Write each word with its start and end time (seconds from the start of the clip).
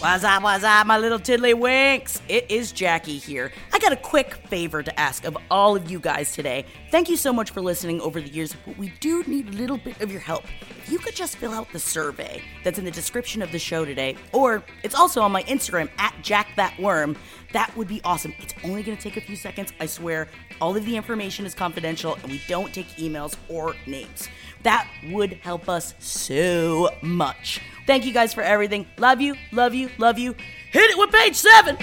What's 0.00 0.24
up, 0.24 0.42
what's 0.42 0.64
up, 0.64 0.84
my 0.88 0.98
little 0.98 1.20
tiddlywinks? 1.20 2.22
It 2.28 2.50
is 2.50 2.72
Jackie 2.72 3.18
here. 3.18 3.52
I 3.72 3.78
got 3.78 3.92
a 3.92 3.96
quick 3.96 4.34
favor 4.48 4.82
to 4.82 5.00
ask 5.00 5.24
of 5.24 5.38
all 5.48 5.76
of 5.76 5.88
you 5.88 6.00
guys 6.00 6.32
today. 6.32 6.64
Thank 6.90 7.08
you 7.08 7.16
so 7.16 7.32
much 7.32 7.52
for 7.52 7.60
listening 7.60 8.00
over 8.00 8.20
the 8.20 8.28
years, 8.28 8.56
but 8.66 8.76
we 8.76 8.92
do 8.98 9.22
need 9.28 9.50
a 9.50 9.52
little 9.52 9.78
bit 9.78 10.00
of 10.00 10.10
your 10.10 10.20
help. 10.20 10.42
If 10.76 10.90
you 10.90 10.98
could 10.98 11.14
just 11.14 11.36
fill 11.36 11.52
out 11.52 11.70
the 11.72 11.78
survey 11.78 12.42
that's 12.64 12.80
in 12.80 12.84
the 12.84 12.90
description 12.90 13.42
of 13.42 13.52
the 13.52 13.60
show 13.60 13.84
today, 13.84 14.16
or 14.32 14.64
it's 14.82 14.96
also 14.96 15.20
on 15.20 15.30
my 15.30 15.44
Instagram 15.44 15.88
at 15.98 16.14
JackThatWorm, 16.22 17.16
that 17.52 17.76
would 17.76 17.86
be 17.86 18.00
awesome. 18.02 18.34
It's 18.40 18.54
only 18.64 18.82
gonna 18.82 18.96
take 18.96 19.16
a 19.16 19.20
few 19.20 19.36
seconds, 19.36 19.72
I 19.78 19.86
swear. 19.86 20.26
All 20.60 20.76
of 20.76 20.84
the 20.84 20.96
information 20.96 21.46
is 21.46 21.54
confidential, 21.54 22.18
and 22.22 22.32
we 22.32 22.42
don't 22.48 22.74
take 22.74 22.88
emails 22.96 23.36
or 23.48 23.76
names. 23.86 24.28
That 24.62 24.86
would 25.10 25.32
help 25.34 25.68
us 25.68 25.94
so 25.98 26.90
much. 27.02 27.60
Thank 27.86 28.06
you 28.06 28.12
guys 28.12 28.32
for 28.32 28.42
everything. 28.42 28.86
Love 28.96 29.20
you, 29.20 29.34
love 29.50 29.74
you, 29.74 29.90
love 29.98 30.18
you. 30.18 30.36
Hit 30.70 30.90
it 30.90 30.98
with 30.98 31.10
page 31.10 31.34
seven. 31.34 31.76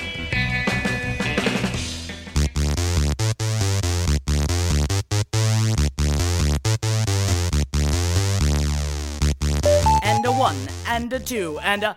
And 10.02 10.25
a 10.25 10.31
one, 10.31 10.55
and 10.88 11.11
a 11.11 11.19
two, 11.19 11.59
and 11.59 11.83
a. 11.83 11.95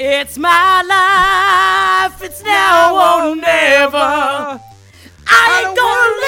It's 0.00 0.36
my 0.36 0.82
life, 0.82 2.22
it's 2.22 2.42
now 2.42 3.30
or 3.30 3.36
never. 3.36 3.96
I 5.30 5.64
ain't 5.64 5.76
gonna. 5.76 6.27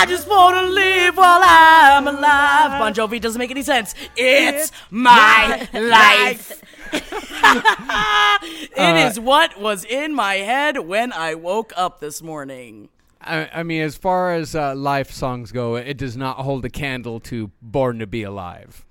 I 0.00 0.06
just 0.06 0.26
wanna 0.26 0.62
live 0.62 1.14
while 1.18 1.40
I'm 1.42 2.08
alive. 2.08 2.80
Bon 2.80 2.94
Jovi 2.94 3.20
doesn't 3.20 3.38
make 3.38 3.50
any 3.50 3.62
sense. 3.62 3.94
It's 4.16 4.72
my 4.90 5.68
life. 5.74 6.62
It 8.76 9.06
is 9.08 9.20
what 9.20 9.60
was 9.60 9.84
in 9.84 10.14
my 10.14 10.36
head 10.36 10.78
when 10.78 11.12
I 11.12 11.34
woke 11.34 11.74
up 11.76 12.00
this 12.00 12.22
morning. 12.22 12.88
I, 13.20 13.50
I 13.52 13.62
mean, 13.62 13.82
as 13.82 13.94
far 13.94 14.32
as 14.32 14.54
uh, 14.54 14.74
life 14.74 15.10
songs 15.10 15.52
go, 15.52 15.76
it 15.76 15.98
does 15.98 16.16
not 16.16 16.38
hold 16.38 16.64
a 16.64 16.70
candle 16.70 17.20
to 17.20 17.50
"Born 17.60 17.98
to 17.98 18.06
Be 18.06 18.22
Alive." 18.22 18.86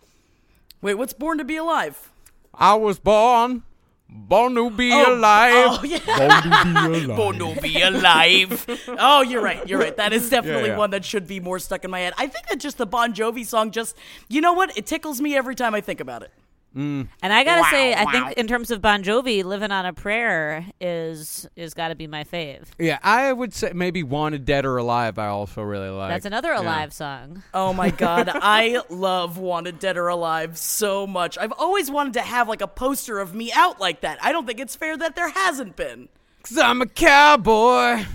Wait, 0.80 0.94
what's 0.94 1.14
Born 1.14 1.40
to 1.40 1.44
Be 1.44 1.58
Alive? 1.58 2.12
I 2.54 2.76
was 2.76 3.00
born, 3.00 3.64
born 4.10 4.56
to 4.56 4.70
be 4.70 4.92
Oh, 4.94 5.14
alive. 5.16 5.54
oh, 5.56 5.84
yeah. 5.84 7.08
Born 7.16 7.40
to 7.40 7.62
be 7.62 7.82
alive. 7.82 8.66
oh, 8.88 9.22
you're 9.22 9.42
right. 9.42 9.68
You're 9.68 9.80
right. 9.80 9.96
That 9.96 10.14
is 10.14 10.30
definitely 10.30 10.70
yeah. 10.70 10.78
one 10.78 10.92
that 10.92 11.06
should 11.06 11.28
be 11.28 11.40
more 11.40 11.60
stuck 11.60 11.84
in 11.86 11.92
my 11.92 12.00
head. 12.00 12.14
I 12.18 12.28
think 12.28 12.48
that 12.48 12.60
just 12.60 12.78
the 12.78 12.86
Bon 12.86 13.14
Jovi 13.14 13.46
song 13.46 13.72
just, 13.72 13.96
you 14.28 14.42
know 14.42 14.54
what? 14.54 14.76
It 14.78 14.86
tickles 14.86 15.22
me 15.22 15.36
every 15.36 15.56
time 15.56 15.74
I 15.76 15.82
think 15.82 16.00
about 16.00 16.24
it. 16.24 16.32
Mm. 16.78 17.08
And 17.24 17.34
I 17.34 17.44
gotta 17.44 17.68
say, 17.72 17.96
I 17.96 18.06
think 18.12 18.38
in 18.38 18.46
terms 18.46 18.70
of 18.70 18.80
Bon 18.80 19.04
Jovi, 19.04 19.44
"Living 19.44 19.72
on 19.72 19.88
a 19.88 19.94
Prayer" 19.94 20.64
is 20.80 21.50
is 21.56 21.74
got 21.74 21.88
to 21.88 21.96
be 21.96 22.06
my 22.06 22.24
fave. 22.24 22.68
Yeah, 22.78 23.00
I 23.02 23.34
would 23.34 23.56
say 23.56 23.72
maybe 23.74 24.04
"Wanted 24.04 24.46
Dead 24.46 24.66
or 24.66 24.78
Alive." 24.78 25.18
I 25.18 25.28
also 25.28 25.64
really 25.64 25.90
like. 25.90 26.12
That's 26.12 26.26
another 26.26 26.50
Yeah. 26.50 26.62
Alive 26.62 26.94
song. 26.94 27.42
Oh 27.56 27.74
my 27.74 27.90
god, 27.90 28.30
I 28.34 28.82
love 28.90 29.40
Wanted 29.40 29.80
Dead 29.80 29.98
or 29.98 30.10
Alive 30.10 30.60
so 30.60 31.08
much. 31.08 31.40
I've 31.40 31.54
always 31.54 31.90
wanted 31.90 32.14
to 32.14 32.22
have 32.22 32.48
like 32.48 32.62
a 32.62 32.68
poster 32.68 33.20
of 33.20 33.34
me 33.34 33.52
out 33.52 33.80
like 33.80 34.02
that. 34.02 34.20
I 34.24 34.32
don't 34.32 34.46
think 34.46 34.60
it's 34.60 34.76
fair 34.76 34.96
that 34.96 35.16
there 35.16 35.30
hasn't 35.30 35.76
been. 35.76 36.08
Cause 36.44 36.60
I'm 36.60 36.82
a 36.82 36.86
cowboy 36.86 38.06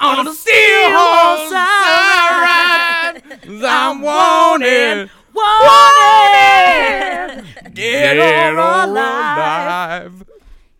On 0.00 0.26
a 0.28 0.32
steel 0.32 0.54
horse 0.54 1.52
I 1.54 3.20
ride. 3.20 3.64
I'm 3.64 4.00
wanted, 4.00 5.10
wanted, 5.34 7.44
dead 7.74 8.16
or 8.16 8.20
alive. 8.58 8.88
alive. 8.90 10.24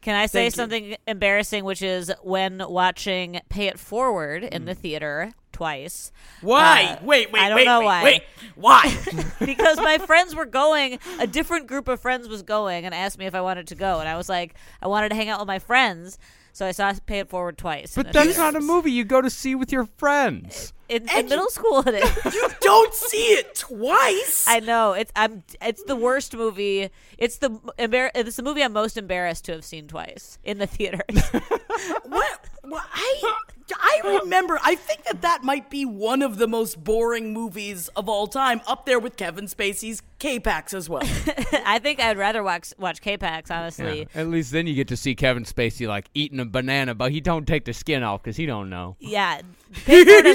Can 0.00 0.14
I 0.16 0.26
say 0.26 0.44
Thank 0.50 0.52
you. 0.54 0.56
something 0.56 0.96
embarrassing, 1.06 1.64
which 1.64 1.80
is 1.80 2.12
when 2.22 2.62
watching 2.68 3.40
Pay 3.48 3.68
It 3.68 3.78
Forward 3.78 4.44
in 4.44 4.62
Mm. 4.62 4.66
the 4.66 4.74
theater 4.74 5.32
twice? 5.50 6.12
Why? 6.42 6.98
Uh, 7.00 7.04
wait, 7.04 7.32
wait, 7.32 7.40
I 7.42 7.48
don't 7.48 7.56
wait, 7.56 7.64
know 7.64 7.78
wait, 7.80 7.84
why. 7.86 8.04
wait. 8.04 8.22
Why? 8.54 8.98
because 9.46 9.78
my 9.78 9.96
friends 9.96 10.34
were 10.34 10.44
going, 10.44 10.98
a 11.18 11.26
different 11.26 11.66
group 11.68 11.88
of 11.88 12.00
friends 12.00 12.28
was 12.28 12.42
going 12.42 12.84
and 12.84 12.94
asked 12.94 13.18
me 13.18 13.24
if 13.24 13.34
I 13.34 13.40
wanted 13.40 13.66
to 13.68 13.74
go. 13.74 13.98
And 14.00 14.06
I 14.08 14.16
was 14.16 14.28
like, 14.28 14.54
I 14.82 14.88
wanted 14.88 15.08
to 15.08 15.14
hang 15.14 15.30
out 15.30 15.38
with 15.40 15.48
my 15.48 15.58
friends. 15.58 16.18
So 16.52 16.66
I 16.66 16.72
saw 16.72 16.92
Pay 17.06 17.20
It 17.20 17.30
Forward 17.30 17.56
twice. 17.56 17.94
But 17.96 18.06
in 18.08 18.12
that's 18.12 18.26
theater. 18.36 18.40
not 18.40 18.56
a 18.56 18.60
movie 18.60 18.92
you 18.92 19.04
go 19.04 19.22
to 19.22 19.30
see 19.30 19.54
with 19.54 19.72
your 19.72 19.86
friends. 19.96 20.74
In, 20.88 21.02
in 21.04 21.08
And 21.10 21.28
middle 21.28 21.48
school, 21.48 21.80
it 21.86 21.94
is. 21.94 22.34
you 22.34 22.48
don't 22.60 22.94
see 22.94 23.32
it 23.34 23.54
twice. 23.54 24.44
I 24.48 24.60
know 24.60 24.92
it's 24.92 25.12
I'm 25.16 25.42
it's 25.62 25.82
the 25.84 25.96
worst 25.96 26.36
movie. 26.36 26.90
It's 27.18 27.38
the 27.38 27.50
embar- 27.78 28.10
it's 28.14 28.36
the 28.36 28.42
movie 28.42 28.62
I'm 28.62 28.72
most 28.72 28.96
embarrassed 28.96 29.44
to 29.46 29.52
have 29.52 29.64
seen 29.64 29.88
twice 29.88 30.38
in 30.44 30.58
the 30.58 30.66
theater. 30.66 31.02
what? 32.04 32.40
what 32.62 32.84
I 32.92 33.34
I 33.76 34.18
remember. 34.20 34.58
I 34.62 34.74
think 34.74 35.04
that 35.04 35.22
that 35.22 35.42
might 35.42 35.70
be 35.70 35.84
one 35.86 36.20
of 36.22 36.36
the 36.36 36.46
most 36.46 36.82
boring 36.82 37.32
movies 37.32 37.88
of 37.96 38.08
all 38.08 38.26
time, 38.26 38.60
up 38.66 38.84
there 38.84 38.98
with 38.98 39.16
Kevin 39.16 39.46
Spacey's 39.46 40.02
K-Pax 40.18 40.74
as 40.74 40.88
well. 40.88 41.02
I 41.64 41.78
think 41.78 42.00
I'd 42.00 42.18
rather 42.18 42.42
watch 42.42 42.74
watch 42.78 43.00
K-Pax 43.00 43.50
honestly. 43.50 44.00
Yeah, 44.14 44.20
At 44.20 44.28
least 44.28 44.52
then 44.52 44.66
you 44.66 44.74
get 44.74 44.88
to 44.88 44.96
see 44.96 45.14
Kevin 45.14 45.44
Spacey 45.44 45.88
like 45.88 46.10
eating 46.14 46.40
a 46.40 46.44
banana, 46.44 46.94
but 46.94 47.12
he 47.12 47.20
don't 47.20 47.46
take 47.46 47.64
the 47.64 47.72
skin 47.72 48.02
off 48.02 48.22
because 48.22 48.36
he 48.36 48.44
don't 48.46 48.68
know. 48.68 48.96
Yeah, 49.00 49.40
Pay 49.86 50.00
It 50.00 50.26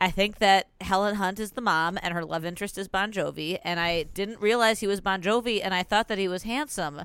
I 0.00 0.10
think 0.10 0.38
that 0.38 0.68
Helen 0.82 1.14
Hunt 1.14 1.40
is 1.40 1.52
the 1.52 1.62
mom 1.62 1.98
and 2.02 2.12
her 2.12 2.24
love 2.24 2.44
interest 2.44 2.76
is 2.76 2.86
Bon 2.86 3.10
Jovi, 3.10 3.58
and 3.64 3.80
I 3.80 4.02
didn't 4.02 4.40
realize 4.40 4.80
he 4.80 4.86
was 4.86 5.00
Bon 5.00 5.22
Jovi, 5.22 5.60
and 5.64 5.72
I 5.72 5.82
thought 5.82 6.08
that 6.08 6.18
he 6.18 6.28
was 6.28 6.42
handsome. 6.42 7.02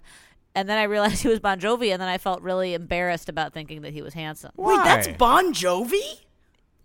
And 0.54 0.68
then 0.68 0.78
I 0.78 0.84
realized 0.84 1.22
he 1.22 1.30
was 1.30 1.40
Bon 1.40 1.58
Jovi, 1.58 1.94
and 1.94 2.02
then 2.02 2.10
I 2.10 2.18
felt 2.18 2.42
really 2.42 2.74
embarrassed 2.74 3.30
about 3.30 3.54
thinking 3.54 3.82
that 3.84 3.94
he 3.94 4.02
was 4.02 4.14
handsome. 4.14 4.52
Wait, 4.58 4.84
that's 4.84 5.08
Why? 5.08 5.14
Bon 5.14 5.54
Jovi? 5.54 6.20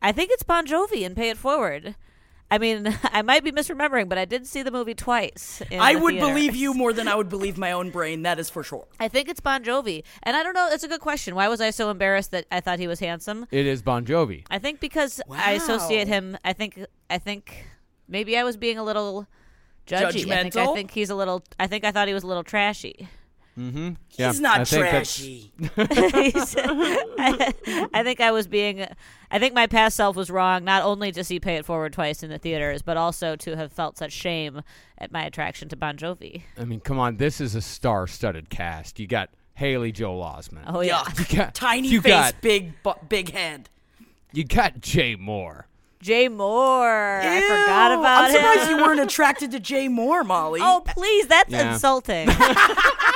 I 0.01 0.13
think 0.13 0.31
it's 0.31 0.45
Bon 0.45 0.65
Jovi 0.65 1.05
and 1.05 1.17
Pay 1.17 1.31
It 1.31 1.37
Forward. 1.39 1.97
I 2.51 2.59
mean, 2.59 2.97
I 3.05 3.23
might 3.23 3.43
be 3.45 3.53
misremembering, 3.53 4.09
but 4.09 4.19
I 4.19 4.25
did 4.25 4.47
see 4.47 4.63
the 4.63 4.71
movie 4.71 4.95
twice. 4.95 5.63
in 5.71 5.81
I 5.81 5.95
the 5.95 6.01
would 6.01 6.15
theater. 6.15 6.27
believe 6.29 6.55
you 6.57 6.75
more 6.83 6.93
than 6.93 7.09
I 7.09 7.15
would 7.15 7.29
believe 7.29 7.59
my 7.59 7.73
own 7.73 7.91
brain. 7.91 8.23
That 8.23 8.39
is 8.39 8.49
for 8.51 8.63
sure. 8.63 8.87
I 9.01 9.09
think 9.09 9.29
it's 9.29 9.41
Bon 9.41 9.65
Jovi, 9.65 10.05
and 10.23 10.37
I 10.37 10.43
don't 10.43 10.55
know. 10.55 10.69
It's 10.71 10.85
a 10.85 10.89
good 10.89 11.01
question. 11.01 11.35
Why 11.35 11.49
was 11.49 11.61
I 11.61 11.71
so 11.71 11.91
embarrassed 11.91 12.31
that 12.31 12.47
I 12.51 12.61
thought 12.61 12.79
he 12.79 12.87
was 12.87 13.01
handsome? 13.01 13.47
It 13.51 13.67
is 13.67 13.83
Bon 13.83 14.05
Jovi. 14.05 14.45
I 14.51 14.59
think 14.59 14.81
because 14.81 15.21
I 15.31 15.53
associate 15.53 16.09
him. 16.09 16.37
I 16.45 16.53
think. 16.53 16.85
I 17.09 17.19
think 17.19 17.67
maybe 18.09 18.37
I 18.37 18.43
was 18.45 18.57
being 18.57 18.79
a 18.79 18.83
little 18.85 19.27
judgy. 19.87 20.31
I 20.31 20.43
think, 20.43 20.57
I 20.57 20.75
think 20.75 20.91
he's 20.91 21.11
a 21.11 21.15
little. 21.15 21.43
I 21.59 21.67
think 21.67 21.85
I 21.85 21.93
thought 21.93 22.09
he 22.09 22.15
was 22.15 22.23
a 22.25 22.27
little 22.27 22.45
trashy. 22.45 23.09
Mm-hmm. 23.59 23.91
He's 24.09 24.41
not 24.41 24.67
trashy. 24.67 25.51
He's- 25.59 26.55
I, 26.59 27.55
I 27.95 28.03
think 28.03 28.21
I 28.21 28.31
was 28.31 28.47
being. 28.47 28.87
I 29.31 29.39
think 29.39 29.55
my 29.55 29.67
past 29.67 29.97
self 29.97 30.15
was 30.15 30.31
wrong. 30.31 30.63
Not 30.65 30.83
only 30.83 31.11
to 31.13 31.25
see 31.25 31.41
Pay 31.41 31.57
It 31.57 31.65
Forward 31.65 31.93
twice 31.95 32.23
in 32.23 32.29
the 32.31 32.39
theaters, 32.39 32.83
but 32.83 32.97
also 32.97 33.35
to 33.37 33.57
have 33.57 33.73
felt 33.73 33.97
such 33.99 34.13
shame 34.13 34.61
at 34.99 35.11
my 35.11 35.25
attraction 35.25 35.69
to 35.71 35.77
Bon 35.77 35.97
Jovi. 35.97 36.43
I 36.59 36.65
mean, 36.65 36.81
come 36.81 36.99
on, 36.99 37.17
this 37.17 37.41
is 37.41 37.55
a 37.55 37.63
star-studded 37.63 38.51
cast. 38.51 39.01
You 39.01 39.07
got 39.07 39.31
Haley 39.55 39.91
Joel 39.93 40.23
Osment. 40.23 40.65
Oh 40.67 40.81
yeah. 40.81 40.99
Yuck. 41.05 41.31
You 41.31 41.37
got- 41.39 41.55
Tiny 41.55 41.89
you 41.89 42.01
face, 42.03 42.13
got- 42.13 42.41
big 42.43 42.83
bu- 42.83 42.93
big 43.09 43.31
head. 43.33 43.71
You 44.33 44.45
got 44.45 44.81
Jay 44.83 45.17
Mohr. 45.17 45.65
Jay 46.03 46.29
Mohr. 46.29 47.21
I 47.23 47.41
forgot 47.41 47.91
Ew. 47.93 47.99
about 48.01 48.25
I'm 48.25 48.33
surprised 48.33 48.61
him. 48.71 48.79
you 48.79 48.85
weren't 48.85 49.01
attracted 49.01 49.51
to 49.53 49.59
Jay 49.61 49.89
Mohr, 49.89 50.25
Molly. 50.27 50.61
Oh, 50.63 50.83
please, 50.87 51.27
that's 51.27 51.51
Yeah. 51.51 51.73
insulting. 51.73 52.29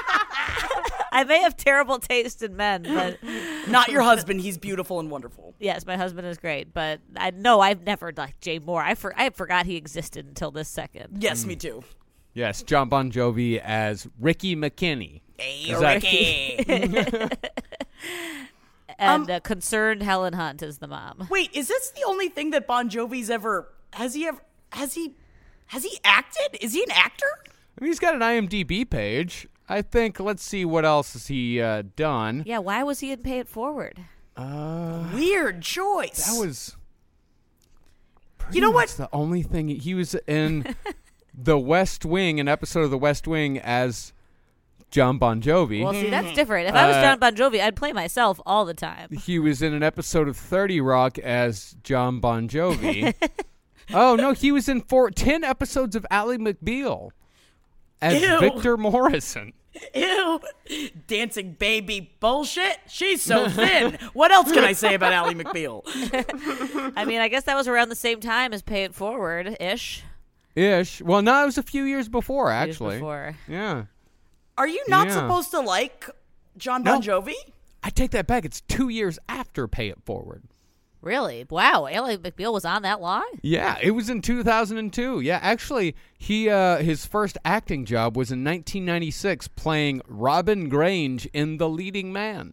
I 1.13 1.25
may 1.25 1.41
have 1.41 1.57
terrible 1.57 1.99
taste 1.99 2.43
in 2.43 2.57
men, 2.57 2.83
but 2.85 3.19
not 3.69 3.89
your 3.89 4.03
husband. 4.03 4.41
He's 4.41 4.59
beautiful 4.59 5.01
and 5.01 5.11
wonderful. 5.11 5.55
yes, 5.59 5.85
my 5.87 5.97
husband 5.97 6.27
is 6.27 6.39
great. 6.39 6.73
But 6.73 7.01
I 7.17 7.31
know 7.31 7.61
I've 7.61 7.83
never 7.85 8.13
liked 8.17 8.41
Jay 8.41 8.61
Mohr. 8.61 8.83
I 8.83 8.95
for, 8.95 9.13
I 9.19 9.31
forgot 9.31 9.67
he 9.67 9.77
existed 9.77 10.27
until 10.27 10.51
this 10.51 10.69
second. 10.69 11.23
Yes, 11.23 11.45
me 11.45 11.57
too. 11.57 11.83
Yes, 12.35 12.63
John 12.63 12.89
Bon 12.89 13.11
Jovi 13.11 13.59
as 13.59 14.07
Ricky 14.21 14.55
McKinney. 14.55 15.21
Hey, 15.37 15.73
Is 15.73 15.81
that- 15.81 15.95
Ricky. 16.03 17.29
And 18.99 19.31
Um, 19.31 19.37
uh, 19.37 19.41
concerned 19.41 20.03
Helen 20.03 20.35
Hunt 20.35 20.63
is 20.63 20.77
the 20.79 20.87
mom. 20.87 21.27
Wait, 21.31 21.51
is 21.55 21.69
this 21.69 21.91
the 21.91 22.03
only 22.07 22.29
thing 22.29 22.51
that 22.51 22.67
Bon 22.67 22.91
Jovi's 22.91 23.31
ever 23.31 23.69
has 23.95 24.13
he 24.15 24.27
ever 24.27 24.41
has 24.73 24.93
he 24.95 25.15
has 25.69 25.85
he 25.85 25.99
acted? 26.05 26.59
Is 26.63 26.75
he 26.75 26.83
an 26.83 26.91
actor? 26.91 27.25
I 27.47 27.81
mean, 27.85 27.91
he's 27.91 27.99
got 27.99 28.15
an 28.15 28.21
IMDb 28.21 28.89
page. 28.89 29.47
I 29.71 29.83
think. 29.83 30.19
Let's 30.21 30.43
see 30.43 30.65
what 30.65 30.85
else 30.85 31.13
has 31.15 31.29
he 31.29 31.61
uh, 31.61 31.85
done. 31.97 32.43
Yeah, 32.45 32.59
why 32.59 32.83
was 32.83 33.01
he 33.01 33.13
in 33.13 33.21
Pay 33.21 33.39
It 33.39 33.49
Forward? 33.49 33.99
Uh, 34.37 35.09
Weird 35.15 35.63
choice. 35.63 36.27
that 36.27 36.39
was. 36.41 36.77
You 38.53 38.61
know 38.61 38.73
pretty 38.73 38.93
what? 38.95 39.09
The 39.09 39.09
only 39.13 39.43
thing 39.43 39.69
he 39.69 39.95
was 39.95 40.15
in 40.27 40.75
the 41.35 41.59
West 41.59 42.05
Wing, 42.05 42.41
an 42.41 42.49
episode 42.49 42.81
of 42.83 42.91
the 42.91 42.99
West 42.99 43.29
Wing 43.29 43.59
as 43.59 44.13
John 44.91 45.19
Bon 45.19 45.41
Jovi. 45.41 45.85
Well, 45.85 45.93
see, 45.93 46.11
that's 46.11 46.35
different. 46.35 46.69
If 46.69 46.75
I 46.75 46.89
was 46.89 46.97
Uh, 46.97 47.03
John 47.03 47.19
Bon 47.21 47.37
Jovi, 47.37 47.61
I'd 47.61 47.77
play 47.77 47.93
myself 47.93 48.41
all 48.45 48.65
the 48.65 48.75
time. 48.75 49.09
he 49.25 49.39
was 49.39 49.63
in 49.63 49.73
an 49.73 49.85
episode 49.85 50.27
of 50.27 50.37
30 50.37 50.81
Rock 50.81 51.17
as 51.21 51.77
John 51.85 52.19
Bon 52.19 52.49
Jovi. 52.49 53.15
oh, 53.95 54.17
no, 54.17 54.33
he 54.33 54.51
was 54.51 54.69
in 54.69 54.81
four, 54.81 55.11
10 55.13 55.45
episodes 55.45 55.95
of 55.95 56.05
Ally 56.11 56.37
McBeal 56.39 57.11
as 58.03 58.21
Ew. 58.21 58.41
Victor 58.41 58.77
Morrison. 58.77 59.53
Ew. 59.95 60.41
Dancing 61.07 61.53
baby 61.53 62.13
bullshit. 62.21 62.79
She's 62.89 63.23
so 63.23 63.49
thin. 63.49 63.99
what 64.13 64.31
else 64.33 64.51
can 64.53 64.65
I 64.65 64.73
say 64.73 64.95
about 64.95 65.13
Ally 65.13 65.35
McBeal? 65.35 65.83
I 66.97 67.05
mean, 67.05 67.21
I 67.21 67.29
guess 67.29 67.45
that 67.45 67.55
was 67.57 67.69
around 67.69 67.89
the 67.89 67.95
same 67.97 68.21
time 68.21 68.53
as 68.53 68.63
Pay 68.63 68.85
It 68.85 68.95
Forward 68.95 69.57
ish. 69.61 70.03
Ish. 70.57 71.01
Well, 71.03 71.23
no, 71.23 71.43
it 71.43 71.47
was 71.47 71.59
a 71.59 71.63
few 71.63 71.85
years 71.85 72.09
before, 72.09 72.51
actually. 72.51 72.97
Before. 72.97 73.37
Yeah. 73.49 73.85
Are 74.59 74.67
you 74.69 74.83
not 74.89 75.07
Yeah. 75.07 75.15
supposed 75.15 75.51
to 75.53 75.61
like 75.61 76.09
John 76.57 76.83
Bon 76.83 77.01
No. 77.01 77.01
Jovi? 77.23 77.35
I 77.83 77.91
take 77.91 78.11
that 78.11 78.27
back. 78.27 78.45
It's 78.45 78.61
two 78.63 78.89
years 78.89 79.19
after 79.29 79.67
Pay 79.69 79.89
It 79.89 80.03
Forward. 80.05 80.43
Really? 81.03 81.47
Wow. 81.49 81.87
Ally 81.91 82.17
McBeal 82.17 82.53
was 82.53 82.65
on 82.65 82.83
that 82.83 83.01
long? 83.01 83.27
Yeah, 83.43 83.79
it 83.81 83.93
was 83.93 84.11
in 84.11 84.21
2002. 84.21 85.21
Yeah, 85.21 85.39
actually, 85.41 85.97
he 86.19 86.51
uh, 86.51 86.79
his 86.79 87.07
first 87.07 87.39
acting 87.45 87.87
job 87.87 88.17
was 88.17 88.31
in 88.31 88.45
1996 88.45 89.49
playing 89.49 90.03
Robin 90.07 90.69
Grange 90.69 91.27
in 91.33 91.57
The 91.57 91.69
Leading 91.69 92.13
Man. 92.13 92.53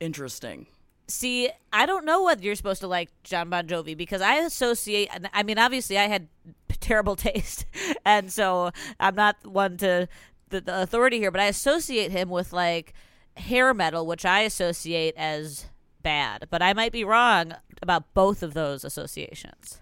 Interesting. 0.00 0.66
See, 1.06 1.50
I 1.72 1.86
don't 1.86 2.04
know 2.04 2.24
whether 2.24 2.42
you're 2.42 2.54
supposed 2.54 2.80
to 2.80 2.88
like 2.88 3.10
John 3.22 3.50
Bon 3.50 3.66
Jovi 3.66 3.96
because 3.96 4.22
I 4.22 4.36
associate. 4.36 5.10
I 5.32 5.42
mean, 5.44 5.58
obviously, 5.58 5.98
I 5.98 6.08
had 6.08 6.28
terrible 6.80 7.14
taste, 7.14 7.64
and 8.04 8.32
so 8.32 8.70
I'm 8.98 9.14
not 9.14 9.36
one 9.44 9.76
to 9.78 10.08
the, 10.48 10.60
the 10.60 10.82
authority 10.82 11.18
here. 11.18 11.30
But 11.30 11.42
I 11.42 11.46
associate 11.46 12.10
him 12.10 12.28
with 12.28 12.52
like 12.52 12.92
hair 13.36 13.72
metal, 13.72 14.04
which 14.04 14.24
I 14.24 14.40
associate 14.40 15.14
as 15.16 15.66
bad. 16.02 16.46
But 16.50 16.62
I 16.62 16.72
might 16.72 16.92
be 16.92 17.04
wrong 17.04 17.54
about 17.82 18.12
both 18.14 18.42
of 18.42 18.54
those 18.54 18.84
associations. 18.84 19.80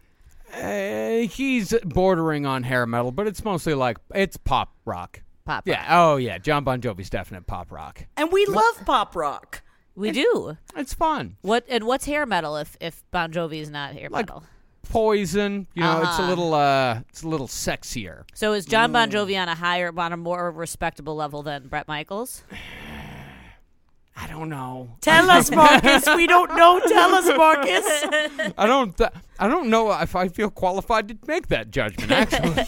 Uh, 0.55 1.29
he's 1.29 1.75
bordering 1.85 2.47
on 2.47 2.63
hair 2.63 2.87
metal, 2.87 3.13
but 3.13 3.27
it's 3.27 3.45
mostly 3.45 3.75
like 3.75 3.99
it's 4.15 4.37
pop 4.37 4.73
rock. 4.85 5.21
Pop. 5.45 5.67
Yeah. 5.67 5.81
rock. 5.81 5.87
Oh 5.91 6.17
yeah, 6.17 6.39
John 6.39 6.65
Bon 6.65 6.81
Jovi's 6.81 7.11
definite 7.11 7.47
pop 7.47 7.71
rock. 7.71 8.05
And 8.17 8.33
we 8.33 8.47
love 8.47 8.83
pop 8.87 9.15
rock. 9.15 9.63
we 9.95 10.11
do. 10.11 10.57
It's 10.77 10.95
fun. 10.95 11.37
What 11.43 11.65
and 11.69 11.85
what's 11.85 12.07
hair 12.07 12.25
metal 12.27 12.57
if 12.57 12.77
if 12.81 13.03
Bon 13.11 13.31
Jovi 13.33 13.61
is 13.61 13.71
not 13.71 13.93
hair 13.93 14.09
Like- 14.09 14.27
metal? 14.27 14.45
Poison. 14.91 15.67
You 15.75 15.83
know, 15.83 15.99
it's 15.99 16.07
a 16.19 16.23
Uh-huh. 16.23 16.29
little 16.29 16.55
uh, 16.55 17.01
it's 17.11 17.23
a 17.23 17.29
little 17.29 17.47
sexier. 17.49 18.23
So 18.33 18.55
is 18.55 18.65
John 18.65 18.91
Bon 18.91 19.11
Jovi 19.11 19.39
on 19.39 19.47
a 19.51 19.55
higher, 19.55 19.93
on 19.95 20.13
a 20.15 20.17
more 20.17 20.51
respectable 20.51 21.15
level 21.15 21.43
than 21.43 21.69
Bret 21.69 21.87
Michaels? 21.89 22.43
I 24.21 24.27
don't 24.27 24.49
know. 24.49 24.97
Tell 25.01 25.31
us, 25.39 25.51
Marcus. 25.51 26.05
we 26.17 26.27
don't 26.27 26.55
know. 26.57 26.81
Tell 26.81 27.15
us, 27.15 27.27
Marcus. 27.37 27.87
I 28.59 28.67
don't. 28.67 28.97
Th- 28.97 29.11
I 29.39 29.47
don't 29.47 29.71
know 29.71 29.93
if 29.93 30.17
I 30.17 30.27
feel 30.29 30.51
qualified 30.51 31.07
to 31.09 31.17
make 31.29 31.47
that 31.49 31.71
judgment. 31.71 32.11
Actually. 32.11 32.53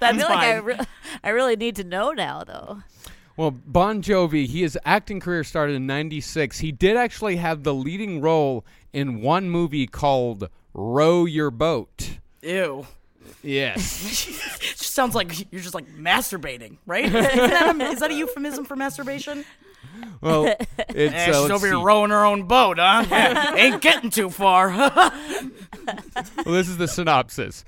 I 0.00 0.12
feel 0.16 0.28
like 0.28 0.38
I, 0.38 0.56
re- 0.56 0.78
I 1.22 1.28
really 1.30 1.56
need 1.56 1.76
to 1.76 1.84
know 1.84 2.12
now, 2.12 2.44
though. 2.44 2.82
Well, 3.36 3.50
Bon 3.50 4.02
Jovi, 4.02 4.46
he 4.46 4.62
his 4.62 4.78
acting 4.84 5.20
career 5.20 5.44
started 5.44 5.76
in 5.76 5.86
96. 5.86 6.58
He 6.60 6.72
did 6.72 6.96
actually 6.96 7.36
have 7.36 7.62
the 7.62 7.74
leading 7.74 8.20
role 8.22 8.64
in 8.92 9.20
one 9.20 9.50
movie 9.50 9.86
called 9.86 10.48
Row 10.72 11.26
Your 11.26 11.50
Boat. 11.50 12.18
Ew. 12.42 12.86
Yes. 13.42 14.28
It 14.28 14.60
just 14.78 14.94
sounds 14.94 15.14
like 15.14 15.52
you're 15.52 15.62
just 15.62 15.74
like 15.74 15.86
masturbating, 15.96 16.76
right? 16.86 17.04
is, 17.06 17.12
that 17.12 17.76
a, 17.80 17.84
is 17.84 18.00
that 18.00 18.10
a 18.10 18.14
euphemism 18.14 18.64
for 18.64 18.76
masturbation? 18.76 19.44
well, 20.20 20.44
it's 20.88 21.14
Eh, 21.14 21.30
uh, 21.30 21.42
she's 21.42 21.50
over 21.50 21.66
here 21.66 21.80
rowing 21.80 22.10
her 22.10 22.24
own 22.24 22.44
boat, 22.44 22.78
huh? 22.78 23.04
Ain't 23.56 23.80
getting 23.80 24.10
too 24.10 24.30
far. 24.30 24.68
Well, 24.70 26.54
this 26.54 26.68
is 26.68 26.76
the 26.76 26.88
synopsis. 26.88 27.64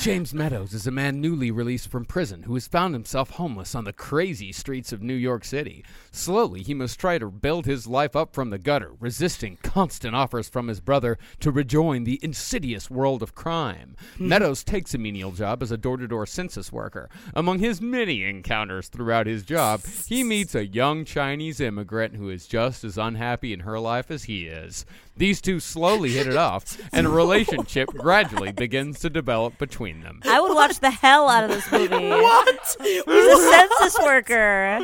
James 0.00 0.32
Meadows 0.32 0.72
is 0.72 0.86
a 0.86 0.90
man 0.92 1.20
newly 1.20 1.50
released 1.50 1.88
from 1.88 2.04
prison 2.04 2.44
who 2.44 2.54
has 2.54 2.68
found 2.68 2.94
himself 2.94 3.30
homeless 3.30 3.74
on 3.74 3.84
the 3.84 3.92
crazy 3.92 4.52
streets 4.52 4.92
of 4.92 5.02
New 5.02 5.14
York 5.14 5.44
City. 5.44 5.84
Slowly, 6.12 6.62
he 6.62 6.74
must 6.74 7.00
try 7.00 7.18
to 7.18 7.28
build 7.28 7.66
his 7.66 7.86
life 7.86 8.14
up 8.14 8.32
from 8.32 8.50
the 8.50 8.58
gutter, 8.58 8.92
resisting 9.00 9.58
constant 9.62 10.14
offers 10.14 10.48
from 10.48 10.68
his 10.68 10.80
brother 10.80 11.18
to 11.40 11.50
rejoin 11.50 12.04
the 12.04 12.20
insidious 12.22 12.88
world 12.90 13.22
of 13.22 13.34
crime. 13.34 13.96
Hmm. 14.18 14.28
Meadows 14.28 14.62
takes 14.62 14.94
a 14.94 14.98
menial 14.98 15.32
job 15.32 15.62
as 15.62 15.72
a 15.72 15.76
door 15.76 15.96
to 15.96 16.06
door 16.06 16.26
census 16.26 16.70
worker. 16.70 17.08
Among 17.34 17.58
his 17.58 17.80
many 17.80 18.22
encounters 18.22 18.88
throughout 18.88 19.26
his 19.26 19.42
job, 19.42 19.80
he 20.06 20.22
meets 20.22 20.54
a 20.54 20.66
young 20.66 21.04
Chinese 21.04 21.58
immigrant 21.60 22.14
who 22.14 22.28
is 22.30 22.46
just 22.46 22.84
as 22.84 22.98
unhappy 22.98 23.52
in 23.52 23.60
her 23.60 23.80
life 23.80 24.10
as 24.10 24.24
he 24.24 24.46
is. 24.46 24.86
These 25.18 25.40
two 25.40 25.60
slowly 25.60 26.10
hit 26.10 26.26
it 26.26 26.36
off, 26.36 26.78
and 26.92 27.06
a 27.06 27.10
relationship 27.10 27.88
gradually 27.96 28.52
begins 28.52 29.00
to 29.00 29.10
develop 29.10 29.56
between 29.56 30.02
them. 30.02 30.20
I 30.24 30.40
would 30.40 30.54
watch 30.54 30.80
the 30.80 30.90
hell 30.90 31.28
out 31.28 31.44
of 31.44 31.50
this 31.50 31.70
movie. 31.72 32.08
what? 32.08 32.76
He's 32.82 33.06
a 33.06 33.50
census 33.50 33.98
worker. 33.98 34.78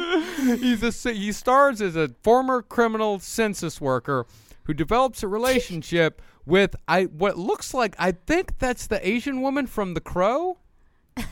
He's 0.57 1.07
a, 1.07 1.13
he 1.13 1.33
stars 1.33 1.83
as 1.83 1.97
a 1.97 2.09
former 2.23 2.63
criminal 2.63 3.19
census 3.19 3.81
worker 3.81 4.27
who 4.65 4.73
develops 4.73 5.23
a 5.23 5.29
relationship 5.29 6.23
with 6.47 6.75
I 6.89 7.05
what 7.05 7.39
looks 7.39 7.75
like 7.75 7.95
I 7.99 8.13
think 8.13 8.59
that's 8.59 8.87
the 8.87 9.07
Asian 9.07 9.43
woman 9.43 9.67
from 9.67 9.95
The 9.95 10.01
Crow. 10.01 10.59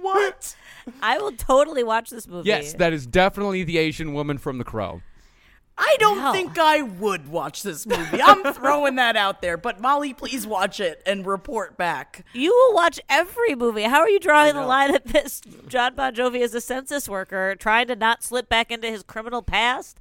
what? 0.00 0.56
I 1.02 1.18
will 1.18 1.32
totally 1.32 1.84
watch 1.84 2.10
this 2.10 2.26
movie. 2.26 2.48
Yes, 2.48 2.72
that 2.74 2.92
is 2.92 3.06
definitely 3.06 3.64
the 3.64 3.78
Asian 3.78 4.14
woman 4.14 4.38
from 4.38 4.58
The 4.58 4.64
Crow. 4.64 5.02
I 5.78 5.96
don't 6.00 6.18
Wow. 6.22 6.32
think 6.32 6.58
I 6.58 6.80
would 6.80 7.28
watch 7.28 7.62
this 7.62 7.86
movie. 7.86 8.22
I'm 8.22 8.42
throwing 8.54 8.94
that 8.96 9.14
out 9.14 9.42
there. 9.42 9.58
But 9.58 9.78
Molly, 9.80 10.14
please 10.14 10.46
watch 10.46 10.80
it 10.80 11.02
and 11.04 11.26
report 11.26 11.76
back. 11.76 12.24
you 12.32 12.50
will 12.50 12.74
watch 12.74 12.98
every 13.10 13.54
movie. 13.54 13.82
How 13.82 14.00
are 14.00 14.08
you 14.08 14.18
drawing 14.18 14.54
the 14.54 14.64
line 14.64 14.94
at 14.94 15.04
this? 15.06 15.42
John 15.68 15.94
Bon 15.94 16.14
Jovi 16.14 16.40
is 16.40 16.54
a 16.54 16.62
census 16.62 17.08
worker 17.10 17.54
trying 17.56 17.88
to 17.88 17.96
not 17.96 18.22
slip 18.24 18.48
back 18.48 18.70
into 18.70 18.88
his 18.88 19.02
criminal 19.02 19.42
past 19.42 19.98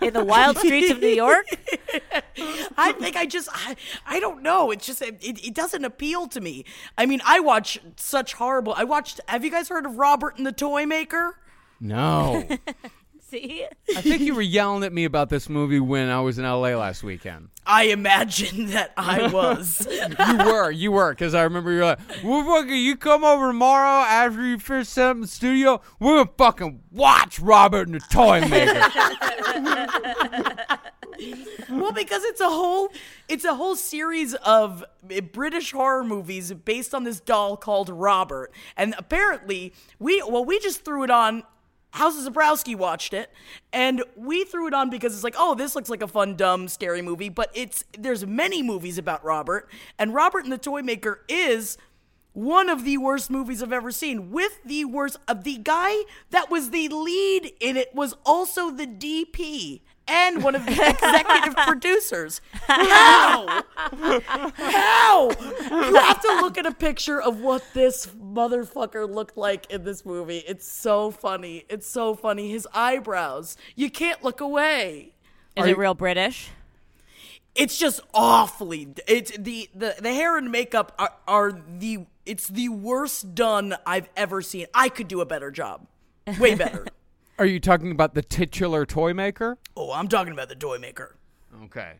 in 0.00 0.14
the 0.14 0.24
wild 0.24 0.56
streets 0.58 0.90
of 0.90 1.00
New 1.00 1.08
York. 1.08 1.46
I 2.78 2.92
think 2.92 3.16
I 3.16 3.26
just 3.26 3.48
I, 3.52 3.76
I 4.06 4.20
don't 4.20 4.42
know. 4.42 4.70
It's 4.70 4.86
just 4.86 5.02
it, 5.02 5.18
it 5.22 5.54
doesn't 5.54 5.84
appeal 5.84 6.26
to 6.28 6.40
me. 6.40 6.64
I 6.96 7.04
mean, 7.04 7.20
I 7.26 7.40
watch 7.40 7.78
such 7.96 8.34
horrible. 8.34 8.72
I 8.76 8.84
watched. 8.84 9.20
Have 9.28 9.44
you 9.44 9.50
guys 9.50 9.68
heard 9.68 9.84
of 9.84 9.98
Robert 9.98 10.38
and 10.38 10.46
the 10.46 10.52
Toy 10.52 10.86
Maker? 10.86 11.36
No. 11.80 12.48
See, 13.30 13.66
I 13.94 14.00
think 14.00 14.22
you 14.22 14.34
were 14.34 14.40
yelling 14.40 14.84
at 14.84 14.92
me 14.92 15.04
about 15.04 15.28
this 15.28 15.50
movie 15.50 15.80
when 15.80 16.08
I 16.08 16.20
was 16.20 16.38
in 16.38 16.44
LA 16.44 16.74
last 16.76 17.02
weekend. 17.02 17.50
I 17.66 17.84
imagine 17.84 18.68
that 18.68 18.94
I 18.96 19.28
was. 19.32 19.86
You 19.86 20.38
were, 20.38 20.70
you 20.70 20.92
were, 20.92 21.12
because 21.12 21.34
I 21.34 21.42
remember 21.42 21.70
you 21.72 21.80
were 21.80 21.84
like, 21.84 21.98
well, 22.24 22.42
fucking, 22.44 22.74
you 22.74 22.96
come 22.96 23.24
over 23.24 23.48
tomorrow 23.48 24.02
after 24.02 24.42
you 24.42 24.58
finish 24.58 24.88
set 24.88 25.10
up 25.10 25.16
in 25.16 25.20
the 25.20 25.26
studio, 25.26 25.82
we're 26.00 26.24
gonna 26.24 26.30
fucking 26.38 26.80
watch 26.90 27.38
Robert 27.38 27.88
and 27.88 27.96
the 27.96 28.04
Toy 28.10 28.40
Maker. 28.48 28.80
well, 31.70 31.92
because 31.92 32.24
it's 32.24 32.40
a 32.40 32.48
whole 32.48 32.90
it's 33.28 33.44
a 33.44 33.54
whole 33.54 33.76
series 33.76 34.34
of 34.34 34.84
British 35.32 35.72
horror 35.72 36.04
movies 36.04 36.52
based 36.52 36.94
on 36.94 37.04
this 37.04 37.20
doll 37.20 37.58
called 37.58 37.90
Robert, 37.90 38.52
and 38.76 38.94
apparently 38.96 39.74
we 39.98 40.22
well 40.26 40.44
we 40.44 40.58
just 40.60 40.84
threw 40.84 41.02
it 41.02 41.10
on. 41.10 41.42
House 41.92 42.18
of 42.18 42.32
Zebrowski 42.32 42.76
watched 42.76 43.14
it, 43.14 43.30
and 43.72 44.02
we 44.14 44.44
threw 44.44 44.66
it 44.66 44.74
on 44.74 44.90
because 44.90 45.14
it's 45.14 45.24
like, 45.24 45.36
oh, 45.38 45.54
this 45.54 45.74
looks 45.74 45.88
like 45.88 46.02
a 46.02 46.08
fun, 46.08 46.36
dumb, 46.36 46.68
scary 46.68 47.02
movie. 47.02 47.28
But 47.28 47.50
it's 47.54 47.84
there's 47.98 48.26
many 48.26 48.62
movies 48.62 48.98
about 48.98 49.24
Robert, 49.24 49.68
and 49.98 50.14
Robert 50.14 50.44
and 50.44 50.52
the 50.52 50.58
Toy 50.58 50.82
Maker 50.82 51.24
is 51.28 51.78
one 52.34 52.68
of 52.68 52.84
the 52.84 52.98
worst 52.98 53.30
movies 53.30 53.62
I've 53.62 53.72
ever 53.72 53.90
seen. 53.90 54.30
With 54.30 54.60
the 54.64 54.84
worst 54.84 55.16
of 55.26 55.44
the 55.44 55.56
guy 55.56 56.02
that 56.30 56.50
was 56.50 56.70
the 56.70 56.88
lead 56.88 57.52
in 57.58 57.76
it 57.76 57.94
was 57.94 58.14
also 58.24 58.70
the 58.70 58.86
DP 58.86 59.80
and 60.08 60.42
one 60.42 60.54
of 60.54 60.64
the 60.64 60.72
executive 60.88 61.54
producers. 61.56 62.40
How? 62.66 63.62
How? 64.56 65.30
You 65.30 65.94
have 65.94 66.20
to 66.22 66.40
look 66.40 66.58
at 66.58 66.66
a 66.66 66.72
picture 66.72 67.20
of 67.20 67.40
what 67.40 67.62
this 67.74 68.06
motherfucker 68.06 69.08
looked 69.08 69.36
like 69.36 69.70
in 69.70 69.84
this 69.84 70.04
movie. 70.04 70.38
It's 70.38 70.66
so 70.66 71.10
funny. 71.10 71.64
It's 71.68 71.86
so 71.86 72.14
funny. 72.14 72.50
His 72.50 72.66
eyebrows. 72.72 73.56
You 73.76 73.90
can't 73.90 74.22
look 74.24 74.40
away. 74.40 75.14
is 75.56 75.66
it 75.66 75.78
real 75.78 75.94
British? 75.94 76.50
It's 77.54 77.76
just 77.76 78.00
awfully. 78.14 78.88
It's 79.08 79.36
the 79.36 79.68
the 79.74 79.96
the 80.00 80.14
hair 80.14 80.36
and 80.38 80.50
makeup 80.52 80.94
are, 80.98 81.12
are 81.26 81.52
the. 81.52 82.06
It's 82.24 82.46
the 82.46 82.68
worst 82.68 83.34
done 83.34 83.74
I've 83.84 84.08
ever 84.16 84.42
seen. 84.42 84.66
I 84.74 84.88
could 84.88 85.08
do 85.08 85.20
a 85.20 85.26
better 85.26 85.50
job. 85.50 85.86
Way 86.38 86.54
better. 86.54 86.86
Are 87.38 87.46
you 87.46 87.60
talking 87.60 87.90
about 87.92 88.14
the 88.14 88.22
titular 88.22 88.84
toy 88.84 89.14
maker? 89.14 89.58
oh, 89.76 89.92
I'm 89.92 90.08
talking 90.08 90.32
about 90.32 90.48
the 90.48 90.56
toy 90.56 90.78
maker. 90.78 91.14
Okay. 91.64 91.92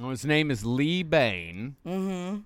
Well, 0.00 0.10
his 0.10 0.24
name 0.24 0.50
is 0.50 0.64
Lee 0.64 1.02
Bane. 1.02 1.76
Mm-hmm. 1.86 2.38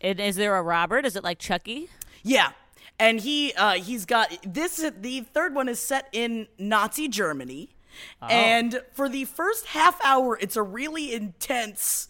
And 0.00 0.20
is 0.20 0.36
there 0.36 0.56
a 0.56 0.62
Robert? 0.62 1.04
Is 1.04 1.14
it 1.16 1.22
like 1.24 1.38
Chucky? 1.38 1.88
Yeah. 2.22 2.52
and 2.98 3.20
he 3.20 3.52
uh, 3.54 3.74
he's 3.74 4.04
got 4.06 4.36
this. 4.46 4.76
The 5.00 5.20
third 5.20 5.54
one 5.54 5.68
is 5.68 5.78
set 5.80 6.08
in 6.12 6.46
Nazi 6.58 7.08
Germany, 7.08 7.74
and 8.20 8.80
for 8.92 9.08
the 9.08 9.24
first 9.24 9.66
half 9.68 10.02
hour, 10.04 10.38
it's 10.40 10.56
a 10.56 10.62
really 10.62 11.12
intense. 11.12 12.08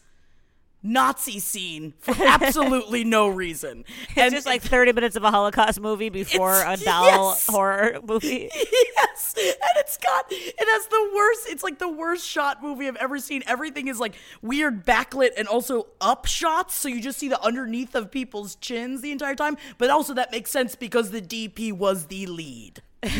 Nazi 0.83 1.39
scene 1.39 1.95
for 2.01 2.15
absolutely 2.25 3.05
no 3.05 3.29
reason. 3.29 3.85
and 4.17 4.27
It's 4.27 4.35
just 4.35 4.47
like 4.47 4.63
30 4.63 4.93
minutes 4.93 5.17
of 5.17 5.25
a 5.25 5.31
Holocaust 5.31 5.81
movie 5.81 6.09
before 6.09 6.63
a 6.67 6.77
doll 6.85 7.31
yes. 7.31 7.47
horror 7.47 8.01
movie. 8.03 8.51
yes, 8.97 9.35
and 9.37 9.55
it's 9.77 9.97
got 9.99 10.27
it 10.31 10.55
has 10.59 10.87
the 10.89 11.11
worst. 11.15 11.47
It's 11.49 11.63
like 11.63 11.79
the 11.79 11.89
worst 11.89 12.27
shot 12.27 12.63
movie 12.63 12.89
I've 12.89 12.97
ever 12.97 13.19
seen. 13.19 13.43
Everything 13.47 13.89
is 13.89 14.01
like 14.01 14.15
weird 14.43 14.85
backlit 14.85 15.31
and 15.37 15.47
also 15.47 15.87
up 16.01 16.27
shots, 16.27 16.75
so 16.75 16.89
you 16.89 17.01
just 17.01 17.19
see 17.19 17.29
the 17.29 17.41
underneath 17.43 17.95
of 17.95 18.11
people's 18.11 18.57
chins 18.57 19.01
the 19.01 19.13
entire 19.13 19.35
time. 19.35 19.57
But 19.79 19.91
also 19.91 20.15
that 20.15 20.33
makes 20.33 20.51
sense 20.51 20.75
because 20.75 21.11
the 21.11 21.23
DP 21.23 21.73
was 21.73 22.07
the 22.07 22.27
lead. 22.27 22.83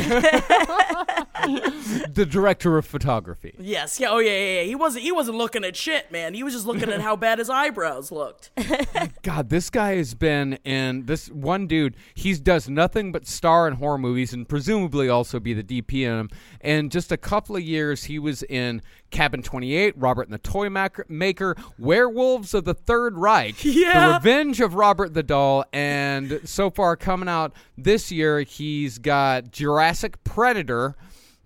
the 2.13 2.27
director 2.29 2.79
of 2.79 2.87
photography. 2.87 3.53
Yes, 3.59 3.99
yeah, 3.99 4.11
oh 4.11 4.21
yeah, 4.21 4.31
yeah, 4.31 4.61
yeah. 4.61 4.63
He 4.63 4.77
wasn't 4.77 5.03
he 5.03 5.11
wasn't 5.11 5.39
looking 5.39 5.65
at 5.65 5.75
shit, 5.75 6.13
man. 6.13 6.35
He 6.35 6.45
was 6.45 6.53
just 6.53 6.67
looking 6.67 6.89
at 6.89 7.01
how 7.01 7.17
bad 7.17 7.41
his 7.41 7.51
eyebrows 7.51 8.13
looked. 8.13 8.53
God, 9.23 9.49
this 9.49 9.71
guy 9.71 9.97
has 9.97 10.15
been 10.15 10.55
in 10.65 11.07
this 11.07 11.29
one 11.31 11.67
dude. 11.67 11.97
He 12.15 12.33
does 12.35 12.69
nothing 12.69 13.11
but 13.11 13.27
star 13.27 13.67
in 13.67 13.75
horror 13.75 13.99
movies 13.99 14.33
and 14.33 14.49
presumably 14.49 15.09
also 15.09 15.41
be 15.41 15.53
the 15.53 15.65
DP 15.65 16.07
in 16.07 16.17
them. 16.17 16.29
And 16.61 16.93
just 16.93 17.11
a 17.11 17.17
couple 17.17 17.57
of 17.57 17.63
years, 17.63 18.05
he 18.05 18.21
was 18.21 18.45
in 18.45 18.83
Cabin 19.13 19.43
28, 19.43 19.95
Robert 19.97 20.23
and 20.23 20.35
the 20.35 20.39
Toy 20.39 20.69
Maker, 21.09 21.57
Werewolves 21.79 22.55
of 22.55 22.65
the 22.65 22.75
Third 22.75 23.17
Reich, 23.17 23.55
Yeah. 23.65 24.09
The 24.09 24.15
Revenge 24.15 24.61
of 24.61 24.75
Robert 24.75 25.15
the 25.15 25.23
Doll, 25.23 25.65
and 25.73 26.41
so 26.45 26.71
far 26.71 26.97
coming 26.97 27.29
out 27.29 27.53
this 27.79 28.11
year, 28.11 28.41
he's 28.41 28.99
got 28.99 29.53
Jurassic 29.53 30.23
Predator. 30.25 30.97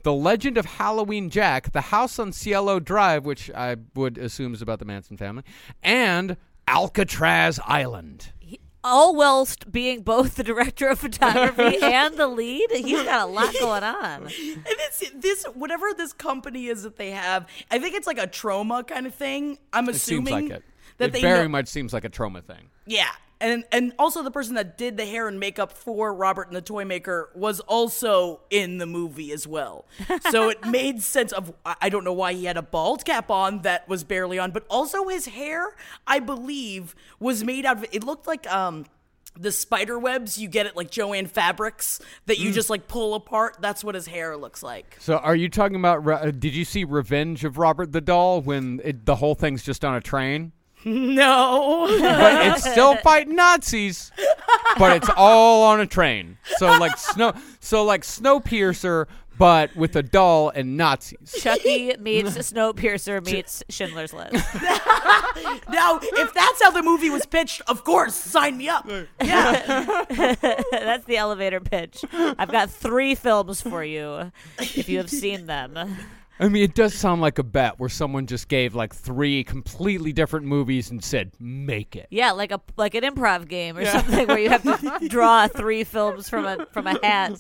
The 0.03 0.13
Legend 0.13 0.57
of 0.57 0.67
Halloween 0.67 1.31
Jack, 1.31 1.73
The 1.73 1.81
House 1.81 2.21
on 2.21 2.31
Cielo 2.31 2.79
Drive, 2.79 3.25
which 3.25 3.51
I 3.51 3.75
would 3.97 4.19
assume 4.19 4.55
is 4.55 4.63
about 4.63 4.79
the 4.79 4.85
Manson 4.85 5.17
family, 5.17 5.43
and 5.83 6.37
Alcatraz 6.69 7.59
Island. 7.67 8.33
All 8.87 9.15
whilst 9.17 9.71
being 9.73 10.03
both 10.03 10.37
the 10.37 10.45
director 10.45 10.89
of 10.89 10.99
photography 11.01 11.79
and 11.83 12.17
the 12.17 12.27
lead. 12.29 12.71
He's 12.71 13.03
got 13.03 13.23
a 13.29 13.31
lot 13.31 13.53
going 13.59 13.83
on. 13.83 14.23
And 14.23 14.31
this, 14.65 15.11
this, 15.15 15.45
whatever 15.55 15.87
this 15.97 16.13
company 16.13 16.67
is 16.67 16.85
that 16.85 16.97
they 16.97 17.11
have, 17.11 17.47
I 17.71 17.79
think 17.79 17.95
it's 17.97 18.07
like 18.07 18.19
a 18.19 18.27
trauma 18.27 18.85
kind 18.85 19.07
of 19.07 19.15
thing. 19.15 19.59
I'm 19.73 19.89
It 19.89 19.97
seems 19.97 20.29
assuming 20.29 20.49
like 20.49 20.59
it. 20.59 20.65
that 20.99 21.05
it 21.09 21.13
they 21.15 21.21
very 21.21 21.43
know- 21.45 21.49
much 21.49 21.69
seems 21.69 21.93
like 21.93 22.05
a 22.05 22.09
trauma 22.09 22.43
thing. 22.43 22.71
Yeah. 22.87 23.11
And 23.41 23.65
and 23.71 23.93
also 23.99 24.23
the 24.23 24.31
person 24.31 24.55
that 24.55 24.79
did 24.79 24.97
the 24.97 25.05
hair 25.05 25.29
and 25.29 25.39
makeup 25.39 25.71
for 25.71 26.15
Robert 26.15 26.47
and 26.49 26.57
the 26.57 26.63
Toy 26.63 26.85
Maker 26.87 27.31
was 27.35 27.61
also 27.61 28.41
in 28.49 28.79
the 28.79 28.87
movie 28.87 29.31
as 29.33 29.47
well. 29.47 29.85
So 30.31 30.49
it 30.49 30.65
made 30.71 31.03
sense 31.03 31.33
of 31.33 31.53
I 31.67 31.91
don't 31.91 32.05
know 32.05 32.15
why 32.15 32.33
he 32.33 32.47
had 32.47 32.57
a 32.57 32.63
bald 32.63 33.05
cap 33.05 33.31
on 33.31 33.61
that 33.63 33.87
was 33.89 34.05
barely 34.05 34.39
on, 34.39 34.53
but 34.53 34.65
also 34.71 35.09
his 35.09 35.27
hair, 35.27 35.77
I 36.07 36.19
believe, 36.19 36.95
was 37.21 37.45
made 37.45 37.67
out 37.67 37.77
of 37.79 37.87
it 37.93 38.05
looked 38.05 38.27
like 38.27 38.51
um 38.51 38.87
the 39.39 39.53
spider 39.53 39.99
webs 39.99 40.39
you 40.39 40.49
get 40.49 40.65
at 40.65 40.75
like 40.75 40.91
Jo-Ann 40.91 41.27
Fabrics 41.27 42.01
that 42.25 42.39
Mm. 42.39 42.41
you 42.41 42.53
just 42.53 42.71
like 42.71 42.89
pull 42.89 43.15
apart. 43.15 43.59
That's 43.61 43.85
what 43.85 43.95
his 43.95 44.07
hair 44.07 44.35
looks 44.39 44.63
like. 44.63 44.97
So, 44.99 45.19
are 45.19 45.37
you 45.37 45.51
talking 45.51 45.77
about? 45.77 46.09
Uh, 46.09 46.31
did 46.31 46.55
you 46.55 46.65
see 46.65 46.85
Revenge 46.85 47.45
of 47.45 47.59
Robert 47.59 47.93
the 47.93 48.01
Doll 48.01 48.41
when 48.41 48.81
it, 48.83 49.05
the 49.05 49.17
whole 49.17 49.35
thing's 49.35 49.63
just 49.63 49.85
on 49.85 49.95
a 49.95 50.01
train? 50.01 50.53
No. 51.17 51.87
But 52.01 52.47
it's 52.47 52.71
still 52.71 52.97
fighting 52.99 53.35
Nazis, 53.35 54.13
but 54.79 54.97
it's 54.97 55.11
all 55.17 55.65
on 55.65 55.81
a 55.81 55.87
train. 55.87 56.39
So 56.59 56.67
like 56.79 56.97
snow, 56.97 57.35
so 57.59 57.83
like 57.83 58.03
Snowpiercer, 58.03 59.07
but 59.37 59.75
with 59.75 59.97
a 59.97 60.03
doll 60.05 60.51
and 60.51 60.77
Nazis. 60.77 61.35
Chucky 61.41 61.97
meets 61.99 62.39
Snowpiercer 62.39 63.25
meets 63.27 63.65
Schindler's 63.69 64.13
List. 64.13 64.33
now, 65.69 65.99
if 66.01 66.33
that's 66.33 66.63
how 66.63 66.71
the 66.71 66.83
movie 66.85 67.11
was 67.11 67.27
pitched, 67.27 67.63
of 67.67 67.83
course, 67.83 68.15
sign 68.15 68.57
me 68.57 68.69
up. 68.69 68.89
Yeah. 69.21 70.05
That's 70.71 71.05
the 71.05 71.17
elevator 71.17 71.61
pitch. 71.61 72.05
I've 72.13 72.51
got 72.51 72.71
three 72.71 73.15
films 73.17 73.61
for 73.61 73.83
you 73.85 74.31
if 74.59 74.89
you 74.89 74.99
have 74.99 75.11
seen 75.11 75.47
them. 75.47 75.97
I 76.39 76.49
mean, 76.49 76.63
it 76.63 76.75
does 76.75 76.93
sound 76.95 77.23
like 77.23 77.39
a 77.39 77.43
bet 77.43 77.79
where 77.79 77.89
someone 77.89 78.27
just 78.27 78.49
gave 78.49 78.75
like 78.75 78.95
three 78.95 79.43
completely 79.43 80.13
different 80.13 80.45
movies 80.47 80.91
and 80.91 81.03
said, 81.03 81.33
"Make 81.41 81.97
it." 81.97 82.09
Yeah, 82.11 82.33
like 82.33 82.53
a 82.53 82.61
like 82.77 82.95
an 82.95 83.05
improv 83.05 83.49
game 83.49 83.79
or 83.79 83.87
something 83.87 84.27
where 84.29 84.39
you 84.39 84.51
have 84.51 84.63
to 84.63 85.09
draw 85.09 85.49
three 85.49 85.83
films 85.85 86.29
from 86.29 86.45
a 86.45 86.67
from 86.73 86.87
a 86.87 86.99
hat 87.03 87.39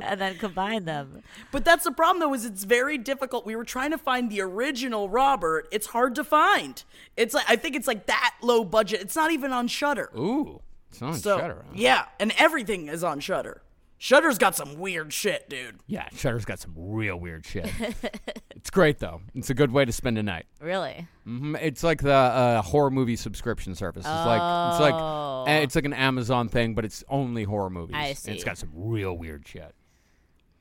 and 0.00 0.20
then 0.20 0.38
combine 0.38 0.86
them. 0.86 1.22
But 1.52 1.66
that's 1.66 1.84
the 1.84 1.92
problem, 1.92 2.20
though, 2.20 2.32
is 2.32 2.44
it's 2.46 2.64
very 2.64 2.96
difficult. 2.96 3.44
We 3.44 3.56
were 3.56 3.64
trying 3.64 3.90
to 3.90 3.98
find 3.98 4.30
the 4.30 4.40
original 4.40 5.10
Robert. 5.10 5.68
It's 5.70 5.88
hard 5.88 6.14
to 6.14 6.24
find. 6.24 6.82
It's 7.18 7.34
like 7.34 7.44
I 7.48 7.56
think 7.56 7.76
it's 7.76 7.86
like 7.86 8.06
that 8.06 8.36
low 8.40 8.64
budget. 8.64 9.02
It's 9.02 9.16
not 9.16 9.32
even 9.32 9.52
on 9.52 9.68
Shudder. 9.68 10.10
Ooh, 10.16 10.60
it's 10.90 11.02
on 11.02 11.14
So 11.14 11.38
Shudder. 11.38 11.64
huh? 11.66 11.72
yeah, 11.74 12.04
and 12.18 12.32
everything 12.38 12.88
is 12.88 13.04
on 13.04 13.20
Shudder. 13.20 13.60
Shudder's 14.02 14.38
got 14.38 14.56
some 14.56 14.78
weird 14.78 15.12
shit, 15.12 15.50
dude. 15.50 15.76
Yeah, 15.86 16.08
Shudder's 16.16 16.46
got 16.46 16.58
some 16.58 16.72
real 16.74 17.16
weird 17.20 17.44
shit. 17.44 17.70
it's 18.56 18.70
great 18.70 18.98
though. 18.98 19.20
It's 19.34 19.50
a 19.50 19.54
good 19.54 19.70
way 19.70 19.84
to 19.84 19.92
spend 19.92 20.16
a 20.16 20.22
night. 20.22 20.46
Really? 20.58 21.06
hmm 21.24 21.54
It's 21.56 21.82
like 21.84 22.00
the 22.00 22.14
uh, 22.14 22.62
horror 22.62 22.90
movie 22.90 23.16
subscription 23.16 23.74
service. 23.74 24.06
It's 24.06 24.08
like 24.08 24.40
it's 24.72 24.80
like 24.80 24.94
Oh. 24.94 25.44
eh, 25.46 25.58
it's 25.58 25.74
like 25.74 25.84
an 25.84 25.92
Amazon 25.92 26.48
thing, 26.48 26.74
but 26.74 26.86
it's 26.86 27.04
only 27.10 27.44
horror 27.44 27.68
movies. 27.68 27.94
I 27.94 28.06
And 28.06 28.16
see. 28.18 28.32
it's 28.32 28.42
got 28.42 28.56
some 28.56 28.70
real 28.74 29.12
weird 29.18 29.46
shit. 29.46 29.74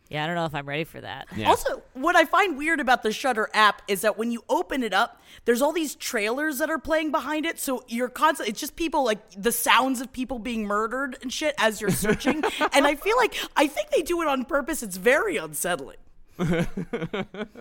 Yeah, 0.10 0.24
I 0.24 0.28
don't 0.28 0.36
know 0.36 0.46
if 0.46 0.56
I'm 0.56 0.68
ready 0.68 0.84
for 0.86 1.00
that. 1.00 1.28
Yeah. 1.36 1.48
Also, 1.48 1.84
what 1.94 2.16
I 2.16 2.26
find 2.26 2.58
weird 2.58 2.80
about 2.80 3.04
the 3.04 3.12
Shudder 3.12 3.48
app 3.54 3.84
is 3.88 4.02
that 4.02 4.18
when 4.18 4.32
you 4.32 4.44
open 4.50 4.82
it 4.82 4.92
up, 4.92 5.22
there's 5.46 5.62
all 5.62 5.72
these 5.72 5.94
trailers 5.94 6.58
that 6.58 6.70
are 6.70 6.80
playing 6.80 7.12
behind 7.12 7.46
it. 7.46 7.60
So 7.60 7.84
you're 7.88 8.10
constantly, 8.10 8.50
it's 8.50 8.60
just 8.60 8.76
people 8.76 9.06
like 9.06 9.20
the 9.38 9.52
sounds 9.52 10.02
of 10.02 10.12
people 10.12 10.40
being 10.40 10.66
murdered 10.66 11.18
and 11.22 11.32
shit 11.32 11.54
as 11.60 11.80
you're 11.80 11.92
searching. 11.92 12.44
and 12.74 12.88
I 12.88 12.96
feel 12.96 13.18
like 13.18 13.36
I 13.56 13.68
think 13.68 13.92
they 13.92 14.02
do 14.02 14.22
it 14.24 14.28
on 14.28 14.46
purpose. 14.46 14.82
It's 14.82 14.98
very 14.98 15.38
unsettling. 15.38 15.98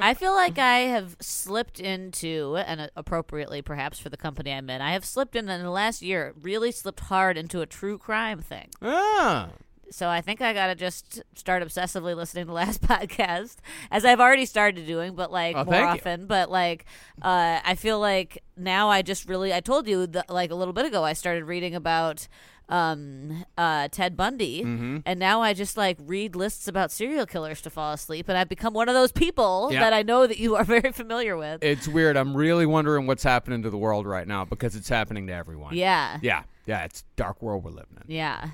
I 0.00 0.14
feel 0.14 0.32
like 0.32 0.58
I 0.58 0.78
have 0.80 1.16
slipped 1.20 1.80
into, 1.80 2.56
and 2.64 2.88
appropriately 2.94 3.60
perhaps 3.60 3.98
for 3.98 4.08
the 4.08 4.16
company 4.16 4.52
I'm 4.52 4.70
in, 4.70 4.80
I 4.80 4.92
have 4.92 5.04
slipped 5.04 5.34
in 5.34 5.48
in 5.48 5.62
the 5.62 5.70
last 5.70 6.00
year, 6.00 6.32
really 6.40 6.70
slipped 6.70 7.00
hard 7.00 7.36
into 7.36 7.60
a 7.60 7.66
true 7.66 7.98
crime 7.98 8.40
thing. 8.40 8.68
ah, 8.80 9.48
So 9.90 10.08
I 10.08 10.20
think 10.20 10.40
I 10.40 10.52
gotta 10.52 10.74
just 10.74 11.22
start 11.34 11.62
obsessively 11.62 12.14
listening 12.14 12.46
to 12.46 12.52
last 12.52 12.82
podcast, 12.82 13.56
as 13.90 14.04
I've 14.04 14.20
already 14.20 14.46
started 14.46 14.86
doing, 14.86 15.14
but 15.14 15.32
like 15.32 15.56
Oh, 15.56 15.64
more 15.64 15.72
thank 15.74 15.84
you. 15.84 16.00
often. 16.00 16.26
But 16.26 16.50
like, 16.50 16.84
uh, 17.22 17.60
I 17.64 17.74
feel 17.74 17.98
like 17.98 18.42
now 18.56 18.88
I 18.90 19.02
just 19.02 19.28
really, 19.28 19.52
I 19.54 19.60
told 19.60 19.88
you 19.88 20.06
like 20.28 20.50
a 20.50 20.54
little 20.54 20.74
bit 20.74 20.86
ago, 20.86 21.04
I 21.04 21.12
started 21.14 21.44
reading 21.44 21.74
about 21.74 22.28
um 22.70 23.46
uh 23.56 23.88
Ted 23.90 24.14
Bundy 24.14 24.62
Mm-hmm. 24.62 24.98
and 25.06 25.18
now 25.18 25.40
I 25.40 25.54
just 25.54 25.78
like 25.78 25.96
read 26.02 26.36
lists 26.36 26.68
about 26.68 26.92
serial 26.92 27.24
killers 27.24 27.62
to 27.62 27.70
fall 27.70 27.94
asleep 27.94 28.28
and 28.28 28.36
I've 28.36 28.50
become 28.50 28.74
one 28.74 28.90
of 28.90 28.94
those 28.94 29.10
people 29.10 29.70
Yeah. 29.72 29.80
that 29.80 29.94
I 29.94 30.02
know 30.02 30.26
that 30.26 30.36
you 30.38 30.54
are 30.54 30.64
very 30.76 30.92
familiar 30.92 31.34
with. 31.38 31.64
it's 31.64 31.88
weird. 31.88 32.18
I'm 32.18 32.36
really 32.36 32.66
wondering 32.66 33.06
what's 33.06 33.22
happening 33.22 33.62
to 33.62 33.70
the 33.70 33.78
world 33.78 34.06
right 34.06 34.28
now 34.28 34.44
because 34.44 34.76
it's 34.76 34.90
happening 34.90 35.28
to 35.28 35.32
everyone. 35.32 35.74
yeah. 35.74 36.18
yeah, 36.20 36.42
yeah. 36.66 36.84
It's 36.84 37.04
dark 37.16 37.40
world 37.40 37.64
we're 37.64 37.70
living 37.70 37.96
in. 38.06 38.14
Yeah. 38.14 38.50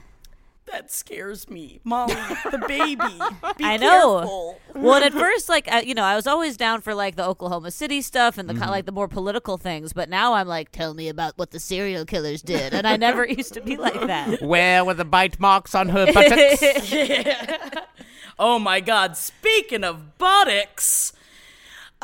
That 0.72 0.90
scares 0.90 1.48
me, 1.48 1.80
Molly, 1.84 2.14
the 2.50 2.64
baby. 2.66 2.96
Be 3.58 3.64
I 3.64 3.76
know. 3.76 4.18
careful. 4.18 4.60
well, 4.74 4.94
and 4.94 5.04
at 5.04 5.12
first, 5.12 5.48
like 5.48 5.72
uh, 5.72 5.82
you 5.84 5.94
know, 5.94 6.02
I 6.02 6.16
was 6.16 6.26
always 6.26 6.56
down 6.56 6.80
for 6.80 6.94
like 6.94 7.16
the 7.16 7.24
Oklahoma 7.26 7.70
City 7.70 8.00
stuff 8.00 8.38
and 8.38 8.48
the 8.48 8.54
Mm-hmm. 8.54 8.62
kind 8.62 8.70
like 8.72 8.86
the 8.86 8.92
more 8.92 9.06
political 9.06 9.58
things, 9.58 9.92
but 9.92 10.08
now 10.08 10.32
I'm 10.34 10.48
like, 10.48 10.72
tell 10.72 10.94
me 10.94 11.08
about 11.08 11.34
what 11.36 11.50
the 11.50 11.60
serial 11.60 12.04
killers 12.06 12.40
did, 12.42 12.72
and 12.74 12.86
I 12.86 12.96
never 12.96 13.26
used 13.28 13.52
to 13.54 13.60
be 13.60 13.76
like 13.76 14.00
that. 14.06 14.40
Where 14.42 14.84
were 14.84 14.94
the 14.94 15.04
bite 15.04 15.38
marks 15.38 15.74
on 15.74 15.90
her 15.90 16.10
buttocks? 16.12 16.62
Oh 18.38 18.58
my 18.58 18.80
God! 18.80 19.16
Speaking 19.16 19.84
of 19.84 20.18
buttocks. 20.18 21.12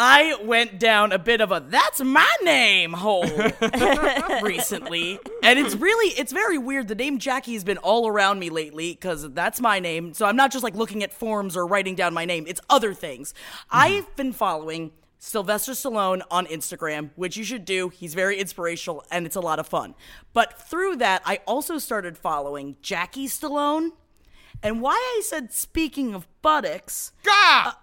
I 0.03 0.35
went 0.43 0.79
down 0.79 1.13
a 1.13 1.19
bit 1.19 1.43
of 1.43 1.53
a 1.53 1.61
that's 1.61 2.01
my 2.01 2.35
name 2.43 2.95
hole 2.95 3.23
recently. 4.43 5.21
And 5.43 5.59
it's 5.59 5.75
really 5.75 6.15
it's 6.19 6.33
very 6.33 6.57
weird. 6.57 6.89
The 6.89 6.95
name 6.95 7.19
Jackie 7.19 7.53
has 7.53 7.65
been 7.65 7.77
all 7.77 8.09
around 8.09 8.39
me 8.39 8.49
lately 8.49 8.95
cuz 8.95 9.29
that's 9.29 9.61
my 9.61 9.79
name. 9.79 10.15
So 10.15 10.25
I'm 10.25 10.37
not 10.37 10.53
just 10.53 10.65
like 10.65 10.75
looking 10.75 11.03
at 11.03 11.13
forms 11.13 11.55
or 11.55 11.67
writing 11.67 11.97
down 11.97 12.15
my 12.15 12.25
name. 12.25 12.47
It's 12.49 12.63
other 12.71 12.95
things. 12.95 13.35
I've 13.71 14.17
been 14.17 14.33
following 14.33 14.93
Sylvester 15.19 15.73
Stallone 15.73 16.23
on 16.31 16.47
Instagram, 16.47 17.11
which 17.17 17.37
you 17.37 17.45
should 17.45 17.67
do. 17.67 17.91
He's 17.91 18.15
very 18.15 18.39
inspirational 18.39 19.05
and 19.11 19.27
it's 19.27 19.37
a 19.37 19.41
lot 19.41 19.59
of 19.59 19.69
fun. 19.69 19.95
But 20.33 20.63
through 20.63 20.97
that, 20.97 21.21
I 21.27 21.41
also 21.47 21.77
started 21.77 22.17
following 22.17 22.77
Jackie 22.81 23.27
Stallone. 23.27 23.91
And 24.63 24.81
why 24.81 24.95
I 24.95 25.21
said 25.23 25.53
speaking 25.53 26.15
of 26.15 26.27
buttocks, 26.41 27.13
ah! 27.29 27.79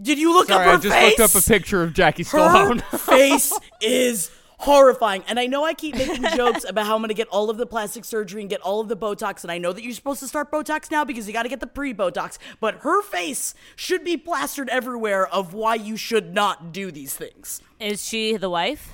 Did 0.00 0.18
you 0.18 0.32
look 0.32 0.48
Sorry, 0.48 0.68
up 0.68 0.78
I 0.78 0.80
just 0.80 0.94
face? 0.94 1.18
looked 1.18 1.34
up 1.36 1.42
a 1.42 1.44
picture 1.44 1.82
of 1.82 1.92
Jackie 1.94 2.24
Her 2.24 2.76
face 2.98 3.52
is 3.80 4.30
horrifying. 4.58 5.22
And 5.28 5.38
I 5.38 5.46
know 5.46 5.64
I 5.64 5.74
keep 5.74 5.94
making 5.96 6.24
jokes 6.36 6.64
about 6.68 6.86
how 6.86 6.94
I'm 6.96 7.00
going 7.00 7.08
to 7.08 7.14
get 7.14 7.28
all 7.28 7.50
of 7.50 7.56
the 7.58 7.66
plastic 7.66 8.04
surgery 8.04 8.40
and 8.40 8.50
get 8.50 8.60
all 8.60 8.80
of 8.80 8.88
the 8.88 8.96
Botox. 8.96 9.42
And 9.42 9.52
I 9.52 9.58
know 9.58 9.72
that 9.72 9.82
you're 9.82 9.94
supposed 9.94 10.20
to 10.20 10.28
start 10.28 10.50
Botox 10.50 10.90
now 10.90 11.04
because 11.04 11.26
you 11.26 11.32
got 11.32 11.44
to 11.44 11.48
get 11.48 11.60
the 11.60 11.66
pre 11.66 11.94
Botox. 11.94 12.38
But 12.60 12.76
her 12.80 13.02
face 13.02 13.54
should 13.76 14.04
be 14.04 14.16
plastered 14.16 14.68
everywhere 14.68 15.26
of 15.28 15.54
why 15.54 15.76
you 15.76 15.96
should 15.96 16.34
not 16.34 16.72
do 16.72 16.90
these 16.90 17.14
things. 17.14 17.62
Is 17.80 18.06
she 18.06 18.36
the 18.36 18.50
wife? 18.50 18.92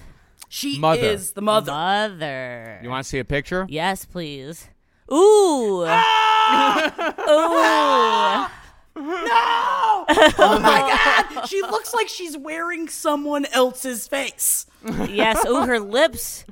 She 0.49 0.79
Mother. 0.79 1.03
is 1.03 1.33
the 1.33 1.43
mother. 1.43 1.73
Mother. 1.73 2.81
You 2.83 2.91
want 2.91 3.05
to 3.05 3.09
see 3.09 3.19
a 3.19 3.25
picture? 3.25 3.67
Yes, 3.69 4.05
please. 4.05 4.69
Ooh. 5.13 5.85
Ah! 5.87 8.49
Ooh. 8.53 8.64
No! 8.97 10.05
Oh 10.37 10.59
my 10.61 11.27
god! 11.35 11.47
She 11.47 11.61
looks 11.63 11.95
like 11.95 12.09
she's 12.09 12.37
wearing 12.37 12.89
someone 12.89 13.47
else's 13.47 14.07
face. 14.07 14.67
Yes. 15.09 15.43
Oh, 15.47 15.65
her 15.67 15.81
lips. 15.81 16.45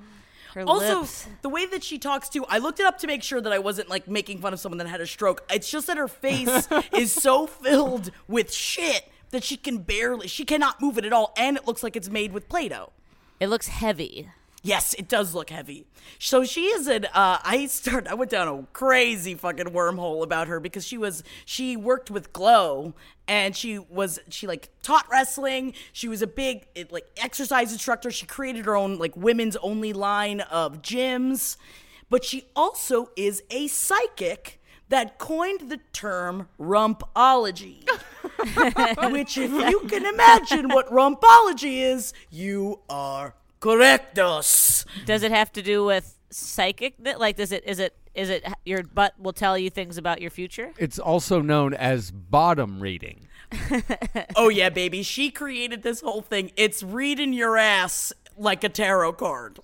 Her 0.54 0.62
Also, 0.62 1.00
lips. 1.00 1.26
the 1.42 1.49
way 1.49 1.66
that 1.66 1.82
she 1.84 1.99
talks 1.99 2.28
too, 2.28 2.44
I 2.49 2.58
looked 2.58 2.80
it 2.80 2.87
up 2.87 2.99
to 2.99 3.06
make 3.06 3.22
sure 3.22 3.40
that 3.40 3.52
I 3.52 3.58
wasn't 3.58 3.88
like 3.88 4.08
making 4.08 4.38
fun 4.40 4.52
of 4.52 4.61
someone 4.61 4.78
that 4.78 4.87
had 4.88 5.00
a 5.00 5.06
stroke. 5.06 5.44
It's 5.50 5.70
just 5.70 5.87
that 5.87 5.96
her 5.96 6.08
face 6.08 6.68
is 6.92 7.12
so 7.12 7.46
filled 7.46 8.11
with 8.28 8.52
shit 8.52 9.08
that 9.30 9.44
she 9.44 9.56
can 9.56 9.78
barely, 9.78 10.28
she 10.28 10.44
cannot 10.44 10.80
move 10.80 10.99
it 10.99 11.04
at 11.04 11.12
all, 11.12 11.32
and 11.37 11.56
it 11.56 11.66
looks 11.66 11.82
like 11.82 11.96
it's 11.96 12.11
made 12.11 12.32
with 12.32 12.49
Play-Doh. 12.49 12.92
It 13.40 13.49
looks 13.49 13.68
heavy. 13.68 14.28
Yes, 14.64 14.95
it 14.95 15.09
does 15.09 15.35
look 15.35 15.50
heavy. 15.50 15.87
So 16.21 16.45
she 16.45 16.66
is 16.66 16.87
an. 16.87 17.07
Uh, 17.07 17.38
I 17.42 17.66
start. 17.66 18.07
I 18.07 18.14
went 18.14 18.31
down 18.31 18.47
a 18.47 18.62
crazy 18.73 19.35
fucking 19.35 19.66
wormhole 19.66 20.23
about 20.23 20.47
her 20.47 20.61
because 20.61 20.87
she 20.87 20.97
was. 20.97 21.25
She 21.45 21.76
worked 21.76 22.12
with 22.12 22.33
Glow, 22.33 22.95
and 23.26 23.57
she 23.57 23.78
was. 23.78 24.21
She 24.28 24.47
like 24.47 24.71
taught 24.83 25.07
wrestling. 25.11 25.75
She 25.92 26.07
was 26.07 26.23
a 26.23 26.28
big 26.28 26.69
it, 26.76 26.92
like 26.92 27.07
exercise 27.16 27.73
instructor. 27.73 28.12
She 28.12 28.25
created 28.25 28.66
her 28.66 28.76
own 28.76 28.99
like 28.99 29.16
women's 29.16 29.57
only 29.57 29.92
line 29.92 30.40
of 30.42 30.81
gyms, 30.81 31.57
but 32.09 32.25
she 32.25 32.45
also 32.54 33.11
is 33.16 33.42
a 33.50 33.66
psychic 33.66 34.61
that 34.90 35.19
coined 35.19 35.71
the 35.71 35.81
term 35.92 36.49
rumpology. 36.61 37.88
Which, 39.11 39.38
if 39.38 39.50
you 39.50 39.81
can 39.88 40.07
imagine 40.07 40.69
what 40.69 40.88
rumpology 40.88 41.83
is, 41.83 42.12
you 42.31 42.81
are 42.88 43.35
correctos. 43.62 44.85
Does 45.07 45.23
it 45.23 45.31
have 45.33 45.52
to 45.52 45.62
do 45.62 45.85
with 45.85 46.19
psychic? 46.31 46.95
Like, 47.19 47.37
does 47.37 47.52
it? 47.52 47.64
Is 47.64 47.78
it? 47.78 47.97
Is 48.14 48.28
it? 48.28 48.45
Your 48.64 48.83
butt 48.83 49.14
will 49.19 49.33
tell 49.33 49.57
you 49.57 49.71
things 49.71 49.97
about 49.97 50.21
your 50.21 50.31
future. 50.31 50.73
It's 50.78 50.99
also 50.99 51.40
known 51.40 51.73
as 51.73 52.11
bottom 52.11 52.81
reading. 52.81 53.28
Oh 54.35 54.49
yeah, 54.49 54.71
baby. 54.71 55.02
She 55.02 55.31
created 55.31 55.83
this 55.83 56.00
whole 56.00 56.23
thing. 56.23 56.52
It's 56.57 56.83
reading 56.83 57.33
your 57.33 57.59
ass 57.59 58.12
like 58.37 58.64
a 58.64 58.69
tarot 58.69 59.12
card. 59.14 59.59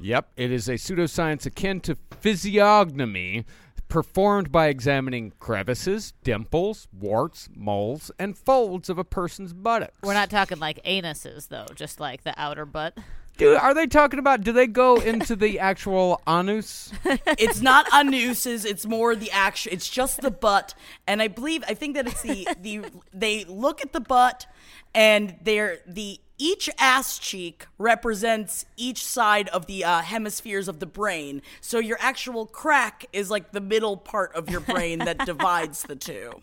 Yep, 0.00 0.30
it 0.36 0.50
is 0.50 0.68
a 0.68 0.74
pseudoscience 0.74 1.46
akin 1.46 1.80
to 1.82 1.96
physiognomy, 2.20 3.44
performed 3.88 4.50
by 4.50 4.66
examining 4.66 5.32
crevices, 5.38 6.12
dimples, 6.22 6.88
warts, 6.92 7.48
moles, 7.54 8.10
and 8.18 8.36
folds 8.36 8.88
of 8.88 8.98
a 8.98 9.04
person's 9.04 9.52
buttocks. 9.52 9.96
We're 10.02 10.14
not 10.14 10.30
talking 10.30 10.58
like 10.58 10.82
anuses, 10.84 11.48
though. 11.48 11.66
Just 11.74 12.00
like 12.00 12.24
the 12.24 12.34
outer 12.40 12.66
butt. 12.66 12.96
Dude, 13.36 13.56
are 13.58 13.74
they 13.74 13.86
talking 13.86 14.18
about? 14.18 14.42
Do 14.42 14.52
they 14.52 14.66
go 14.66 14.96
into 14.96 15.36
the 15.36 15.58
actual 15.70 16.20
anus? 16.26 16.92
It's 17.04 17.60
not 17.60 17.86
anuses. 17.86 18.64
It's 18.64 18.86
more 18.86 19.14
the 19.14 19.30
action. 19.30 19.72
It's 19.72 19.88
just 19.88 20.22
the 20.22 20.30
butt. 20.30 20.74
And 21.06 21.20
I 21.20 21.28
believe 21.28 21.62
I 21.68 21.74
think 21.74 21.96
that 21.96 22.06
it's 22.06 22.22
the 22.22 22.48
the 22.60 22.84
they 23.12 23.44
look 23.44 23.82
at 23.82 23.92
the 23.92 24.00
butt 24.00 24.46
and 24.94 25.36
they're 25.42 25.78
the 25.86 26.20
each 26.38 26.68
ass 26.78 27.18
cheek 27.18 27.66
represents 27.78 28.66
each 28.76 29.04
side 29.04 29.48
of 29.50 29.66
the 29.66 29.84
uh, 29.84 30.00
hemispheres 30.02 30.68
of 30.68 30.80
the 30.80 30.86
brain. 30.86 31.42
So 31.60 31.78
your 31.78 31.96
actual 32.00 32.46
crack 32.46 33.06
is 33.12 33.30
like 33.30 33.52
the 33.52 33.60
middle 33.60 33.96
part 33.96 34.34
of 34.34 34.50
your 34.50 34.60
brain 34.60 35.00
that 35.00 35.18
divides 35.26 35.82
the 35.82 35.96
two. 35.96 36.42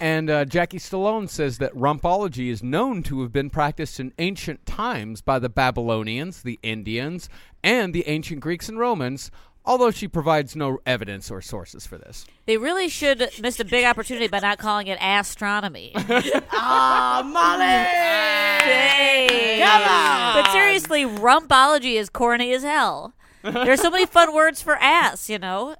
And 0.00 0.30
uh, 0.30 0.44
Jackie 0.44 0.78
Stallone 0.78 1.28
says 1.28 1.58
that 1.58 1.74
rumpology 1.74 2.50
is 2.50 2.62
known 2.62 3.02
to 3.04 3.22
have 3.22 3.32
been 3.32 3.50
practiced 3.50 3.98
in 3.98 4.12
ancient 4.18 4.64
times 4.64 5.20
by 5.22 5.38
the 5.40 5.48
Babylonians, 5.48 6.42
the 6.42 6.58
Indians, 6.62 7.28
and 7.64 7.92
the 7.92 8.06
ancient 8.06 8.38
Greeks 8.40 8.68
and 8.68 8.78
Romans, 8.78 9.32
although 9.64 9.90
she 9.90 10.06
provides 10.06 10.54
no 10.54 10.78
evidence 10.86 11.30
or 11.32 11.40
sources 11.40 11.84
for 11.86 11.98
this. 11.98 12.26
They 12.46 12.56
really 12.56 12.88
should 12.88 13.28
missed 13.42 13.58
a 13.58 13.64
big 13.64 13.84
opportunity 13.84 14.28
by 14.28 14.38
not 14.38 14.58
calling 14.58 14.86
it 14.86 14.98
astronomy. 15.00 15.92
Ah, 16.60 17.22
Molly! 17.24 17.64
Hey. 18.64 19.60
Come 19.62 19.82
on! 19.82 20.42
But 20.42 20.52
seriously, 20.52 21.04
rumpology 21.04 21.94
is 21.94 22.08
corny 22.08 22.52
as 22.52 22.62
hell. 22.62 23.14
There's 23.42 23.80
so 23.80 23.90
many 23.90 24.06
fun 24.06 24.34
words 24.34 24.60
for 24.62 24.76
ass, 24.76 25.28
you 25.30 25.38
know. 25.38 25.76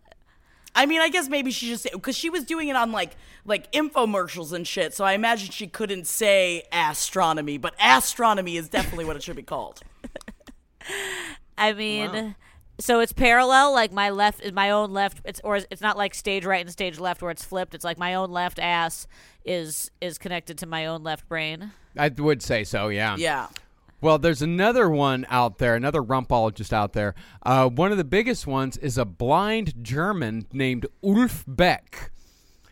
I 0.78 0.86
mean, 0.86 1.00
I 1.00 1.08
guess 1.08 1.28
maybe 1.28 1.50
she 1.50 1.66
just 1.66 1.88
because 1.92 2.16
she 2.16 2.30
was 2.30 2.44
doing 2.44 2.68
it 2.68 2.76
on 2.76 2.92
like 2.92 3.16
like 3.44 3.70
infomercials 3.72 4.52
and 4.52 4.64
shit. 4.64 4.94
So 4.94 5.04
I 5.04 5.14
imagine 5.14 5.50
she 5.50 5.66
couldn't 5.66 6.06
say 6.06 6.62
astronomy, 6.70 7.58
but 7.58 7.74
astronomy 7.82 8.56
is 8.56 8.68
definitely 8.68 9.04
what 9.04 9.16
it 9.16 9.24
should 9.24 9.34
be 9.34 9.42
called. 9.42 9.80
I 11.58 11.72
mean, 11.72 12.36
so 12.78 13.00
it's 13.00 13.12
parallel. 13.12 13.72
Like 13.72 13.90
my 13.90 14.10
left 14.10 14.40
is 14.40 14.52
my 14.52 14.70
own 14.70 14.92
left. 14.92 15.20
It's 15.24 15.40
or 15.42 15.56
it's 15.56 15.82
not 15.82 15.96
like 15.96 16.14
stage 16.14 16.44
right 16.44 16.60
and 16.60 16.70
stage 16.70 17.00
left 17.00 17.22
where 17.22 17.32
it's 17.32 17.44
flipped. 17.44 17.74
It's 17.74 17.84
like 17.84 17.98
my 17.98 18.14
own 18.14 18.30
left 18.30 18.60
ass 18.60 19.08
is 19.44 19.90
is 20.00 20.16
connected 20.16 20.58
to 20.58 20.66
my 20.66 20.86
own 20.86 21.02
left 21.02 21.28
brain. 21.28 21.72
I 21.96 22.08
would 22.10 22.40
say 22.40 22.62
so, 22.62 22.86
yeah. 22.86 23.16
Yeah. 23.16 23.48
Well, 24.00 24.18
there's 24.18 24.42
another 24.42 24.88
one 24.88 25.26
out 25.28 25.58
there, 25.58 25.74
another 25.74 26.02
rumpologist 26.02 26.72
out 26.72 26.92
there. 26.92 27.16
Uh, 27.42 27.68
one 27.68 27.90
of 27.90 27.98
the 27.98 28.04
biggest 28.04 28.46
ones 28.46 28.76
is 28.76 28.96
a 28.96 29.04
blind 29.04 29.74
German 29.82 30.46
named 30.52 30.86
Ulf 31.02 31.44
Buck. 31.48 32.12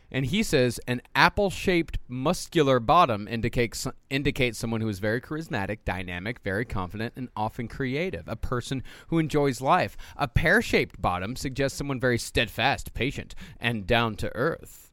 And 0.09 0.27
he 0.27 0.45
says 0.45 0.79
an 0.87 1.03
apple 1.17 1.51
shaped 1.51 1.99
muscular 2.07 2.79
bottom 2.79 3.27
indicates, 3.27 3.89
indicates 4.09 4.57
someone 4.57 4.81
who 4.81 4.89
is 4.89 5.01
very 5.01 5.21
charismatic, 5.21 5.79
dynamic, 5.85 6.39
very 6.45 6.65
confident, 6.65 7.15
and 7.17 7.29
often 7.35 7.67
creative, 7.67 8.29
a 8.29 8.37
person 8.37 8.85
who 9.09 9.19
enjoys 9.19 9.61
life. 9.61 9.97
A 10.17 10.29
pear 10.29 10.63
shaped 10.63 11.03
bottom 11.03 11.35
suggests 11.35 11.77
someone 11.77 11.99
very 11.99 12.19
steadfast, 12.19 12.95
patient, 12.95 13.35
and 13.59 13.85
down 13.85 14.15
to 14.17 14.35
earth. 14.37 14.86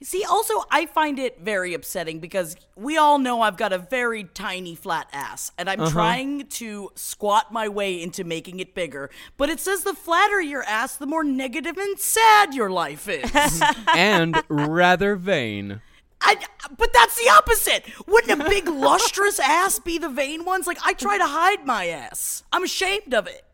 See, 0.00 0.22
also, 0.22 0.54
I 0.70 0.86
find 0.86 1.18
it 1.18 1.40
very 1.40 1.74
upsetting 1.74 2.20
because 2.20 2.56
we 2.76 2.96
all 2.96 3.18
know 3.18 3.42
I've 3.42 3.56
got 3.56 3.72
a 3.72 3.78
very 3.78 4.24
tiny 4.24 4.76
flat 4.76 5.08
ass, 5.12 5.50
and 5.58 5.68
I'm 5.68 5.80
uh-huh. 5.80 5.90
trying 5.90 6.46
to 6.46 6.90
squat 6.94 7.52
my 7.52 7.68
way 7.68 8.00
into 8.00 8.22
making 8.22 8.60
it 8.60 8.74
bigger. 8.74 9.10
But 9.36 9.50
it 9.50 9.58
says 9.58 9.82
the 9.82 9.94
flatter 9.94 10.40
your 10.40 10.62
ass, 10.62 10.96
the 10.96 11.06
more 11.06 11.24
negative 11.24 11.76
and 11.76 11.98
sad 11.98 12.54
your 12.54 12.70
life 12.70 13.08
is. 13.08 13.60
and 13.96 14.40
rather 14.48 15.16
vain. 15.16 15.80
I, 16.20 16.36
but 16.76 16.92
that's 16.92 17.16
the 17.16 17.30
opposite. 17.30 17.84
Wouldn't 18.06 18.40
a 18.40 18.48
big 18.48 18.68
lustrous 18.68 19.40
ass 19.40 19.78
be 19.78 19.98
the 19.98 20.08
vain 20.08 20.44
ones? 20.44 20.66
Like 20.66 20.78
I 20.84 20.92
try 20.92 21.18
to 21.18 21.26
hide 21.26 21.66
my 21.66 21.88
ass. 21.88 22.44
I'm 22.52 22.64
ashamed 22.64 23.14
of 23.14 23.26
it. 23.26 23.44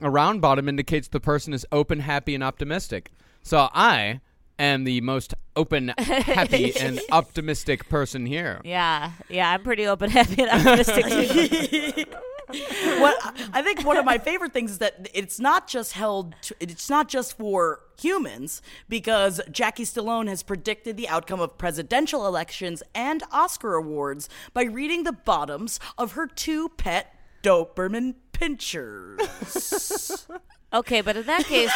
A 0.00 0.10
round 0.10 0.40
bottom 0.40 0.68
indicates 0.68 1.08
the 1.08 1.20
person 1.20 1.52
is 1.52 1.66
open, 1.70 2.00
happy, 2.00 2.34
and 2.34 2.42
optimistic. 2.42 3.12
So 3.42 3.68
I 3.74 4.20
am 4.58 4.84
the 4.84 5.00
most 5.00 5.34
open, 5.56 5.92
happy, 5.98 6.76
and 6.80 7.00
optimistic 7.10 7.88
person 7.88 8.26
here. 8.26 8.60
Yeah, 8.64 9.12
yeah. 9.28 9.50
I'm 9.50 9.62
pretty 9.62 9.86
open, 9.86 10.10
happy, 10.18 10.42
and 10.42 10.50
optimistic. 10.50 11.06
too. 11.06 12.04
What 12.98 13.16
I 13.54 13.62
think 13.62 13.84
one 13.86 13.96
of 13.96 14.04
my 14.04 14.18
favorite 14.18 14.52
things 14.52 14.72
is 14.72 14.78
that 14.78 15.08
it's 15.14 15.40
not 15.40 15.66
just 15.66 15.94
held. 15.94 16.34
To, 16.42 16.54
it's 16.60 16.90
not 16.90 17.08
just 17.08 17.38
for 17.38 17.80
humans 17.98 18.60
because 18.86 19.40
Jackie 19.50 19.84
Stallone 19.84 20.28
has 20.28 20.42
predicted 20.42 20.98
the 20.98 21.08
outcome 21.08 21.40
of 21.40 21.56
presidential 21.56 22.26
elections 22.26 22.82
and 22.94 23.22
Oscar 23.32 23.74
awards 23.74 24.28
by 24.52 24.64
reading 24.64 25.04
the 25.04 25.12
bottoms 25.12 25.80
of 25.96 26.12
her 26.12 26.26
two 26.26 26.68
pet 26.76 27.16
Doberman 27.42 28.14
pinschers. 28.34 30.26
Okay, 30.74 31.00
but 31.00 31.16
in 31.16 31.26
that 31.26 31.44
case, 31.44 31.72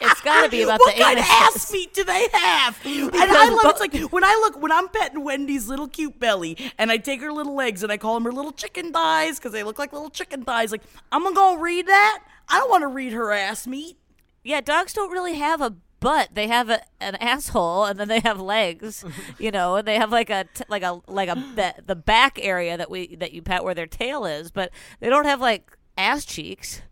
it's 0.00 0.20
got 0.20 0.44
to 0.44 0.50
be 0.50 0.62
about 0.64 0.80
what 0.80 0.94
the 0.96 1.02
kind 1.02 1.18
of 1.18 1.24
ass 1.26 1.72
meat 1.72 1.94
do 1.94 2.04
they 2.04 2.28
have? 2.32 2.78
and 2.84 3.14
I 3.14 3.48
love 3.48 3.64
it's 3.66 3.80
like 3.80 3.94
when 4.12 4.24
I 4.24 4.34
look 4.42 4.60
when 4.60 4.72
I'm 4.72 4.88
petting 4.88 5.24
Wendy's 5.24 5.68
little 5.68 5.88
cute 5.88 6.18
belly 6.18 6.56
and 6.78 6.90
I 6.90 6.96
take 6.96 7.20
her 7.20 7.32
little 7.32 7.54
legs 7.54 7.82
and 7.82 7.90
I 7.90 7.96
call 7.96 8.14
them 8.14 8.24
her 8.24 8.32
little 8.32 8.52
chicken 8.52 8.92
thighs 8.92 9.38
because 9.38 9.52
they 9.52 9.62
look 9.62 9.78
like 9.78 9.92
little 9.92 10.10
chicken 10.10 10.44
thighs. 10.44 10.72
Like 10.72 10.82
I'm 11.12 11.22
gonna 11.22 11.34
go 11.34 11.56
read 11.56 11.86
that. 11.86 12.24
I 12.48 12.58
don't 12.58 12.70
want 12.70 12.82
to 12.82 12.88
read 12.88 13.12
her 13.12 13.32
ass 13.32 13.66
meat. 13.66 13.96
Yeah, 14.42 14.60
dogs 14.60 14.92
don't 14.92 15.10
really 15.10 15.34
have 15.34 15.60
a 15.60 15.76
butt. 16.00 16.30
They 16.32 16.48
have 16.48 16.70
a, 16.70 16.80
an 16.98 17.14
asshole, 17.16 17.84
and 17.84 18.00
then 18.00 18.08
they 18.08 18.20
have 18.20 18.40
legs. 18.40 19.04
You 19.38 19.50
know, 19.50 19.76
and 19.76 19.88
they 19.88 19.96
have 19.96 20.10
like 20.12 20.28
a 20.28 20.44
t- 20.52 20.64
like 20.68 20.82
a 20.82 21.00
like 21.06 21.28
a 21.30 21.34
the, 21.34 21.74
the 21.86 21.96
back 21.96 22.38
area 22.42 22.76
that 22.76 22.90
we 22.90 23.16
that 23.16 23.32
you 23.32 23.40
pat 23.40 23.64
where 23.64 23.74
their 23.74 23.86
tail 23.86 24.26
is, 24.26 24.50
but 24.50 24.70
they 25.00 25.08
don't 25.08 25.24
have 25.24 25.40
like 25.40 25.78
ass 25.96 26.26
cheeks. 26.26 26.82